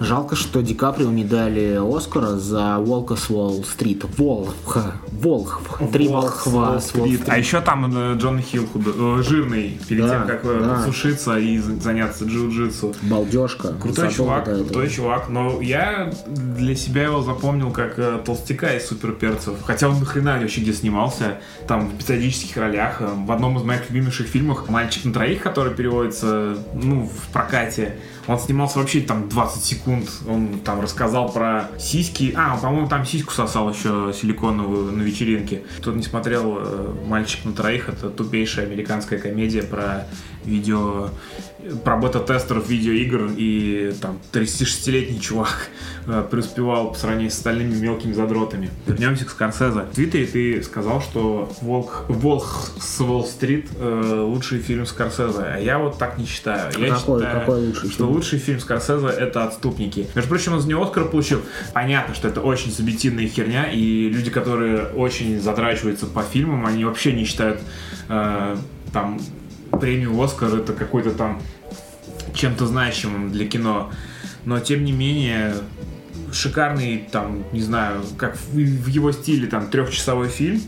жалко, 0.02 0.36
что 0.36 0.62
Ди 0.62 0.74
Каприо 0.74 1.12
не 1.12 1.24
дали 1.24 1.80
Оскара 1.80 2.38
за 2.38 2.78
Волка 2.80 3.16
с 3.16 3.30
Уолл-стрит. 3.30 4.04
Волх, 4.18 4.78
Волх, 5.12 5.62
три 5.94 6.08
волхва 6.08 6.80
с 6.80 6.92
А 7.28 7.38
еще 7.38 7.62
там 7.62 7.92
э, 7.96 8.16
Джон 8.18 8.40
Хилл 8.42 8.64
худо- 8.74 9.20
э, 9.20 9.24
жирный, 9.24 9.80
перед 9.88 10.08
Да, 10.08 10.10
тем, 10.20 10.28
как 10.28 10.42
э, 10.46 10.60
да. 10.60 10.76
подсушиться 10.76 11.38
и 11.38 11.58
за- 11.60 11.80
заняться 11.80 12.26
джиу-джитсу. 12.26 12.96
Балдежка. 13.04 13.70
Крутой 13.74 13.94
Забыл 13.94 14.12
чувак, 14.16 14.48
этого. 14.48 14.64
крутой 14.66 14.90
чувак, 14.90 15.30
но 15.30 15.62
я 15.62 16.12
для 16.28 16.76
себя 16.76 17.04
его 17.04 17.22
запомнил 17.22 17.72
как 17.72 18.24
толстяка 18.26 18.74
из 18.76 18.88
суперперцев. 18.88 19.56
Хотя 19.64 19.88
он 19.90 20.00
нахрена 20.00 20.40
вообще 20.40 20.62
где 20.62 20.74
снимался, 20.74 21.38
там 21.68 21.90
в 21.90 21.96
эпизодических 21.96 22.58
ролях. 22.58 23.02
В 23.02 23.32
одном 23.32 23.58
из 23.58 23.64
моих 23.64 23.90
любимейших 23.90 24.28
фильмов 24.28 24.68
«Мальчик 24.70 25.06
на 25.06 25.14
троих», 25.14 25.42
который 25.44 25.74
переводится, 25.74 26.56
ну, 26.74 27.08
в 27.08 27.32
прокате, 27.32 27.98
он 28.32 28.40
снимался 28.40 28.80
вообще 28.80 29.02
там 29.02 29.28
20 29.30 29.64
секунд. 29.64 30.10
Он 30.28 30.60
там 30.60 30.80
рассказал 30.82 31.32
про 31.32 31.70
сиськи. 31.78 32.34
А, 32.36 32.58
по-моему, 32.58 32.88
там 32.88 33.06
сиську 33.06 33.34
сосал 33.34 33.70
еще 33.72 34.14
силиконовую 34.14 34.92
на 34.92 35.02
вечеринке. 35.02 35.64
Кто 35.80 35.92
не 35.92 36.04
смотрел 36.04 36.58
э, 36.60 36.96
«Мальчик 37.08 37.44
на 37.46 37.54
троих», 37.54 37.90
это 37.90 38.10
тупейшая 38.10 38.66
американская 38.66 39.20
комедия 39.20 39.64
про 39.64 40.08
видео 40.46 41.10
про 41.84 41.98
бета-тестеров 41.98 42.68
видеоигр 42.70 43.32
и 43.38 43.94
там 44.02 44.20
36-летний 44.34 45.20
чувак 45.20 45.68
э, 46.08 46.24
преуспевал 46.30 46.92
по 46.92 46.98
сравнению 46.98 47.32
с 47.32 47.36
остальными 47.36 47.76
мелкими 47.76 48.14
задротами. 48.14 48.70
Вернемся 48.88 49.26
к 49.26 49.30
Скорсезе. 49.30 49.82
В 49.82 49.96
Твиттере 49.96 50.26
ты 50.26 50.64
сказал, 50.64 51.02
что 51.02 51.52
«Волк, 51.62 52.06
Волк 52.10 52.72
с 52.80 53.00
Уолл-стрит» 53.02 53.70
э, 53.80 54.22
лучший 54.26 54.60
фильм 54.60 54.86
Скорсезе, 54.86 55.44
а 55.44 55.58
я 55.60 55.78
вот 55.80 55.98
так 55.98 56.18
не 56.18 56.26
считаю. 56.26 56.72
Я 56.78 56.96
Какой- 56.96 57.20
считаю, 57.22 57.40
какой 57.40 57.60
лучший 57.68 57.90
что 57.90 57.98
фильм? 57.98 58.10
лучший 58.10 58.40
фильм 58.40 58.60
Скорсезе— 58.60 59.08
это 59.20 59.44
«Отступники». 59.44 60.08
Между 60.16 60.30
прочим, 60.30 60.54
он 60.54 60.62
за 60.62 60.68
него 60.68 60.84
Оскар 60.84 61.06
получил. 61.06 61.42
Понятно, 61.74 62.16
что 62.16 62.28
это 62.28 62.42
очень 62.42 62.72
субъективная 62.72 63.28
херня, 63.28 63.72
и 63.72 64.10
люди, 64.10 64.30
которые 64.30 64.86
очень 64.88 65.40
затрачиваются 65.40 66.06
по 66.06 66.22
фильмам, 66.24 66.66
они 66.66 66.86
вообще 66.86 67.12
не 67.14 67.24
считают 67.26 67.62
э, 68.10 68.56
там 68.94 69.20
премию 69.80 70.20
Оскар 70.22 70.56
это 70.56 70.74
какой-то 70.74 71.12
там 71.12 71.42
чем-то 72.34 72.66
значимым 72.66 73.32
для 73.32 73.48
кино. 73.48 73.92
Но 74.46 74.60
тем 74.60 74.84
не 74.84 74.92
менее, 74.92 75.56
шикарный, 76.32 77.08
там, 77.12 77.44
не 77.52 77.62
знаю, 77.62 78.04
как 78.18 78.36
в, 78.36 78.54
в 78.54 78.88
его 78.88 79.12
стиле, 79.12 79.48
там, 79.48 79.70
трехчасовой 79.70 80.30
фильм 80.30 80.62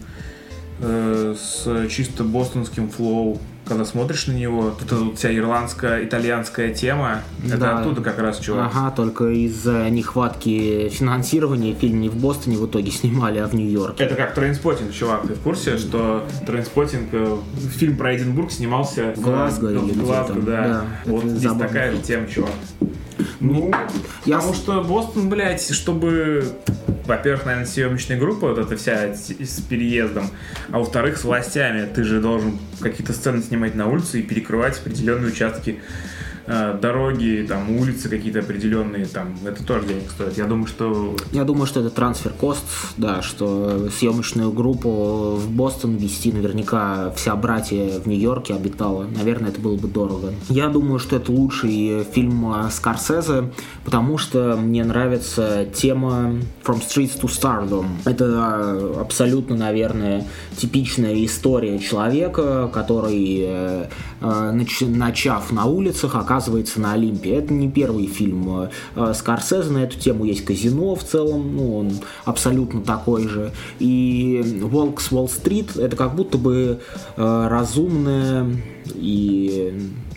э, 0.80 1.36
с 1.38 1.88
чисто 1.90 2.24
бостонским 2.24 2.90
флоу. 2.90 3.40
Когда 3.66 3.86
смотришь 3.86 4.28
на 4.28 4.34
него, 4.34 4.62
вот 4.62 4.82
эта 4.82 4.96
вот 4.96 5.18
вся 5.18 5.34
ирландская, 5.34 6.04
итальянская 6.04 6.74
тема, 6.74 7.22
это 7.46 7.58
Да. 7.58 7.80
оттуда 7.80 8.02
как 8.02 8.20
раз, 8.20 8.40
чувак. 8.40 8.72
Ага, 8.76 8.92
только 8.92 9.30
из-за 9.30 9.90
нехватки 9.90 10.90
финансирования 10.90 11.74
фильм 11.74 12.02
не 12.02 12.10
в 12.10 12.16
Бостоне 12.18 12.58
в 12.58 12.66
итоге 12.66 12.92
снимали, 12.92 13.40
а 13.40 13.48
в 13.48 13.54
Нью-Йорке. 13.56 14.04
Это 14.04 14.16
как 14.16 14.34
Трейнспотинг, 14.36 14.92
чувак. 14.92 15.28
Ты 15.28 15.36
в 15.36 15.40
курсе, 15.40 15.78
что 15.78 16.26
Трейнспотинг, 16.46 17.10
э, 17.14 17.38
фильм 17.78 17.96
про 17.96 18.16
Эдинбург 18.16 18.52
снимался 18.52 19.14
В 19.16 19.22
Глазго 19.22 19.70
или 19.70 19.78
в 19.78 19.86
где 19.92 20.00
Глазго, 20.02 20.42
да. 20.42 20.68
да. 20.68 20.86
Вот 21.06 21.20
Это 21.24 21.30
здесь 21.30 21.44
забавно. 21.44 21.68
такая 21.68 21.92
же 21.94 21.98
тема, 22.00 22.28
чувак. 22.28 22.52
Ну, 23.40 23.72
Я 24.26 24.38
потому 24.38 24.54
что 24.56 24.82
Бостон, 24.84 25.30
блядь, 25.30 25.70
чтобы, 25.74 26.44
во-первых, 27.06 27.46
наверное, 27.46 27.68
съемочная 27.68 28.18
группа, 28.18 28.50
вот 28.50 28.60
эта 28.60 28.78
вся 28.78 29.14
с 29.14 29.30
с 29.30 29.62
переездом, 29.62 30.30
а 30.72 30.80
во-вторых, 30.80 31.18
с 31.18 31.24
властями. 31.24 31.88
Ты 31.94 32.04
же 32.04 32.22
должен 32.22 32.58
какие-то 32.80 33.14
сцены 33.14 33.42
снимать 33.42 33.76
на 33.76 33.88
улице 33.88 34.20
и 34.20 34.24
перекрывать 34.24 34.78
определенные 34.80 35.32
участки 35.32 35.80
дороги, 36.48 37.46
там, 37.48 37.78
улицы 37.78 38.10
какие-то 38.10 38.40
определенные, 38.40 39.06
там, 39.06 39.36
это 39.46 39.64
тоже 39.64 39.88
денег 39.88 40.12
стоит. 40.12 40.38
Я 40.38 40.46
думаю, 40.46 40.68
что 40.68 41.16
Я 41.32 41.44
думаю, 41.44 41.66
что 41.66 41.80
это 41.80 41.90
трансфер 41.90 42.34
кост, 42.34 42.64
да, 42.98 43.22
что 43.22 43.90
съемочную 43.90 44.52
группу 44.52 45.36
в 45.36 45.50
Бостон 45.50 45.96
вести 45.96 46.32
наверняка 46.32 47.12
вся 47.16 47.36
братья 47.36 48.00
в 48.00 48.08
Нью-Йорке 48.08 48.54
обитала. 48.56 49.06
Наверное, 49.16 49.52
это 49.52 49.62
было 49.62 49.78
бы 49.78 49.88
дорого. 49.88 50.34
Я 50.50 50.68
думаю, 50.68 51.00
что 51.00 51.16
это 51.16 51.32
лучший 51.32 52.04
фильм 52.04 52.54
э, 52.54 52.70
Скорсезе, 52.72 53.52
потому 53.86 54.18
что 54.18 54.58
мне 54.58 54.84
нравится 54.84 55.66
тема 55.74 56.36
From 56.66 56.82
Streets 56.82 57.20
to 57.22 57.28
Stardom. 57.30 57.86
Это 58.06 58.26
э, 58.26 59.00
абсолютно, 59.00 59.56
наверное, 59.56 60.28
типичная 60.58 61.24
история 61.26 61.80
человека, 61.80 62.70
который, 62.74 63.38
э, 63.46 63.86
э, 64.22 64.26
нач- 64.54 64.88
начав 64.88 65.52
на 65.52 65.66
улицах, 65.66 66.16
оказывается 66.16 66.33
на 66.80 66.94
Олимпе. 66.94 67.36
Это 67.36 67.54
не 67.54 67.70
первый 67.70 68.08
фильм 68.08 68.70
э, 68.96 69.14
Скорсезе 69.14 69.70
на 69.70 69.80
эту 69.80 70.00
тему. 70.00 70.26
Есть 70.26 70.46
«Казино» 70.46 70.96
в 70.96 71.04
целом, 71.04 71.56
ну, 71.56 71.78
он 71.78 71.92
абсолютно 72.26 72.82
такой 72.82 73.28
же. 73.28 73.52
И 73.80 74.60
«Волк 74.62 75.02
с 75.02 75.12
Уолл-стрит»— 75.12 75.76
это 75.76 75.96
как 75.96 76.16
будто 76.16 76.38
бы 76.38 76.80
э, 77.18 77.48
разумная 77.50 78.48
и 78.96 79.74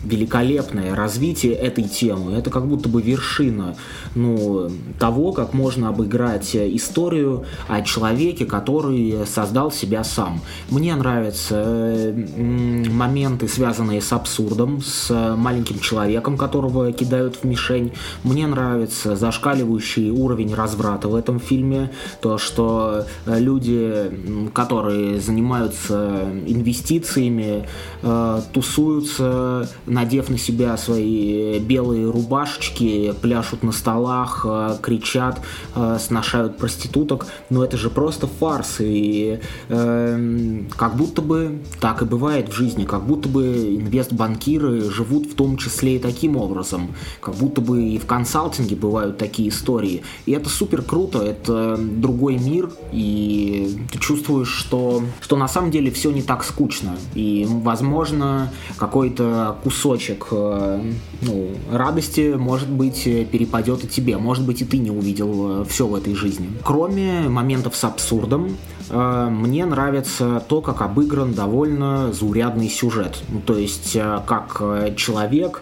великолепное 0.07 0.95
развитие 0.95 1.53
этой 1.53 1.83
темы. 1.83 2.33
Это 2.33 2.49
как 2.49 2.67
будто 2.67 2.89
бы 2.89 3.01
вершина 3.01 3.75
ну, 4.15 4.69
того, 4.99 5.31
как 5.31 5.53
можно 5.53 5.89
обыграть 5.89 6.55
историю 6.55 7.45
о 7.67 7.81
человеке, 7.81 8.45
который 8.45 9.25
создал 9.25 9.71
себя 9.71 10.03
сам. 10.03 10.41
Мне 10.69 10.95
нравятся 10.95 12.13
моменты, 12.37 13.47
связанные 13.47 14.01
с 14.01 14.13
абсурдом, 14.13 14.81
с 14.81 15.35
маленьким 15.35 15.79
человеком, 15.79 16.37
которого 16.37 16.91
кидают 16.91 17.37
в 17.37 17.43
мишень. 17.43 17.91
Мне 18.23 18.47
нравится 18.47 19.15
зашкаливающий 19.15 20.09
уровень 20.09 20.53
разврата 20.53 21.07
в 21.07 21.15
этом 21.15 21.39
фильме. 21.39 21.91
То, 22.21 22.37
что 22.37 23.05
люди, 23.25 24.49
которые 24.53 25.19
занимаются 25.19 26.27
инвестициями, 26.45 27.67
э, 28.01 28.41
тусуются, 28.53 29.69
надев 29.97 30.29
на 30.29 30.37
себя 30.37 30.77
свои 30.77 31.57
белые 31.59 32.09
рубашечки, 32.09 33.15
пляшут 33.19 33.63
на 33.63 33.71
столах, 33.71 34.45
э, 34.47 34.77
кричат, 34.79 35.41
э, 35.75 35.97
сношают 35.99 36.57
проституток. 36.57 37.25
Но 37.49 37.63
это 37.63 37.77
же 37.77 37.89
просто 37.89 38.27
фарс. 38.27 38.75
И 38.79 39.39
э, 39.69 40.61
как 40.75 40.95
будто 40.95 41.21
бы 41.23 41.63
так 41.79 42.03
и 42.03 42.05
бывает 42.05 42.49
в 42.49 42.51
жизни, 42.51 42.85
как 42.85 43.05
будто 43.07 43.27
бы 43.27 43.75
инвестбанкиры 43.77 44.81
живут 44.91 45.31
в 45.31 45.35
том 45.35 45.57
числе 45.57 45.95
и 45.95 45.99
таким 45.99 46.37
образом, 46.37 46.93
как 47.19 47.33
будто 47.35 47.61
бы 47.61 47.83
и 47.83 47.97
в 47.97 48.05
консалтинге 48.05 48.75
бывают 48.75 49.17
такие 49.17 49.49
истории. 49.49 50.03
И 50.27 50.31
это 50.31 50.49
супер 50.49 50.83
круто, 50.83 51.23
это 51.23 51.75
другой 51.77 52.37
мир, 52.37 52.69
и 52.91 53.79
ты 53.91 53.97
чувствуешь, 53.97 54.49
что, 54.49 55.01
что 55.21 55.37
на 55.37 55.47
самом 55.47 55.71
деле 55.71 55.89
все 55.89 56.11
не 56.11 56.21
так 56.21 56.43
скучно. 56.43 56.95
И, 57.15 57.47
возможно, 57.49 58.51
какой-то 58.77 59.57
кусочек 59.77 60.27
э, 60.31 60.81
ну, 61.21 61.49
радости, 61.71 62.33
может 62.35 62.67
быть, 62.69 63.03
перепадет 63.03 63.83
и 63.83 63.87
тебе. 63.87 64.17
Может 64.17 64.43
быть, 64.43 64.61
и 64.61 64.65
ты 64.65 64.79
не 64.79 64.89
увидел 64.89 65.61
э, 65.61 65.65
все 65.65 65.85
в 65.85 65.93
этой 65.93 66.15
жизни. 66.15 66.49
Кроме 66.63 67.29
моментов 67.29 67.75
с 67.75 67.83
абсурдом, 67.83 68.57
э, 68.89 69.27
мне 69.29 69.65
нравится 69.65 70.43
то, 70.47 70.61
как 70.61 70.81
обыгран 70.81 71.33
довольно 71.33 72.11
заурядный 72.11 72.69
сюжет. 72.69 73.19
Ну, 73.29 73.39
то 73.39 73.55
есть, 73.55 73.93
как 74.25 74.61
человек, 74.95 75.61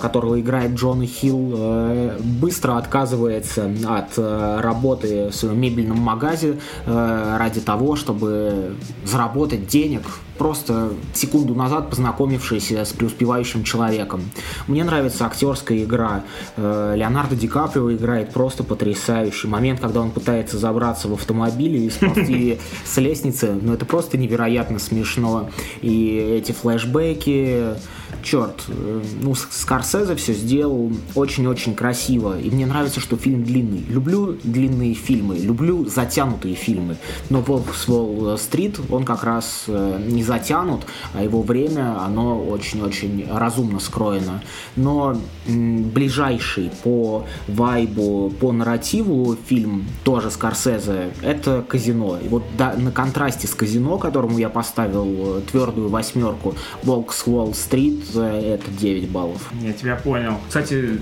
которого 0.00 0.40
играет 0.40 0.72
Джона 0.72 1.06
Хилл, 1.06 2.18
быстро 2.40 2.76
отказывается 2.78 3.70
от 3.88 4.16
работы 4.16 5.28
в 5.30 5.34
своем 5.34 5.60
мебельном 5.60 5.98
магазе 5.98 6.58
ради 6.86 7.60
того, 7.60 7.96
чтобы 7.96 8.76
заработать 9.04 9.66
денег 9.66 10.02
просто 10.36 10.92
секунду 11.14 11.54
назад 11.54 11.90
познакомившись 11.90 12.70
с 12.70 12.92
преуспевающим 12.92 13.64
человеком. 13.64 14.22
Мне 14.66 14.84
нравится 14.84 15.26
актерская 15.26 15.82
игра. 15.82 16.24
Э, 16.56 16.94
Леонардо 16.96 17.36
Ди 17.36 17.48
Каприо 17.48 17.92
играет 17.92 18.32
просто 18.32 18.64
потрясающий. 18.64 19.48
Момент, 19.48 19.80
когда 19.80 20.00
он 20.00 20.10
пытается 20.10 20.58
забраться 20.58 21.08
в 21.08 21.14
автомобиль 21.14 21.76
и 21.76 21.90
сползти 21.90 22.58
с 22.84 22.96
лестницы, 22.98 23.58
ну 23.60 23.74
это 23.74 23.84
просто 23.86 24.18
невероятно 24.18 24.78
смешно. 24.78 25.50
И 25.80 26.16
эти 26.16 26.52
флешбеки, 26.52 27.76
черт, 28.22 28.64
э, 28.68 29.02
ну, 29.22 29.34
Скорсезе 29.56 30.14
все 30.16 30.34
сделал 30.34 30.92
очень-очень 31.14 31.74
красиво, 31.74 32.38
и 32.38 32.50
мне 32.50 32.66
нравится, 32.66 33.00
что 33.00 33.16
фильм 33.16 33.42
длинный. 33.42 33.84
Люблю 33.88 34.36
длинные 34.44 34.92
фильмы, 34.92 35.38
люблю 35.38 35.86
затянутые 35.86 36.54
фильмы, 36.54 36.98
но 37.30 37.40
Волк 37.40 37.74
с 37.74 37.88
Уолл-стрит, 37.88 38.78
он 38.90 39.04
как 39.04 39.24
раз 39.24 39.64
э, 39.66 40.04
не 40.06 40.22
затянут, 40.22 40.82
а 41.14 41.22
его 41.22 41.40
время, 41.40 42.04
оно 42.04 42.38
очень-очень 42.38 43.26
разумно 43.32 43.80
скроено. 43.80 44.42
Но 44.76 45.18
ближайший 45.46 46.70
по 46.84 47.24
вайбу, 47.48 48.30
по 48.38 48.52
нарративу 48.52 49.36
фильм 49.46 49.86
тоже 50.04 50.30
Скорсезе, 50.30 51.12
это 51.22 51.64
«Казино». 51.66 52.18
И 52.22 52.28
вот 52.28 52.42
да, 52.58 52.74
на 52.76 52.92
контрасте 52.92 53.46
с 53.46 53.54
«Казино», 53.54 53.96
которому 53.96 54.36
я 54.36 54.50
поставил 54.50 55.38
э, 55.38 55.40
твердую 55.50 55.88
восьмерку, 55.88 56.54
Волк 56.82 57.14
с 57.14 57.26
Уолл-стрит, 57.26 58.14
это 58.14 58.70
9 58.70 59.08
баллов. 59.08 59.35
Я 59.62 59.72
тебя 59.72 59.96
понял. 59.96 60.38
Кстати, 60.48 61.00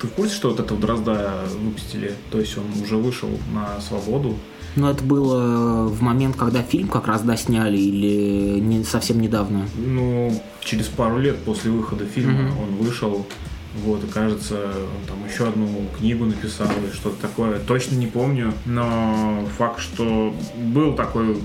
ты 0.00 0.06
в 0.06 0.10
курсе, 0.10 0.34
что 0.34 0.50
вот 0.50 0.60
этого 0.60 0.80
Дрозда 0.80 1.44
выпустили? 1.58 2.12
То 2.30 2.38
есть 2.38 2.56
он 2.58 2.64
уже 2.82 2.96
вышел 2.96 3.30
на 3.52 3.80
свободу? 3.80 4.36
Ну, 4.76 4.88
это 4.88 5.02
было 5.02 5.86
в 5.86 6.02
момент, 6.02 6.36
когда 6.36 6.62
фильм 6.62 6.88
как 6.88 7.06
раз 7.06 7.22
досняли 7.22 7.78
или 7.78 8.60
не 8.60 8.84
совсем 8.84 9.20
недавно? 9.20 9.66
Ну, 9.76 10.30
через 10.60 10.86
пару 10.86 11.18
лет 11.18 11.38
после 11.38 11.70
выхода 11.70 12.04
фильма 12.04 12.40
mm-hmm. 12.40 12.62
он 12.62 12.76
вышел. 12.76 13.26
Вот, 13.84 14.02
и 14.04 14.06
кажется, 14.06 14.54
он 14.54 15.06
там 15.06 15.18
еще 15.30 15.48
одну 15.48 15.68
книгу 15.98 16.24
написал 16.24 16.66
или 16.82 16.90
что-то 16.92 17.20
такое. 17.20 17.58
Точно 17.58 17.94
не 17.94 18.06
помню, 18.06 18.54
но 18.64 19.46
факт, 19.58 19.80
что 19.80 20.34
был 20.56 20.94
такой 20.94 21.38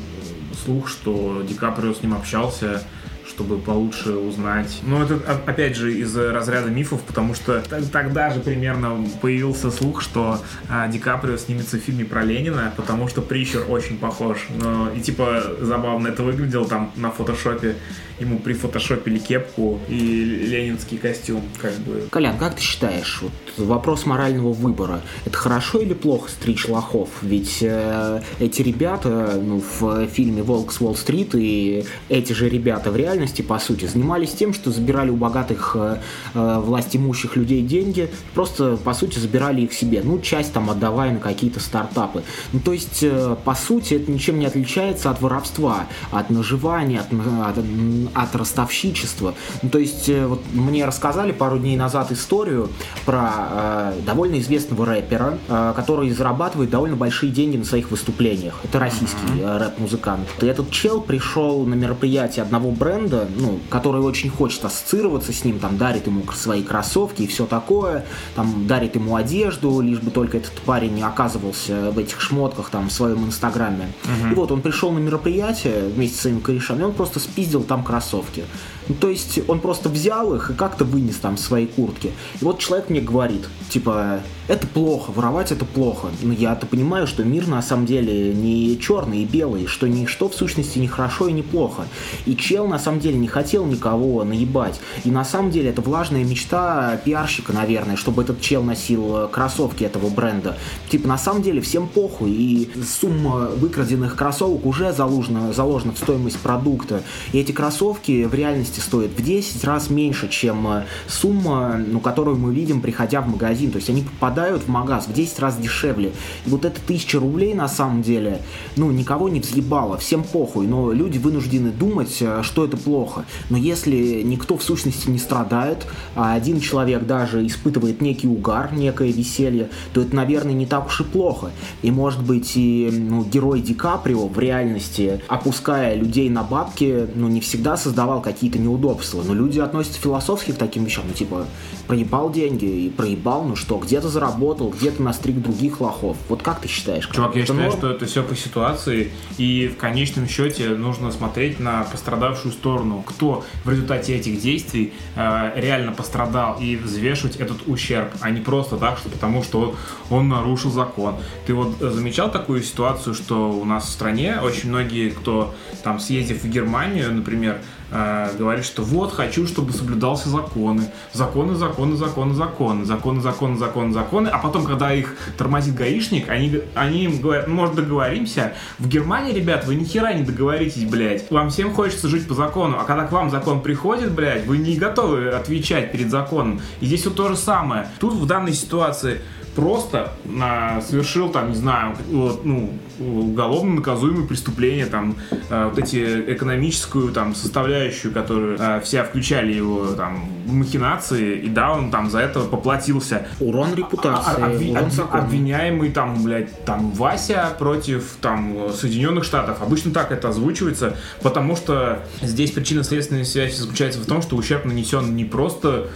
слух, 0.63 0.87
что 0.87 1.43
Ди 1.47 1.53
Каприо 1.53 1.93
с 1.93 2.01
ним 2.01 2.13
общался, 2.13 2.83
чтобы 3.31 3.57
получше 3.57 4.11
узнать. 4.11 4.79
Но 4.83 5.03
это, 5.03 5.15
опять 5.47 5.75
же, 5.75 5.93
из 5.93 6.15
разряда 6.15 6.69
мифов, 6.69 7.01
потому 7.01 7.33
что 7.33 7.63
тогда 7.91 8.29
же 8.29 8.41
примерно 8.41 9.07
появился 9.21 9.71
слух, 9.71 10.01
что 10.01 10.39
а, 10.69 10.87
Ди 10.87 10.99
Каприо 10.99 11.37
снимется 11.37 11.77
в 11.77 11.79
фильме 11.79 12.05
про 12.05 12.23
Ленина, 12.23 12.73
потому 12.75 13.07
что 13.07 13.21
Прищер 13.21 13.65
очень 13.69 13.97
похож. 13.97 14.47
Но, 14.61 14.91
и 14.91 14.99
типа 14.99 15.43
забавно 15.61 16.09
это 16.09 16.23
выглядело 16.23 16.67
там 16.67 16.91
на 16.95 17.11
фотошопе 17.11 17.75
ему 18.21 18.37
прифотошопили 18.39 19.17
кепку 19.17 19.79
и 19.89 19.95
ленинский 19.95 20.97
костюм, 20.97 21.41
как 21.59 21.73
бы. 21.79 22.07
Колян, 22.11 22.37
как 22.37 22.55
ты 22.55 22.61
считаешь, 22.61 23.21
вот 23.21 23.31
вопрос 23.57 24.05
морального 24.05 24.53
выбора, 24.53 25.01
это 25.25 25.37
хорошо 25.37 25.79
или 25.79 25.93
плохо 25.93 26.29
стричь 26.29 26.67
лохов? 26.67 27.09
Ведь 27.21 27.57
э, 27.61 28.21
эти 28.39 28.61
ребята, 28.61 29.39
ну, 29.41 29.61
в 29.79 30.07
фильме 30.07 30.43
«Волк 30.43 30.71
с 30.71 30.79
Уолл-стрит» 30.79 31.35
и 31.35 31.83
эти 32.09 32.33
же 32.33 32.47
ребята 32.47 32.91
в 32.91 32.95
реальности, 32.95 33.41
по 33.41 33.57
сути, 33.59 33.85
занимались 33.85 34.31
тем, 34.31 34.53
что 34.53 34.71
забирали 34.71 35.09
у 35.09 35.15
богатых 35.15 35.75
э, 35.75 35.97
э 36.35 36.59
власть 36.61 36.95
имущих 36.95 37.35
людей 37.35 37.61
деньги, 37.63 38.09
просто, 38.33 38.77
по 38.77 38.93
сути, 38.93 39.17
забирали 39.17 39.61
их 39.61 39.73
себе, 39.73 40.01
ну, 40.03 40.19
часть 40.19 40.53
там 40.53 40.69
отдавая 40.69 41.13
на 41.13 41.19
какие-то 41.19 41.59
стартапы. 41.59 42.23
Ну, 42.53 42.59
то 42.59 42.73
есть, 42.73 42.99
э, 43.01 43.35
по 43.43 43.55
сути, 43.55 43.95
это 43.95 44.11
ничем 44.11 44.39
не 44.39 44.45
отличается 44.45 45.09
от 45.09 45.21
воровства, 45.21 45.87
от 46.11 46.29
наживания, 46.29 46.99
от, 46.99 47.11
от 47.57 47.65
от 48.13 48.35
ростовщичества. 48.35 49.33
Ну, 49.61 49.69
то 49.69 49.79
есть, 49.79 50.09
э, 50.09 50.25
вот 50.25 50.41
мне 50.53 50.85
рассказали 50.85 51.31
пару 51.31 51.57
дней 51.57 51.77
назад 51.77 52.11
историю 52.11 52.69
про 53.05 53.29
э, 53.35 53.93
довольно 54.05 54.39
известного 54.39 54.85
рэпера, 54.85 55.37
э, 55.47 55.73
который 55.75 56.09
зарабатывает 56.11 56.69
довольно 56.69 56.95
большие 56.95 57.31
деньги 57.31 57.57
на 57.57 57.65
своих 57.65 57.91
выступлениях. 57.91 58.55
Это 58.63 58.79
российский 58.79 59.17
mm-hmm. 59.27 59.57
рэп-музыкант. 59.59 60.27
И 60.41 60.45
этот 60.45 60.71
чел 60.71 61.01
пришел 61.01 61.65
на 61.65 61.73
мероприятие 61.73 62.43
одного 62.43 62.71
бренда, 62.71 63.27
ну, 63.35 63.59
который 63.69 64.01
очень 64.01 64.29
хочет 64.29 64.65
ассоциироваться 64.65 65.33
с 65.33 65.43
ним, 65.43 65.59
там 65.59 65.77
дарит 65.77 66.07
ему 66.07 66.23
свои 66.33 66.63
кроссовки 66.63 67.23
и 67.23 67.27
все 67.27 67.45
такое, 67.45 68.05
там 68.35 68.67
дарит 68.67 68.95
ему 68.95 69.15
одежду, 69.15 69.81
лишь 69.81 69.99
бы 69.99 70.11
только 70.11 70.37
этот 70.37 70.53
парень 70.53 70.95
не 70.95 71.03
оказывался 71.03 71.91
в 71.91 71.99
этих 71.99 72.19
шмотках 72.21 72.69
там 72.69 72.89
в 72.89 72.91
своем 72.91 73.25
инстаграме. 73.25 73.91
Mm-hmm. 74.03 74.31
И 74.31 74.35
вот 74.35 74.51
он 74.51 74.61
пришел 74.61 74.91
на 74.91 74.99
мероприятие 74.99 75.87
вместе 75.87 76.17
с 76.17 76.21
своим 76.21 76.41
корешами, 76.41 76.83
он 76.83 76.93
просто 76.93 77.19
спиздил 77.19 77.63
там 77.63 77.83
кроссовки. 77.91 78.45
Ну, 78.91 78.97
то 78.99 79.09
есть 79.09 79.39
он 79.47 79.61
просто 79.61 79.87
взял 79.87 80.35
их 80.35 80.49
и 80.49 80.53
как-то 80.53 80.83
вынес 80.83 81.15
там 81.15 81.37
в 81.37 81.39
своей 81.39 81.65
куртке. 81.65 82.11
И 82.41 82.43
вот 82.43 82.59
человек 82.59 82.89
мне 82.89 82.99
говорит, 82.99 83.47
типа, 83.69 84.19
это 84.49 84.67
плохо, 84.67 85.11
воровать 85.11 85.53
это 85.53 85.63
плохо. 85.63 86.09
Но 86.21 86.33
я-то 86.33 86.65
понимаю, 86.65 87.07
что 87.07 87.23
мир 87.23 87.47
на 87.47 87.61
самом 87.61 87.85
деле 87.85 88.33
не 88.33 88.77
черный 88.77 89.21
и 89.21 89.25
белый, 89.25 89.65
что 89.67 89.87
ничто 89.87 90.27
в 90.27 90.35
сущности 90.35 90.77
не 90.77 90.89
хорошо 90.89 91.29
и 91.29 91.31
не 91.31 91.41
плохо. 91.41 91.83
И 92.25 92.35
чел 92.35 92.67
на 92.67 92.79
самом 92.79 92.99
деле 92.99 93.17
не 93.17 93.29
хотел 93.29 93.65
никого 93.65 94.25
наебать. 94.25 94.81
И 95.05 95.09
на 95.09 95.23
самом 95.23 95.51
деле 95.51 95.69
это 95.69 95.81
влажная 95.81 96.25
мечта 96.25 96.99
пиарщика, 97.05 97.53
наверное, 97.53 97.95
чтобы 97.95 98.23
этот 98.23 98.41
чел 98.41 98.61
носил 98.61 99.29
кроссовки 99.29 99.85
этого 99.85 100.09
бренда. 100.09 100.57
Типа, 100.89 101.07
на 101.07 101.17
самом 101.17 101.43
деле 101.43 101.61
всем 101.61 101.87
похуй, 101.87 102.31
и 102.31 102.69
сумма 102.85 103.51
выкраденных 103.55 104.17
кроссовок 104.17 104.65
уже 104.65 104.91
заложена, 104.91 105.53
заложена 105.53 105.93
в 105.93 105.97
стоимость 105.97 106.39
продукта. 106.39 107.03
И 107.31 107.39
эти 107.39 107.53
кроссовки 107.53 108.25
в 108.25 108.33
реальности 108.33 108.80
стоят 108.81 109.11
в 109.11 109.23
10 109.23 109.63
раз 109.63 109.89
меньше, 109.89 110.29
чем 110.29 110.67
э, 110.67 110.83
сумма, 111.07 111.77
ну, 111.77 111.99
которую 111.99 112.37
мы 112.37 112.53
видим, 112.53 112.81
приходя 112.81 113.21
в 113.21 113.27
магазин. 113.27 113.71
То 113.71 113.77
есть 113.77 113.89
они 113.89 114.01
попадают 114.01 114.63
в 114.63 114.67
магаз 114.67 115.07
в 115.07 115.13
10 115.13 115.39
раз 115.39 115.57
дешевле. 115.57 116.11
И 116.45 116.49
вот 116.49 116.65
эта 116.65 116.79
тысяча 116.81 117.19
рублей 117.19 117.53
на 117.53 117.67
самом 117.67 118.01
деле, 118.01 118.41
ну, 118.75 118.91
никого 118.91 119.29
не 119.29 119.39
взъебало, 119.39 119.97
всем 119.97 120.23
похуй, 120.23 120.67
но 120.67 120.91
люди 120.91 121.17
вынуждены 121.17 121.71
думать, 121.71 122.17
э, 122.21 122.41
что 122.43 122.65
это 122.65 122.77
плохо. 122.77 123.25
Но 123.49 123.57
если 123.57 124.21
никто 124.23 124.57
в 124.57 124.63
сущности 124.63 125.09
не 125.09 125.19
страдает, 125.19 125.85
а 126.15 126.33
один 126.33 126.59
человек 126.59 127.05
даже 127.05 127.45
испытывает 127.45 128.01
некий 128.01 128.27
угар, 128.27 128.73
некое 128.73 129.11
веселье, 129.11 129.69
то 129.93 130.01
это, 130.01 130.15
наверное, 130.15 130.53
не 130.53 130.65
так 130.65 130.87
уж 130.87 131.01
и 131.01 131.03
плохо. 131.03 131.51
И, 131.81 131.91
может 131.91 132.23
быть, 132.23 132.53
и 132.55 132.89
ну, 132.91 133.23
герой 133.23 133.61
Ди 133.61 133.73
Каприо 133.73 134.27
в 134.27 134.39
реальности, 134.39 135.21
опуская 135.27 135.95
людей 135.95 136.29
на 136.29 136.43
бабки, 136.43 137.07
ну, 137.15 137.27
не 137.27 137.41
всегда 137.41 137.77
создавал 137.77 138.21
какие-то 138.21 138.59
неудобства. 138.61 139.23
Но 139.23 139.33
люди 139.33 139.59
относятся 139.59 139.99
философски 139.99 140.51
к 140.51 140.57
таким 140.57 140.85
вещам. 140.85 141.03
Ну, 141.07 141.13
типа, 141.13 141.45
проебал 141.87 142.31
деньги 142.31 142.65
и 142.65 142.89
проебал, 142.89 143.43
ну 143.43 143.55
что, 143.55 143.77
где-то 143.77 144.09
заработал, 144.09 144.69
где-то 144.69 145.01
настриг 145.01 145.41
других 145.41 145.81
лохов. 145.81 146.17
Вот 146.29 146.41
как 146.41 146.61
ты 146.61 146.67
считаешь? 146.67 147.07
Чувак, 147.07 147.35
я 147.35 147.41
считаю, 147.41 147.61
норм? 147.61 147.77
что 147.77 147.89
это 147.89 148.05
все 148.05 148.23
по 148.23 148.35
ситуации, 148.35 149.11
и 149.37 149.67
в 149.67 149.77
конечном 149.77 150.27
счете 150.27 150.69
нужно 150.69 151.11
смотреть 151.11 151.59
на 151.59 151.83
пострадавшую 151.83 152.53
сторону. 152.53 153.03
Кто 153.05 153.43
в 153.63 153.69
результате 153.69 154.15
этих 154.15 154.39
действий 154.39 154.93
э, 155.15 155.51
реально 155.55 155.91
пострадал, 155.91 156.57
и 156.59 156.75
взвешивать 156.75 157.37
этот 157.37 157.67
ущерб, 157.67 158.09
а 158.21 158.29
не 158.29 158.41
просто 158.41 158.77
так, 158.77 158.97
что 158.97 159.09
потому 159.09 159.43
что 159.43 159.75
он 160.09 160.29
нарушил 160.29 160.71
закон. 160.71 161.15
Ты 161.45 161.53
вот 161.53 161.77
замечал 161.79 162.31
такую 162.31 162.63
ситуацию, 162.63 163.13
что 163.13 163.51
у 163.51 163.65
нас 163.65 163.85
в 163.85 163.89
стране 163.89 164.39
очень 164.41 164.69
многие, 164.69 165.09
кто 165.09 165.53
там 165.83 165.99
съездив 165.99 166.43
в 166.43 166.49
Германию, 166.49 167.13
например, 167.13 167.61
Э, 167.91 168.29
говорит, 168.37 168.63
что 168.63 168.83
вот, 168.83 169.13
хочу, 169.13 169.45
чтобы 169.45 169.73
соблюдался 169.73 170.29
законы. 170.29 170.83
Законы, 171.11 171.55
законы, 171.55 171.97
законы, 171.97 172.33
законы. 172.33 172.85
Законы, 172.85 173.21
законы, 173.21 173.57
законы, 173.57 173.93
законы. 173.93 174.29
А 174.29 174.37
потом, 174.37 174.65
когда 174.65 174.93
их 174.93 175.15
тормозит 175.37 175.75
гаишник, 175.75 176.29
они, 176.29 176.61
они 176.73 177.03
им 177.03 177.21
говорят, 177.21 177.47
«Ну, 177.47 177.55
может, 177.55 177.75
договоримся. 177.75 178.53
В 178.79 178.87
Германии, 178.87 179.33
ребят, 179.33 179.65
вы 179.65 179.75
ни 179.75 179.83
хера 179.83 180.13
не 180.13 180.23
договоритесь, 180.23 180.85
блядь. 180.85 181.29
Вам 181.29 181.49
всем 181.49 181.73
хочется 181.73 182.07
жить 182.07 182.27
по 182.27 182.33
закону. 182.33 182.77
А 182.79 182.85
когда 182.85 183.05
к 183.05 183.11
вам 183.11 183.29
закон 183.29 183.61
приходит, 183.61 184.11
блядь, 184.11 184.45
вы 184.45 184.57
не 184.57 184.77
готовы 184.77 185.29
отвечать 185.29 185.91
перед 185.91 186.09
законом. 186.09 186.61
И 186.79 186.85
здесь 186.85 187.05
вот 187.05 187.15
то 187.15 187.27
же 187.27 187.35
самое. 187.35 187.89
Тут 187.99 188.13
в 188.13 188.25
данной 188.25 188.53
ситуации 188.53 189.21
просто 189.55 190.11
на, 190.25 190.81
совершил 190.81 191.29
там, 191.29 191.49
не 191.49 191.55
знаю, 191.55 191.95
вот, 192.11 192.45
ну, 192.45 192.71
уголовно 192.99 193.75
наказуемое 193.75 194.27
преступление, 194.27 194.85
там, 194.85 195.15
э, 195.49 195.65
вот 195.69 195.79
эти 195.79 196.33
экономическую 196.33 197.11
там 197.11 197.33
составляющую, 197.35 198.13
которую 198.13 198.57
э, 198.59 198.79
все 198.81 199.03
включали 199.03 199.51
его 199.53 199.87
там 199.87 200.25
махинации, 200.45 201.37
и 201.39 201.49
да, 201.49 201.71
он 201.73 201.91
там 201.91 202.09
за 202.09 202.19
это 202.19 202.41
поплатился. 202.41 203.27
Урон 203.39 203.69
А- 203.73 203.75
репутации, 203.75 204.41
обви- 204.41 204.71
урон 204.71 204.83
обви- 204.85 204.91
закону. 204.91 205.23
обвиняемый 205.23 205.89
там, 205.91 206.23
блядь, 206.23 206.63
там 206.65 206.91
Вася 206.91 207.49
против 207.57 208.03
там 208.21 208.71
Соединенных 208.73 209.23
Штатов. 209.23 209.61
Обычно 209.61 209.91
так 209.91 210.11
это 210.11 210.29
озвучивается, 210.29 210.95
потому 211.21 211.55
что 211.55 211.99
здесь 212.21 212.51
причинно-следственная 212.51 213.25
связь 213.25 213.57
заключается 213.57 213.99
в 213.99 214.05
том, 214.05 214.21
что 214.21 214.35
ущерб 214.35 214.65
нанесен 214.65 215.15
не 215.15 215.25
просто 215.25 215.69
а, 215.71 215.87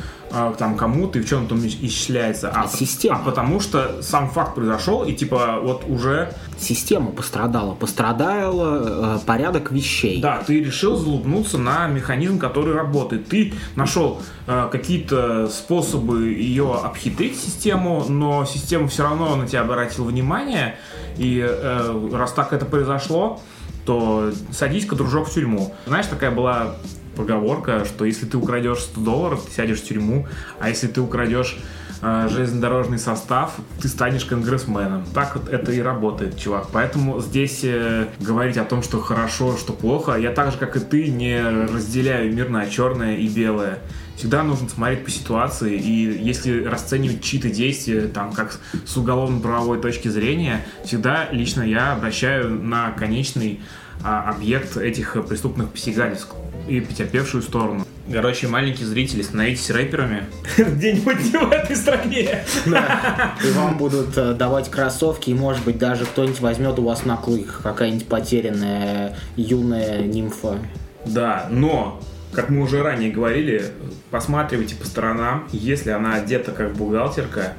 там 0.57 0.75
кому-то 0.75 1.19
и 1.19 1.21
в 1.21 1.27
чем 1.29 1.47
там 1.47 1.65
исчисляется, 1.65 2.49
а, 2.49 2.63
А 2.63 2.67
система. 2.67 3.17
а 3.17 3.19
потому 3.19 3.59
что 3.59 4.01
сам 4.01 4.29
факт 4.29 4.55
произошел 4.55 5.03
и 5.03 5.13
типа 5.13 5.59
вот 5.61 5.83
уже 5.87 6.33
Система 6.57 7.11
пострадала. 7.11 7.73
Пострадал 7.73 8.61
э, 8.63 9.19
порядок 9.25 9.71
вещей. 9.71 10.21
Да, 10.21 10.41
ты 10.45 10.63
решил 10.63 10.95
залупнуться 10.95 11.57
на 11.57 11.87
механизм, 11.87 12.39
который 12.39 12.73
работает. 12.73 13.27
Ты 13.27 13.53
нашел 13.75 14.21
э, 14.47 14.69
какие-то 14.71 15.49
способы 15.49 16.29
ее 16.29 16.75
обхитрить 16.81 17.37
систему, 17.37 18.05
но 18.07 18.45
система 18.45 18.87
все 18.87 19.03
равно 19.03 19.35
на 19.35 19.47
тебя 19.47 19.61
обратила 19.61 20.05
внимание. 20.05 20.77
И 21.17 21.45
э, 21.45 22.09
раз 22.13 22.31
так 22.31 22.53
это 22.53 22.65
произошло, 22.65 23.41
то 23.85 24.31
садись-ка, 24.51 24.95
дружок, 24.95 25.27
в 25.27 25.33
тюрьму. 25.33 25.73
Знаешь, 25.85 26.07
такая 26.07 26.31
была 26.31 26.75
поговорка, 27.15 27.85
что 27.85 28.05
если 28.05 28.25
ты 28.25 28.37
украдешь 28.37 28.79
100 28.79 29.01
долларов, 29.01 29.45
ты 29.45 29.51
сядешь 29.51 29.79
в 29.79 29.83
тюрьму, 29.85 30.27
а 30.59 30.69
если 30.69 30.87
ты 30.87 31.01
украдешь 31.01 31.57
э, 32.01 32.27
железнодорожный 32.31 32.99
состав, 32.99 33.53
ты 33.81 33.87
станешь 33.87 34.25
конгрессменом. 34.25 35.05
Так 35.13 35.35
вот 35.35 35.49
это 35.49 35.71
и 35.71 35.79
работает, 35.79 36.37
чувак. 36.37 36.67
Поэтому 36.71 37.21
здесь 37.21 37.61
э, 37.63 38.07
говорить 38.19 38.57
о 38.57 38.65
том, 38.65 38.83
что 38.83 38.99
хорошо, 38.99 39.57
что 39.57 39.73
плохо, 39.73 40.15
я 40.15 40.31
так 40.31 40.51
же, 40.51 40.57
как 40.57 40.75
и 40.75 40.79
ты, 40.79 41.07
не 41.07 41.41
разделяю 41.41 42.33
мир 42.33 42.49
на 42.49 42.67
черное 42.67 43.17
и 43.17 43.27
белое. 43.27 43.79
Всегда 44.15 44.43
нужно 44.43 44.69
смотреть 44.69 45.03
по 45.03 45.11
ситуации, 45.11 45.75
и 45.75 46.23
если 46.23 46.63
расценивать 46.63 47.21
чьи-то 47.21 47.49
действия 47.49 48.07
там 48.07 48.31
как 48.31 48.59
с 48.85 48.95
уголовно-правовой 48.95 49.81
точки 49.81 50.07
зрения, 50.07 50.65
всегда 50.85 51.27
лично 51.31 51.63
я 51.63 51.91
обращаю 51.91 52.49
на 52.49 52.91
конечный 52.91 53.59
а, 53.59 53.84
объект 54.05 54.77
этих 54.77 55.17
преступных 55.27 55.69
посягательств 55.69 56.33
и 56.67 56.79
потерпевшую 56.79 57.41
сторону. 57.41 57.85
Короче, 58.11 58.47
маленькие 58.47 58.85
зрители, 58.85 59.23
становитесь 59.23 59.69
рэперами 59.71 60.25
где-нибудь 60.57 61.17
в 61.41 61.51
этой 61.51 61.75
стране. 61.75 62.43
И 62.65 63.51
вам 63.51 63.77
будут 63.77 64.15
э, 64.17 64.33
давать 64.33 64.69
кроссовки, 64.69 65.31
и 65.31 65.33
может 65.33 65.63
быть 65.65 65.79
даже 65.79 66.05
кто-нибудь 66.05 66.39
возьмет 66.39 66.77
у 66.77 66.83
вас 66.83 67.05
на 67.05 67.17
клык, 67.17 67.61
какая-нибудь 67.63 68.07
потерянная 68.07 69.17
юная 69.35 70.03
нимфа. 70.03 70.59
Да, 71.07 71.47
но, 71.49 71.99
как 72.31 72.49
мы 72.49 72.61
уже 72.61 72.83
ранее 72.83 73.11
говорили, 73.11 73.71
посматривайте 74.11 74.75
по 74.75 74.85
сторонам. 74.85 75.47
Если 75.51 75.89
она 75.89 76.13
одета 76.15 76.51
как 76.51 76.73
бухгалтерка, 76.73 77.53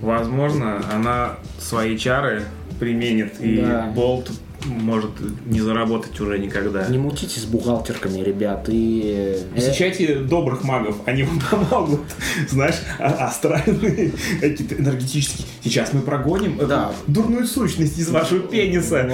возможно, 0.00 0.82
она 0.92 1.36
свои 1.58 1.98
чары 1.98 2.44
применит, 2.78 3.40
и 3.40 3.56
Да. 3.60 3.92
болт 3.94 4.30
может 4.66 5.10
не 5.46 5.60
заработать 5.60 6.18
уже 6.20 6.38
никогда. 6.38 6.86
Не 6.88 6.98
мутите 6.98 7.40
с 7.40 7.44
бухгалтерками, 7.44 8.20
ребят, 8.20 8.66
и... 8.68 9.14
э, 9.52 9.54
Посещайте 9.54 10.16
добрых 10.16 10.64
магов, 10.64 10.96
они 11.06 11.22
вам 11.24 11.40
помогут. 11.50 12.00
Знаешь, 12.48 12.76
а- 12.98 13.26
астральные, 13.26 14.12
какие-то 14.40 14.74
энергетические. 14.76 15.46
Сейчас 15.62 15.92
мы 15.92 16.00
прогоним 16.00 16.56
эту 16.58 16.66
Да. 16.68 16.92
дурную 17.06 17.46
сущность 17.46 17.98
из 17.98 18.08
вашего 18.10 18.40
пениса. 18.40 19.08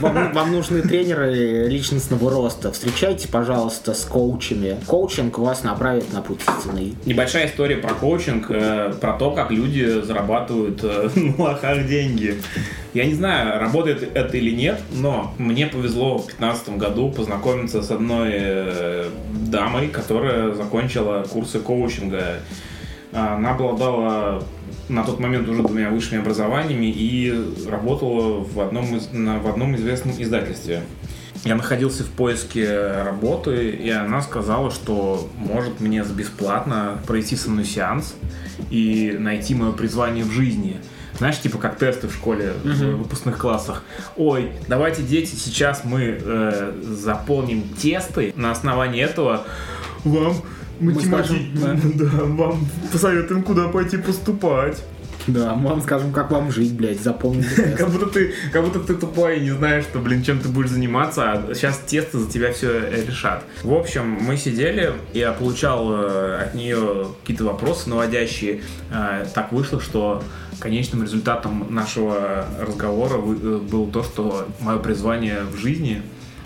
Вам, 0.00 0.14
вам- 0.14 0.32
вам 0.32 0.52
нужны 0.52 0.82
тренеры 0.82 1.66
личностного 1.68 2.30
роста. 2.30 2.72
Встречайте, 2.72 3.28
пожалуйста, 3.28 3.94
с 3.94 4.04
коучами. 4.04 4.76
Коучинг 4.86 5.38
вас 5.38 5.62
направит 5.62 6.12
на 6.12 6.22
путь 6.22 6.40
истинный. 6.58 6.94
Небольшая 7.06 7.46
история 7.46 7.76
про 7.76 7.94
коучинг, 7.94 8.46
э, 8.50 8.92
про 9.00 9.14
то, 9.14 9.30
как 9.32 9.50
люди 9.50 10.02
зарабатывают 10.02 10.80
э, 10.82 11.10
на 11.14 11.42
лохах 11.44 11.86
деньги. 11.86 12.36
Я 12.94 13.06
не 13.06 13.14
знаю, 13.14 13.58
работает 13.58 14.10
это 14.14 14.36
или 14.36 14.50
нет, 14.54 14.78
но 14.92 15.32
мне 15.38 15.66
повезло 15.66 16.18
в 16.18 16.26
2015 16.26 16.76
году 16.76 17.10
познакомиться 17.10 17.82
с 17.82 17.90
одной 17.90 18.30
э, 18.34 19.08
дамой, 19.50 19.88
которая 19.88 20.52
закончила 20.52 21.22
курсы 21.30 21.58
коучинга. 21.58 22.40
Она 23.12 23.52
обладала 23.52 24.44
на 24.88 25.04
тот 25.04 25.20
момент 25.20 25.48
уже 25.48 25.62
двумя 25.62 25.88
высшими 25.90 26.20
образованиями 26.20 26.86
и 26.86 27.32
работала 27.68 28.40
в 28.44 28.60
одном, 28.60 28.94
из, 28.96 29.10
на- 29.12 29.38
в 29.38 29.46
одном 29.48 29.74
известном 29.76 30.14
издательстве. 30.20 30.82
Я 31.44 31.56
находился 31.56 32.04
в 32.04 32.10
поиске 32.10 32.92
работы, 33.02 33.70
и 33.70 33.88
она 33.90 34.22
сказала, 34.22 34.70
что 34.70 35.28
может 35.36 35.80
мне 35.80 36.04
бесплатно 36.04 36.98
пройти 37.06 37.36
со 37.36 37.50
мной 37.50 37.64
сеанс 37.64 38.14
и 38.70 39.16
найти 39.18 39.54
мое 39.54 39.72
призвание 39.72 40.24
в 40.24 40.30
жизни. 40.30 40.76
Знаешь, 41.22 41.38
типа 41.38 41.56
как 41.58 41.78
тесты 41.78 42.08
в 42.08 42.14
школе, 42.14 42.52
в 42.64 42.96
выпускных 42.96 43.38
классах. 43.38 43.84
Ой, 44.16 44.50
давайте, 44.66 45.02
дети, 45.02 45.36
сейчас 45.36 45.84
мы 45.84 46.18
э, 46.20 46.72
заполним 46.82 47.62
тесты. 47.80 48.32
На 48.34 48.50
основании 48.50 49.00
этого 49.00 49.44
вам 50.02 50.34
математи- 50.80 51.06
скажем, 51.06 51.92
да, 51.94 52.10
вам 52.24 52.66
посоветуем, 52.90 53.44
куда 53.44 53.68
пойти 53.68 53.98
поступать. 53.98 54.82
Да, 55.28 55.54
мы 55.54 55.68
вам 55.70 55.80
скажем, 55.82 56.12
как 56.12 56.32
вам 56.32 56.50
жить, 56.50 56.72
блядь, 56.72 57.00
запомните. 57.00 57.48
тест. 57.54 57.76
Как 57.78 57.90
будто 57.90 58.06
ты, 58.06 58.34
как 58.52 58.64
будто 58.64 58.80
ты 58.80 58.94
тупой 58.96 59.38
и 59.38 59.42
не 59.42 59.52
знаешь, 59.52 59.84
что, 59.84 60.00
блин, 60.00 60.24
чем 60.24 60.40
ты 60.40 60.48
будешь 60.48 60.70
заниматься, 60.70 61.30
а 61.30 61.54
сейчас 61.54 61.78
тесты 61.86 62.18
за 62.18 62.28
тебя 62.28 62.52
все 62.52 62.80
решат. 63.06 63.44
В 63.62 63.72
общем, 63.72 64.18
мы 64.20 64.36
сидели, 64.36 64.92
я 65.12 65.30
получал 65.30 65.88
э, 65.92 66.38
от 66.46 66.54
нее 66.56 67.06
какие-то 67.20 67.44
вопросы 67.44 67.88
наводящие. 67.90 68.62
Э, 68.90 69.24
Так 69.32 69.52
вышло, 69.52 69.80
что 69.80 70.24
конечным 70.62 71.02
результатом 71.02 71.66
нашего 71.74 72.46
разговора 72.60 73.16
э, 73.16 73.58
было 73.58 73.90
то, 73.90 74.04
что 74.04 74.46
мое 74.60 74.78
призвание 74.78 75.42
в 75.42 75.56
жизни 75.56 76.02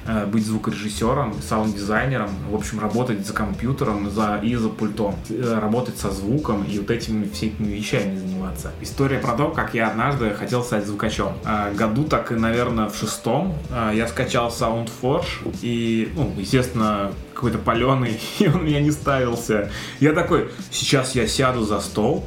э, 0.07 0.25
быть 0.25 0.47
звукорежиссером, 0.47 1.35
саунд-дизайнером, 1.43 2.31
в 2.51 2.55
общем, 2.55 2.81
работать 2.81 3.27
за 3.27 3.35
компьютером 3.35 4.11
за, 4.11 4.41
и 4.43 4.55
за 4.55 4.71
пультом, 4.71 5.17
э, 5.29 5.59
работать 5.61 5.99
со 5.99 6.11
звуком 6.11 6.65
и 6.65 6.79
вот 6.79 6.91
этими 6.91 7.29
всеми 7.29 7.75
вещами 7.75 8.17
заниматься. 8.17 8.73
История 8.81 9.19
про 9.19 9.37
то, 9.37 9.51
как 9.51 9.75
я 9.75 9.91
однажды 9.91 10.31
хотел 10.31 10.65
стать 10.65 10.87
звукачом. 10.87 11.35
Году 11.75 12.05
так 12.05 12.31
наверное, 12.31 12.89
в 12.89 12.97
шестом 12.97 13.55
я 13.93 14.09
скачал 14.09 14.49
SoundForge 14.49 15.55
и, 15.61 16.11
ну, 16.17 16.33
естественно, 16.39 17.13
какой-то 17.35 17.59
паленый, 17.59 18.19
и 18.39 18.49
он 18.49 18.65
меня 18.65 18.81
не 18.81 18.93
ставился. 18.93 19.71
Я 20.01 20.13
такой, 20.15 20.49
сейчас 20.71 21.15
я 21.15 21.27
сяду 21.27 21.65
за 21.65 21.81
стол, 21.81 22.25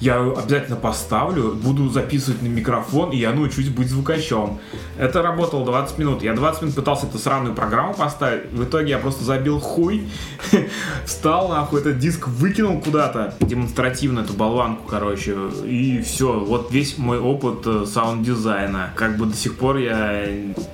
я 0.00 0.18
обязательно 0.20 0.76
поставлю, 0.76 1.52
буду 1.52 1.90
записывать 1.90 2.42
на 2.42 2.48
микрофон, 2.48 3.10
и 3.10 3.16
я 3.16 3.32
научусь 3.32 3.68
быть 3.68 3.88
звукачом. 3.88 4.58
Это 4.98 5.22
работало 5.22 5.64
20 5.64 5.98
минут. 5.98 6.22
Я 6.22 6.34
20 6.34 6.62
минут 6.62 6.74
пытался 6.74 7.06
эту 7.06 7.18
сраную 7.18 7.54
программу 7.54 7.94
поставить. 7.94 8.50
В 8.50 8.64
итоге 8.64 8.90
я 8.90 8.98
просто 8.98 9.24
забил 9.24 9.60
хуй, 9.60 10.08
встал, 11.04 11.48
нахуй, 11.48 11.80
этот 11.80 11.98
диск 11.98 12.28
выкинул 12.28 12.80
куда-то, 12.80 13.34
демонстративно 13.40 14.20
эту 14.20 14.32
болванку, 14.32 14.88
короче, 14.88 15.36
и 15.64 16.00
все. 16.00 16.40
Вот 16.40 16.72
весь 16.72 16.96
мой 16.96 17.18
опыт 17.18 17.66
э, 17.66 17.84
саунд-дизайна. 17.86 18.92
Как 18.96 19.18
бы 19.18 19.26
до 19.26 19.36
сих 19.36 19.56
пор 19.56 19.76
я 19.76 20.24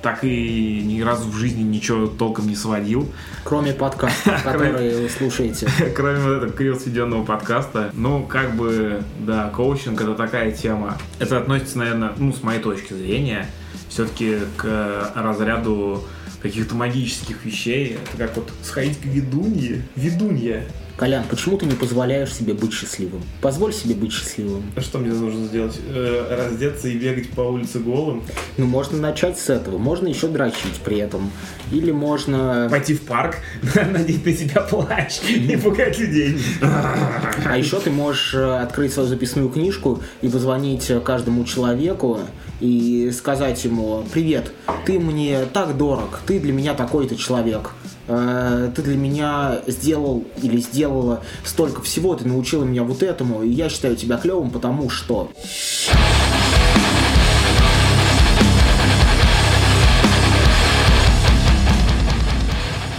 так 0.01 0.23
и 0.23 0.81
ни 0.85 1.01
разу 1.01 1.29
в 1.29 1.35
жизни 1.35 1.63
ничего 1.63 2.07
толком 2.07 2.47
не 2.47 2.55
сводил. 2.55 3.07
Кроме 3.43 3.73
подкаста, 3.73 4.39
который 4.43 5.03
вы 5.03 5.09
слушаете. 5.09 5.67
Кроме 5.95 6.19
вот 6.19 6.37
этого 6.37 6.51
криво 6.51 6.77
сведенного 6.77 7.23
подкаста. 7.23 7.91
Ну, 7.93 8.23
как 8.23 8.55
бы, 8.55 9.01
да, 9.19 9.49
коучинг 9.49 10.01
это 10.01 10.15
такая 10.15 10.51
тема. 10.51 10.97
Это 11.19 11.37
относится, 11.37 11.77
наверное, 11.79 12.13
ну, 12.17 12.33
с 12.33 12.43
моей 12.43 12.59
точки 12.59 12.93
зрения, 12.93 13.47
все-таки 13.89 14.37
к 14.57 15.11
разряду 15.15 16.03
каких-то 16.41 16.75
магических 16.75 17.43
вещей. 17.45 17.97
Это 18.03 18.17
как 18.17 18.35
вот 18.35 18.51
сходить 18.63 18.99
к 18.99 19.05
ведунье. 19.05 19.83
Ведунья. 19.95 20.63
Колян, 20.97 21.25
почему 21.29 21.59
ты 21.59 21.67
не 21.67 21.75
позволяешь 21.75 22.33
себе 22.33 22.55
быть 22.55 22.73
счастливым? 22.73 23.21
Позволь 23.39 23.71
себе 23.71 23.93
быть 23.93 24.11
счастливым. 24.11 24.63
А 24.75 24.81
что 24.81 24.97
мне 24.97 25.13
нужно 25.13 25.45
сделать? 25.45 25.79
Э, 25.87 26.35
раздеться 26.35 26.87
и 26.87 26.97
бегать 26.97 27.29
по 27.29 27.41
улице 27.41 27.77
голым? 27.77 28.23
Ну, 28.57 28.65
можно 28.65 28.97
начать 28.97 29.37
с 29.37 29.51
этого. 29.51 29.77
Можно 29.77 30.07
еще 30.07 30.27
дрочить 30.27 30.81
при 30.83 30.97
этом. 30.97 31.29
Или 31.71 31.91
можно... 31.91 32.67
Пойти 32.71 32.95
в 32.95 33.01
парк, 33.03 33.35
надеть 33.75 34.25
на 34.25 34.33
себя 34.33 34.61
плащ 34.61 35.19
и 35.29 35.55
пугать 35.55 35.99
людей. 35.99 36.39
А 36.61 37.55
еще 37.55 37.79
ты 37.79 37.91
можешь 37.91 38.33
э, 38.33 38.57
открыть 38.57 38.91
свою 38.91 39.07
записную 39.07 39.49
книжку 39.49 40.01
и 40.23 40.29
позвонить 40.29 40.91
каждому 41.05 41.45
человеку 41.45 42.21
и 42.59 43.11
сказать 43.15 43.63
ему, 43.63 44.03
привет, 44.11 44.51
ты 44.87 44.99
мне 44.99 45.45
так 45.53 45.77
дорог, 45.77 46.21
ты 46.25 46.39
для 46.39 46.53
меня 46.53 46.73
такой-то 46.73 47.15
человек. 47.15 47.69
Э, 48.07 48.71
ты 48.73 48.81
для 48.81 48.95
меня 48.95 49.59
сделал 49.67 50.25
или 50.41 50.57
сделала 50.57 51.23
столько 51.43 51.81
всего, 51.81 52.15
ты 52.15 52.25
научила 52.27 52.63
меня 52.63 52.83
вот 52.83 53.03
этому, 53.03 53.43
и 53.43 53.49
я 53.49 53.69
считаю 53.69 53.95
тебя 53.95 54.17
клевым, 54.17 54.49
потому 54.49 54.89
что... 54.89 55.31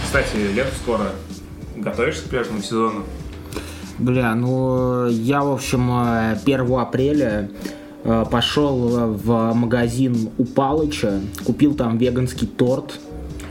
Кстати, 0.05 0.37
лето 0.53 0.71
скоро. 0.81 1.11
Готовишься 1.75 2.23
к 2.23 2.25
пляжному 2.25 2.61
сезону? 2.61 3.03
Бля, 3.99 4.35
ну 4.35 5.07
я, 5.07 5.43
в 5.43 5.53
общем, 5.53 5.91
1 5.91 6.43
э, 6.45 6.79
апреля 6.79 7.49
э, 8.03 8.25
пошел 8.29 9.13
в 9.13 9.53
магазин 9.53 10.29
у 10.37 10.45
Палыча, 10.45 11.21
купил 11.45 11.73
там 11.73 11.97
веганский 11.97 12.47
торт. 12.47 12.99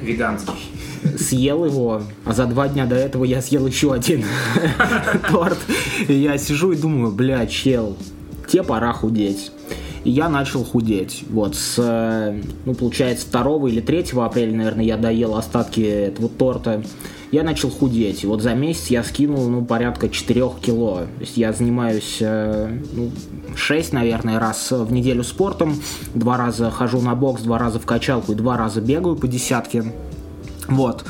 Веганский 0.02 0.77
съел 1.18 1.64
его, 1.64 2.02
а 2.24 2.32
за 2.32 2.46
два 2.46 2.68
дня 2.68 2.86
до 2.86 2.94
этого 2.94 3.24
я 3.24 3.42
съел 3.42 3.66
еще 3.66 3.92
один 3.92 4.24
торт. 5.30 5.58
И 6.06 6.14
я 6.14 6.38
сижу 6.38 6.72
и 6.72 6.76
думаю, 6.76 7.12
бля, 7.12 7.46
чел, 7.46 7.96
тебе 8.48 8.62
пора 8.62 8.92
худеть. 8.92 9.52
И 10.04 10.10
я 10.10 10.28
начал 10.28 10.64
худеть. 10.64 11.24
Вот 11.28 11.56
с, 11.56 12.34
ну, 12.64 12.74
получается, 12.74 13.26
2 13.30 13.68
или 13.68 13.80
3 13.80 14.06
апреля, 14.16 14.56
наверное, 14.56 14.84
я 14.84 14.96
доел 14.96 15.36
остатки 15.36 15.80
этого 15.80 16.28
торта. 16.28 16.82
Я 17.30 17.42
начал 17.42 17.68
худеть. 17.68 18.24
И 18.24 18.26
вот 18.26 18.40
за 18.40 18.54
месяц 18.54 18.86
я 18.86 19.04
скинул, 19.04 19.48
ну, 19.48 19.64
порядка 19.64 20.08
4 20.08 20.40
кило. 20.62 21.00
То 21.00 21.20
есть 21.20 21.36
я 21.36 21.52
занимаюсь, 21.52 22.18
э, 22.20 22.78
ну, 22.92 23.10
6, 23.54 23.92
наверное, 23.92 24.38
раз 24.38 24.70
в 24.70 24.90
неделю 24.92 25.24
спортом. 25.24 25.74
Два 26.14 26.38
раза 26.38 26.70
хожу 26.70 27.00
на 27.00 27.14
бокс, 27.14 27.42
два 27.42 27.58
раза 27.58 27.78
в 27.78 27.84
качалку 27.84 28.32
и 28.32 28.34
два 28.34 28.56
раза 28.56 28.80
бегаю 28.80 29.16
по 29.16 29.28
десятке. 29.28 29.84
Вот. 30.68 31.04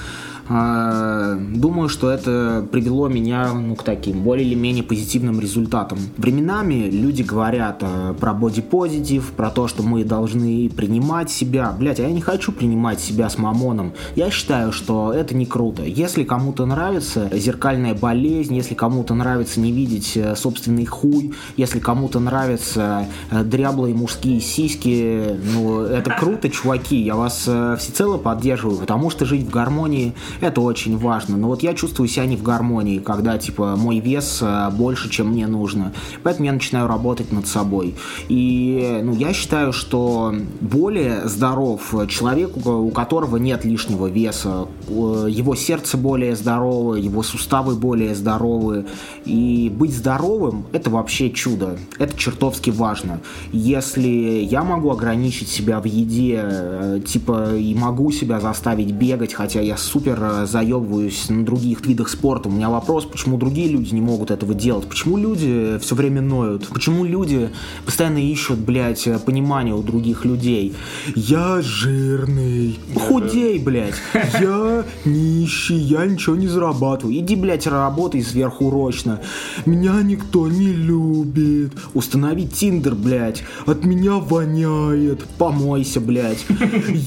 А, 0.48 1.34
думаю, 1.36 1.88
что 1.88 2.10
это 2.10 2.66
привело 2.70 3.08
меня 3.08 3.52
ну, 3.52 3.76
к 3.76 3.82
таким 3.82 4.22
более 4.22 4.46
или 4.46 4.54
менее 4.54 4.82
позитивным 4.82 5.40
результатам. 5.40 5.98
Временами 6.16 6.88
люди 6.90 7.22
говорят 7.22 7.78
э, 7.82 8.14
про 8.18 8.32
бодипозитив, 8.32 9.32
про 9.32 9.50
то, 9.50 9.68
что 9.68 9.82
мы 9.82 10.04
должны 10.04 10.70
принимать 10.70 11.30
себя. 11.30 11.74
Блять, 11.78 12.00
а 12.00 12.04
я 12.04 12.12
не 12.12 12.22
хочу 12.22 12.52
принимать 12.52 13.00
себя 13.00 13.28
с 13.28 13.36
мамоном. 13.36 13.92
Я 14.16 14.30
считаю, 14.30 14.72
что 14.72 15.12
это 15.12 15.36
не 15.36 15.44
круто. 15.44 15.82
Если 15.82 16.24
кому-то 16.24 16.64
нравится 16.64 17.28
зеркальная 17.32 17.94
болезнь, 17.94 18.56
если 18.56 18.74
кому-то 18.74 19.14
нравится 19.14 19.60
не 19.60 19.70
видеть 19.70 20.16
э, 20.16 20.34
собственный 20.34 20.86
хуй, 20.86 21.34
если 21.58 21.78
кому-то 21.78 22.20
нравятся 22.20 23.06
э, 23.30 23.44
дряблые 23.44 23.94
мужские 23.94 24.40
сиськи, 24.40 25.36
ну, 25.54 25.82
это 25.82 26.10
круто, 26.10 26.48
чуваки. 26.48 26.96
Я 26.96 27.16
вас 27.16 27.48
всецело 27.78 28.16
поддерживаю, 28.16 28.78
потому 28.78 29.10
что 29.10 29.26
жить 29.26 29.46
в 29.46 29.50
гармонии 29.50 30.14
это 30.40 30.60
очень 30.60 30.96
важно. 30.98 31.36
Но 31.36 31.48
вот 31.48 31.62
я 31.62 31.74
чувствую 31.74 32.08
себя 32.08 32.26
не 32.26 32.36
в 32.36 32.42
гармонии, 32.42 32.98
когда, 32.98 33.38
типа, 33.38 33.76
мой 33.76 34.00
вес 34.00 34.40
э, 34.42 34.70
больше, 34.70 35.08
чем 35.10 35.28
мне 35.28 35.46
нужно. 35.46 35.92
Поэтому 36.22 36.46
я 36.46 36.52
начинаю 36.52 36.86
работать 36.86 37.32
над 37.32 37.46
собой. 37.46 37.94
И, 38.28 39.00
ну, 39.02 39.14
я 39.14 39.32
считаю, 39.32 39.72
что 39.72 40.34
более 40.60 41.28
здоров 41.28 41.94
человек, 42.08 42.56
у 42.66 42.90
которого 42.90 43.36
нет 43.36 43.64
лишнего 43.64 44.06
веса. 44.06 44.68
Его 44.88 45.54
сердце 45.54 45.96
более 45.96 46.36
здоровое, 46.36 47.00
его 47.00 47.22
суставы 47.22 47.74
более 47.74 48.14
здоровые. 48.14 48.86
И 49.24 49.72
быть 49.74 49.94
здоровым– 49.94 50.66
это 50.72 50.90
вообще 50.90 51.30
чудо. 51.30 51.78
Это 51.98 52.16
чертовски 52.16 52.70
важно. 52.70 53.20
Если 53.52 54.08
я 54.08 54.62
могу 54.62 54.90
ограничить 54.90 55.48
себя 55.48 55.80
в 55.80 55.84
еде, 55.84 56.40
э, 56.42 57.00
типа, 57.06 57.56
и 57.56 57.74
могу 57.74 58.10
себя 58.12 58.40
заставить 58.40 58.92
бегать, 58.92 59.34
хотя 59.34 59.60
я 59.60 59.76
супер 59.76 60.27
заебываюсь 60.46 61.28
на 61.28 61.44
других 61.44 61.84
видах 61.86 62.08
спорта. 62.08 62.48
У 62.48 62.52
меня 62.52 62.70
вопрос, 62.70 63.04
почему 63.04 63.36
другие 63.36 63.68
люди 63.68 63.94
не 63.94 64.00
могут 64.00 64.30
этого 64.30 64.54
делать? 64.54 64.86
Почему 64.86 65.16
люди 65.16 65.78
все 65.80 65.94
время 65.94 66.20
ноют? 66.20 66.68
Почему 66.68 67.04
люди 67.04 67.50
постоянно 67.84 68.18
ищут, 68.18 68.58
блядь, 68.58 69.08
понимание 69.24 69.74
у 69.74 69.82
других 69.82 70.24
людей? 70.24 70.74
Я 71.14 71.60
жирный. 71.62 72.78
Худей, 72.94 73.58
блядь. 73.58 73.94
Я 74.40 74.84
нищий, 75.04 75.76
я 75.76 76.06
ничего 76.06 76.36
не 76.36 76.48
зарабатываю. 76.48 77.16
Иди, 77.16 77.36
блядь, 77.36 77.66
работай 77.66 78.22
сверхурочно. 78.22 79.20
Меня 79.66 80.02
никто 80.02 80.48
не 80.48 80.72
любит. 80.72 81.72
Установи 81.94 82.46
Тиндер, 82.46 82.94
блядь. 82.94 83.42
От 83.66 83.84
меня 83.84 84.14
воняет. 84.14 85.24
Помойся, 85.38 86.00
блядь. 86.00 86.44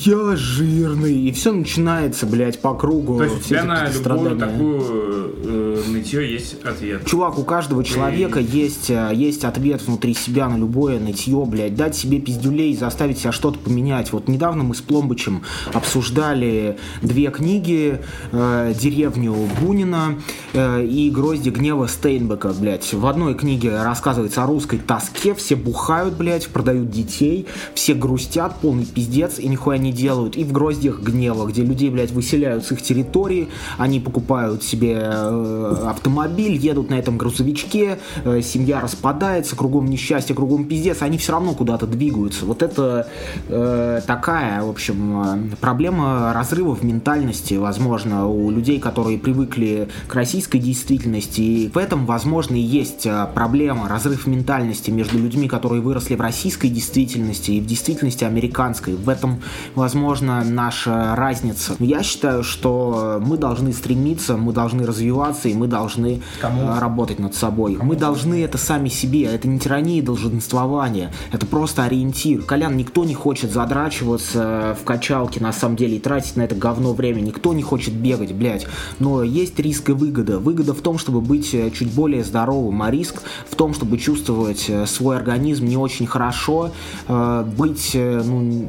Я 0.06 0.36
жирный. 0.36 1.28
И 1.28 1.32
все 1.32 1.52
начинается, 1.52 2.26
блядь, 2.26 2.62
по 2.62 2.74
кругу 2.74 3.11
то 3.18 3.24
есть 3.24 3.38
у 3.38 3.40
тебя 3.40 3.64
на 3.64 3.90
любую 3.90 4.38
такую 4.38 5.36
э, 5.44 5.84
нытье 5.88 6.32
есть 6.32 6.64
ответ. 6.64 7.06
Чувак, 7.06 7.38
у 7.38 7.44
каждого 7.44 7.84
человека 7.84 8.40
и... 8.40 8.44
есть, 8.44 8.90
э, 8.90 9.12
есть 9.14 9.44
ответ 9.44 9.82
внутри 9.82 10.14
себя 10.14 10.48
на 10.50 10.58
любое 10.58 11.00
нытье, 11.00 11.44
блядь. 11.46 11.76
Дать 11.76 11.96
себе 11.96 12.20
пиздюлей, 12.20 12.76
заставить 12.76 13.20
себя 13.20 13.32
что-то 13.32 13.60
поменять. 13.60 14.12
Вот 14.12 14.28
недавно 14.28 14.64
мы 14.64 14.76
с 14.76 14.82
Пломбычем 14.82 15.44
обсуждали 15.74 16.78
две 17.02 17.30
книги 17.32 18.02
э, 18.32 18.74
«Деревню 18.80 19.36
Бунина» 19.62 20.16
э, 20.54 20.86
и 20.86 21.10
«Грозди 21.10 21.50
гнева 21.50 21.88
Стейнбека», 21.88 22.54
блядь. 22.54 22.94
В 22.94 23.06
одной 23.06 23.36
книге 23.36 23.82
рассказывается 23.84 24.44
о 24.44 24.48
русской 24.48 24.80
тоске, 24.80 25.34
все 25.34 25.56
бухают, 25.56 26.16
блядь, 26.16 26.48
продают 26.48 26.90
детей, 26.90 27.48
все 27.74 27.94
грустят, 27.94 28.60
полный 28.62 28.86
пиздец 28.86 29.40
и 29.40 29.48
нихуя 29.48 29.78
не 29.78 29.92
делают. 29.92 30.36
И 30.38 30.44
в 30.44 30.52
«Гроздях 30.52 31.02
гнева», 31.02 31.48
где 31.48 31.64
людей, 31.64 31.90
блядь, 31.90 32.12
выселяют 32.12 32.66
с 32.66 32.72
их 32.72 32.82
территории 32.82 33.01
территории, 33.02 33.50
они 33.78 34.00
покупают 34.00 34.64
себе 34.64 35.00
э, 35.02 35.86
автомобиль, 35.88 36.56
едут 36.56 36.90
на 36.90 36.96
этом 36.96 37.18
грузовичке, 37.18 38.00
э, 38.24 38.42
семья 38.42 38.80
распадается, 38.80 39.56
кругом 39.56 39.88
несчастье, 39.88 40.36
кругом 40.36 40.66
пиздец, 40.66 41.02
они 41.02 41.18
все 41.18 41.34
равно 41.34 41.54
куда-то 41.54 41.88
двигаются. 41.88 42.46
Вот 42.46 42.62
это 42.64 43.08
э, 43.48 44.02
такая, 44.06 44.64
в 44.64 44.70
общем, 44.70 45.52
проблема 45.60 46.34
разрыва 46.34 46.76
в 46.76 46.84
ментальности, 46.84 47.56
возможно, 47.56 48.28
у 48.28 48.52
людей, 48.52 48.80
которые 48.80 49.18
привыкли 49.18 49.90
к 50.08 50.16
российской 50.16 50.60
действительности. 50.60 51.42
И 51.42 51.70
в 51.74 51.78
этом, 51.78 52.06
возможно, 52.06 52.56
и 52.56 52.60
есть 52.60 53.08
проблема, 53.34 53.88
разрыв 53.88 54.28
ментальности 54.28 54.92
между 54.92 55.18
людьми, 55.18 55.48
которые 55.48 55.82
выросли 55.82 56.16
в 56.16 56.22
российской 56.22 56.70
действительности 56.70 57.52
и 57.52 57.62
в 57.62 57.66
действительности 57.66 58.24
американской. 58.24 58.96
В 58.96 59.10
этом, 59.10 59.42
возможно, 59.76 60.44
наша 60.44 61.16
разница. 61.16 61.76
Я 61.80 62.04
считаю, 62.04 62.44
что 62.44 62.91
что 62.92 63.20
мы 63.22 63.38
должны 63.38 63.74
стремиться, 63.74 64.38
мы 64.38 64.54
должны 64.54 64.86
развиваться, 64.86 65.48
и 65.50 65.54
мы 65.54 65.68
должны 65.68 66.22
Кому? 66.40 66.64
э, 66.64 66.80
работать 66.80 67.20
над 67.20 67.36
собой. 67.36 67.78
Мы 67.82 67.96
должны 67.96 68.44
это 68.44 68.58
сами 68.58 68.90
себе, 68.90 69.24
это 69.24 69.48
не 69.48 69.60
тирания 69.60 70.02
долженствования, 70.02 71.12
это 71.32 71.46
просто 71.46 71.84
ориентир. 71.84 72.42
Колян, 72.44 72.76
никто 72.78 73.06
не 73.06 73.14
хочет 73.14 73.52
задрачиваться 73.52 74.78
в 74.80 74.84
качалке, 74.84 75.42
на 75.42 75.54
самом 75.54 75.76
деле, 75.76 75.98
и 75.98 76.00
тратить 76.00 76.36
на 76.36 76.42
это 76.42 76.56
говно 76.56 76.94
время. 76.94 77.22
Никто 77.22 77.54
не 77.54 77.64
хочет 77.64 77.94
бегать, 77.94 78.34
блядь. 78.34 78.68
Но 79.00 79.24
есть 79.24 79.60
риск 79.60 79.90
и 79.90 79.94
выгода. 79.94 80.40
Выгода 80.40 80.74
в 80.74 80.82
том, 80.82 80.98
чтобы 80.98 81.22
быть 81.22 81.54
э, 81.54 81.72
чуть 81.72 81.92
более 81.94 82.24
здоровым, 82.24 82.82
а 82.82 82.92
риск 82.92 83.22
в 83.50 83.56
том, 83.56 83.74
чтобы 83.74 83.98
чувствовать 83.98 84.66
э, 84.68 84.86
свой 84.86 85.18
организм 85.18 85.66
не 85.66 85.78
очень 85.78 86.08
хорошо, 86.08 86.72
э, 87.08 87.46
быть, 87.58 87.92
э, 87.94 88.22
ну, 88.26 88.68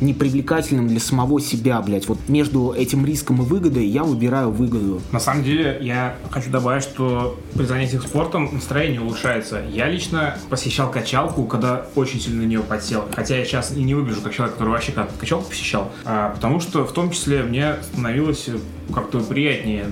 непривлекательным 0.00 0.88
для 0.88 1.00
самого 1.00 1.40
себя, 1.40 1.80
блядь. 1.80 2.08
Вот 2.08 2.18
между 2.28 2.72
этим 2.72 3.04
риском 3.06 3.42
и 3.42 3.44
выгодой 3.44 3.86
я 3.86 4.04
выбираю 4.04 4.50
выгоду. 4.50 5.00
На 5.12 5.20
самом 5.20 5.44
деле, 5.44 5.78
я 5.80 6.16
хочу 6.30 6.50
добавить, 6.50 6.82
что 6.82 7.38
при 7.54 7.64
занятиях 7.64 8.02
спортом 8.06 8.48
настроение 8.52 9.00
улучшается. 9.00 9.62
Я 9.70 9.88
лично 9.88 10.36
посещал 10.48 10.90
качалку, 10.90 11.44
когда 11.44 11.86
очень 11.94 12.20
сильно 12.20 12.42
на 12.42 12.46
нее 12.46 12.60
подсел. 12.60 13.04
Хотя 13.14 13.36
я 13.36 13.44
сейчас 13.44 13.72
и 13.76 13.82
не 13.82 13.94
выгляжу 13.94 14.20
как 14.22 14.34
человек, 14.34 14.54
который 14.54 14.70
вообще 14.70 14.92
качалку 15.18 15.50
посещал. 15.50 15.90
А, 16.04 16.30
потому 16.30 16.60
что 16.60 16.84
в 16.84 16.92
том 16.92 17.10
числе 17.10 17.42
мне 17.42 17.76
становилось 17.92 18.48
как-то 18.92 19.20
приятнее. 19.20 19.86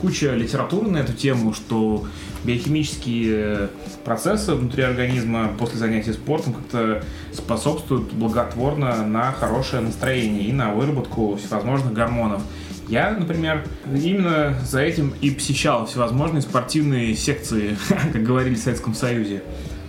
Куча 0.00 0.34
литературы 0.34 0.90
на 0.90 0.98
эту 0.98 1.12
тему, 1.12 1.52
что 1.52 2.06
биохимические 2.44 3.68
процессы 4.04 4.54
внутри 4.54 4.82
организма 4.82 5.50
после 5.58 5.78
занятий 5.78 6.12
спортом 6.12 6.54
как-то 6.54 7.04
способствуют 7.32 8.12
благотворно 8.12 9.06
на 9.06 9.32
хорошее 9.32 9.82
настроение 9.82 10.44
и 10.44 10.52
на 10.52 10.72
выработку 10.72 11.36
всевозможных 11.36 11.92
гормонов. 11.92 12.42
Я, 12.88 13.12
например, 13.12 13.64
именно 13.86 14.58
за 14.64 14.80
этим 14.80 15.14
и 15.20 15.30
посещал 15.30 15.86
всевозможные 15.86 16.42
спортивные 16.42 17.14
секции, 17.14 17.76
как 18.12 18.22
говорили 18.22 18.54
в 18.54 18.58
Советском 18.58 18.94
Союзе. 18.94 19.42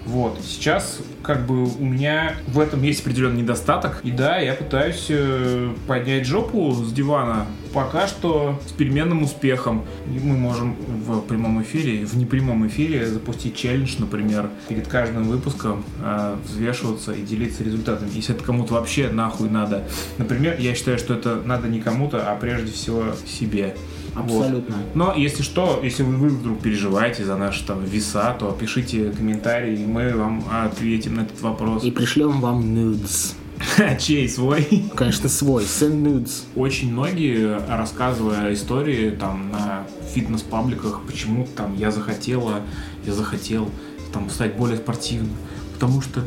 Вот, 0.05 0.39
сейчас 0.43 0.99
как 1.23 1.45
бы 1.45 1.63
у 1.63 1.85
меня 1.85 2.35
в 2.47 2.59
этом 2.59 2.81
есть 2.83 3.01
определенный 3.01 3.41
недостаток. 3.41 4.01
И 4.03 4.11
да, 4.11 4.37
я 4.37 4.53
пытаюсь 4.53 5.07
э, 5.09 5.73
поднять 5.87 6.25
жопу 6.25 6.71
с 6.73 6.91
дивана. 6.91 7.47
Пока 7.73 8.07
что 8.07 8.59
с 8.67 8.71
переменным 8.71 9.23
успехом. 9.23 9.85
И 10.07 10.19
Мы 10.19 10.35
можем 10.37 10.75
в 11.05 11.21
прямом 11.21 11.61
эфире, 11.61 12.05
в 12.05 12.15
непрямом 12.17 12.67
эфире 12.67 13.07
запустить 13.07 13.55
челлендж, 13.55 13.95
например, 13.99 14.49
перед 14.67 14.87
каждым 14.87 15.23
выпуском 15.23 15.83
э, 16.01 16.35
взвешиваться 16.45 17.13
и 17.13 17.21
делиться 17.21 17.63
результатами. 17.63 18.09
Если 18.13 18.35
это 18.35 18.43
кому-то 18.43 18.73
вообще 18.73 19.09
нахуй 19.09 19.49
надо. 19.49 19.87
Например, 20.17 20.55
я 20.59 20.75
считаю, 20.75 20.97
что 20.97 21.13
это 21.13 21.41
надо 21.45 21.67
не 21.67 21.79
кому-то, 21.79 22.31
а 22.31 22.35
прежде 22.35 22.71
всего 22.71 23.05
себе. 23.25 23.75
Вот. 24.15 24.41
Абсолютно. 24.41 24.75
Но 24.93 25.13
если 25.15 25.41
что, 25.41 25.79
если 25.81 26.03
вы, 26.03 26.29
вдруг 26.29 26.59
переживаете 26.59 27.23
за 27.23 27.37
наши 27.37 27.65
там 27.65 27.83
веса, 27.83 28.35
то 28.37 28.51
пишите 28.51 29.11
комментарии, 29.11 29.81
и 29.81 29.85
мы 29.85 30.13
вам 30.15 30.43
ответим 30.51 31.15
на 31.15 31.21
этот 31.21 31.41
вопрос. 31.41 31.83
И 31.83 31.91
пришлем 31.91 32.41
вам 32.41 32.61
nudes. 32.61 33.35
Чей 33.99 34.29
свой? 34.29 34.85
Конечно, 34.95 35.29
свой. 35.29 35.63
Send 35.63 36.03
nudes. 36.03 36.43
Очень 36.55 36.91
многие, 36.91 37.59
рассказывая 37.67 38.53
истории 38.53 39.11
там 39.11 39.51
на 39.51 39.85
фитнес-пабликах, 40.13 41.01
почему 41.05 41.47
там 41.55 41.75
я 41.75 41.91
захотела, 41.91 42.61
я 43.05 43.13
захотел 43.13 43.69
там 44.13 44.29
стать 44.29 44.55
более 44.55 44.77
спортивным, 44.77 45.35
потому 45.73 46.01
что 46.01 46.23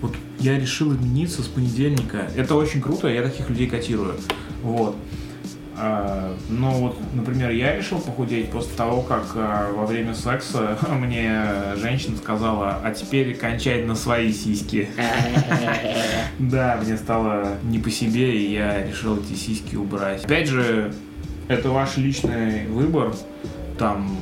вот 0.00 0.14
я 0.38 0.58
решил 0.58 0.94
измениться 0.94 1.42
с 1.42 1.46
понедельника. 1.46 2.30
Это 2.36 2.54
очень 2.54 2.80
круто, 2.80 3.08
я 3.08 3.22
таких 3.22 3.48
людей 3.48 3.66
котирую. 3.66 4.14
Вот. 4.62 4.96
А, 5.78 6.34
Но 6.48 6.70
вот, 6.72 6.96
например, 7.12 7.50
я 7.50 7.76
решил 7.76 7.98
похудеть 7.98 8.50
после 8.50 8.74
того, 8.76 9.02
как 9.02 9.24
а, 9.34 9.72
во 9.72 9.84
время 9.84 10.14
секса 10.14 10.78
мне 10.88 11.42
женщина 11.76 12.16
сказала, 12.16 12.80
а 12.82 12.90
теперь 12.92 13.34
кончай 13.36 13.82
на 13.84 13.94
свои 13.94 14.32
сиськи. 14.32 14.88
Да, 16.38 16.78
мне 16.82 16.96
стало 16.96 17.56
не 17.62 17.78
по 17.78 17.90
себе, 17.90 18.36
и 18.36 18.52
я 18.52 18.86
решил 18.86 19.16
эти 19.18 19.32
сиськи 19.34 19.74
убрать. 19.76 20.24
Опять 20.24 20.48
же, 20.48 20.92
это 21.48 21.70
ваш 21.70 21.96
личный 21.96 22.66
выбор. 22.66 23.14
Там 23.78 24.16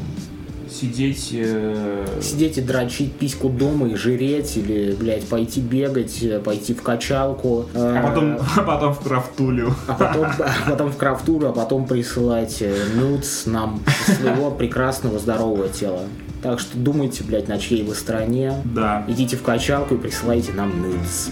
сидеть... 0.75 1.31
э, 1.33 2.07
Сидеть 2.21 2.59
и 2.59 2.61
дрочить 2.61 3.13
письку 3.15 3.49
дома 3.49 3.89
и 3.89 3.95
жиреть, 3.95 4.57
или, 4.57 4.93
блядь, 4.93 5.25
пойти 5.25 5.61
бегать, 5.61 6.23
э, 6.23 6.41
пойти 6.41 6.75
в 6.75 6.83
качалку. 6.83 7.67
А 7.75 8.01
э, 8.01 8.03
потом, 8.03 8.39
а 8.57 8.61
потом 8.63 8.95
в 8.95 9.01
крафтулю. 9.01 9.75
а 9.87 9.95
потом, 9.95 10.25
а 10.67 10.71
потом 10.71 10.91
в 10.91 10.97
крафтуру, 10.97 11.49
а 11.49 11.53
потом 11.53 11.87
присылать 11.87 12.59
э, 12.61 12.75
нюдс 12.97 13.47
нам 13.47 13.81
своего 14.07 14.51
прекрасного 14.51 15.19
здорового 15.19 15.69
тела. 15.69 16.01
Так 16.43 16.61
что 16.61 16.77
думайте, 16.77 17.25
блядь, 17.25 17.49
на 17.49 17.59
чьей 17.59 17.83
вы 17.85 17.95
стороне. 17.95 18.53
Да. 18.65 19.05
Идите 19.09 19.37
в 19.37 19.43
качалку 19.43 19.95
и 19.95 19.99
присылайте 19.99 20.53
нам 20.53 20.73
нюдс. 20.83 21.31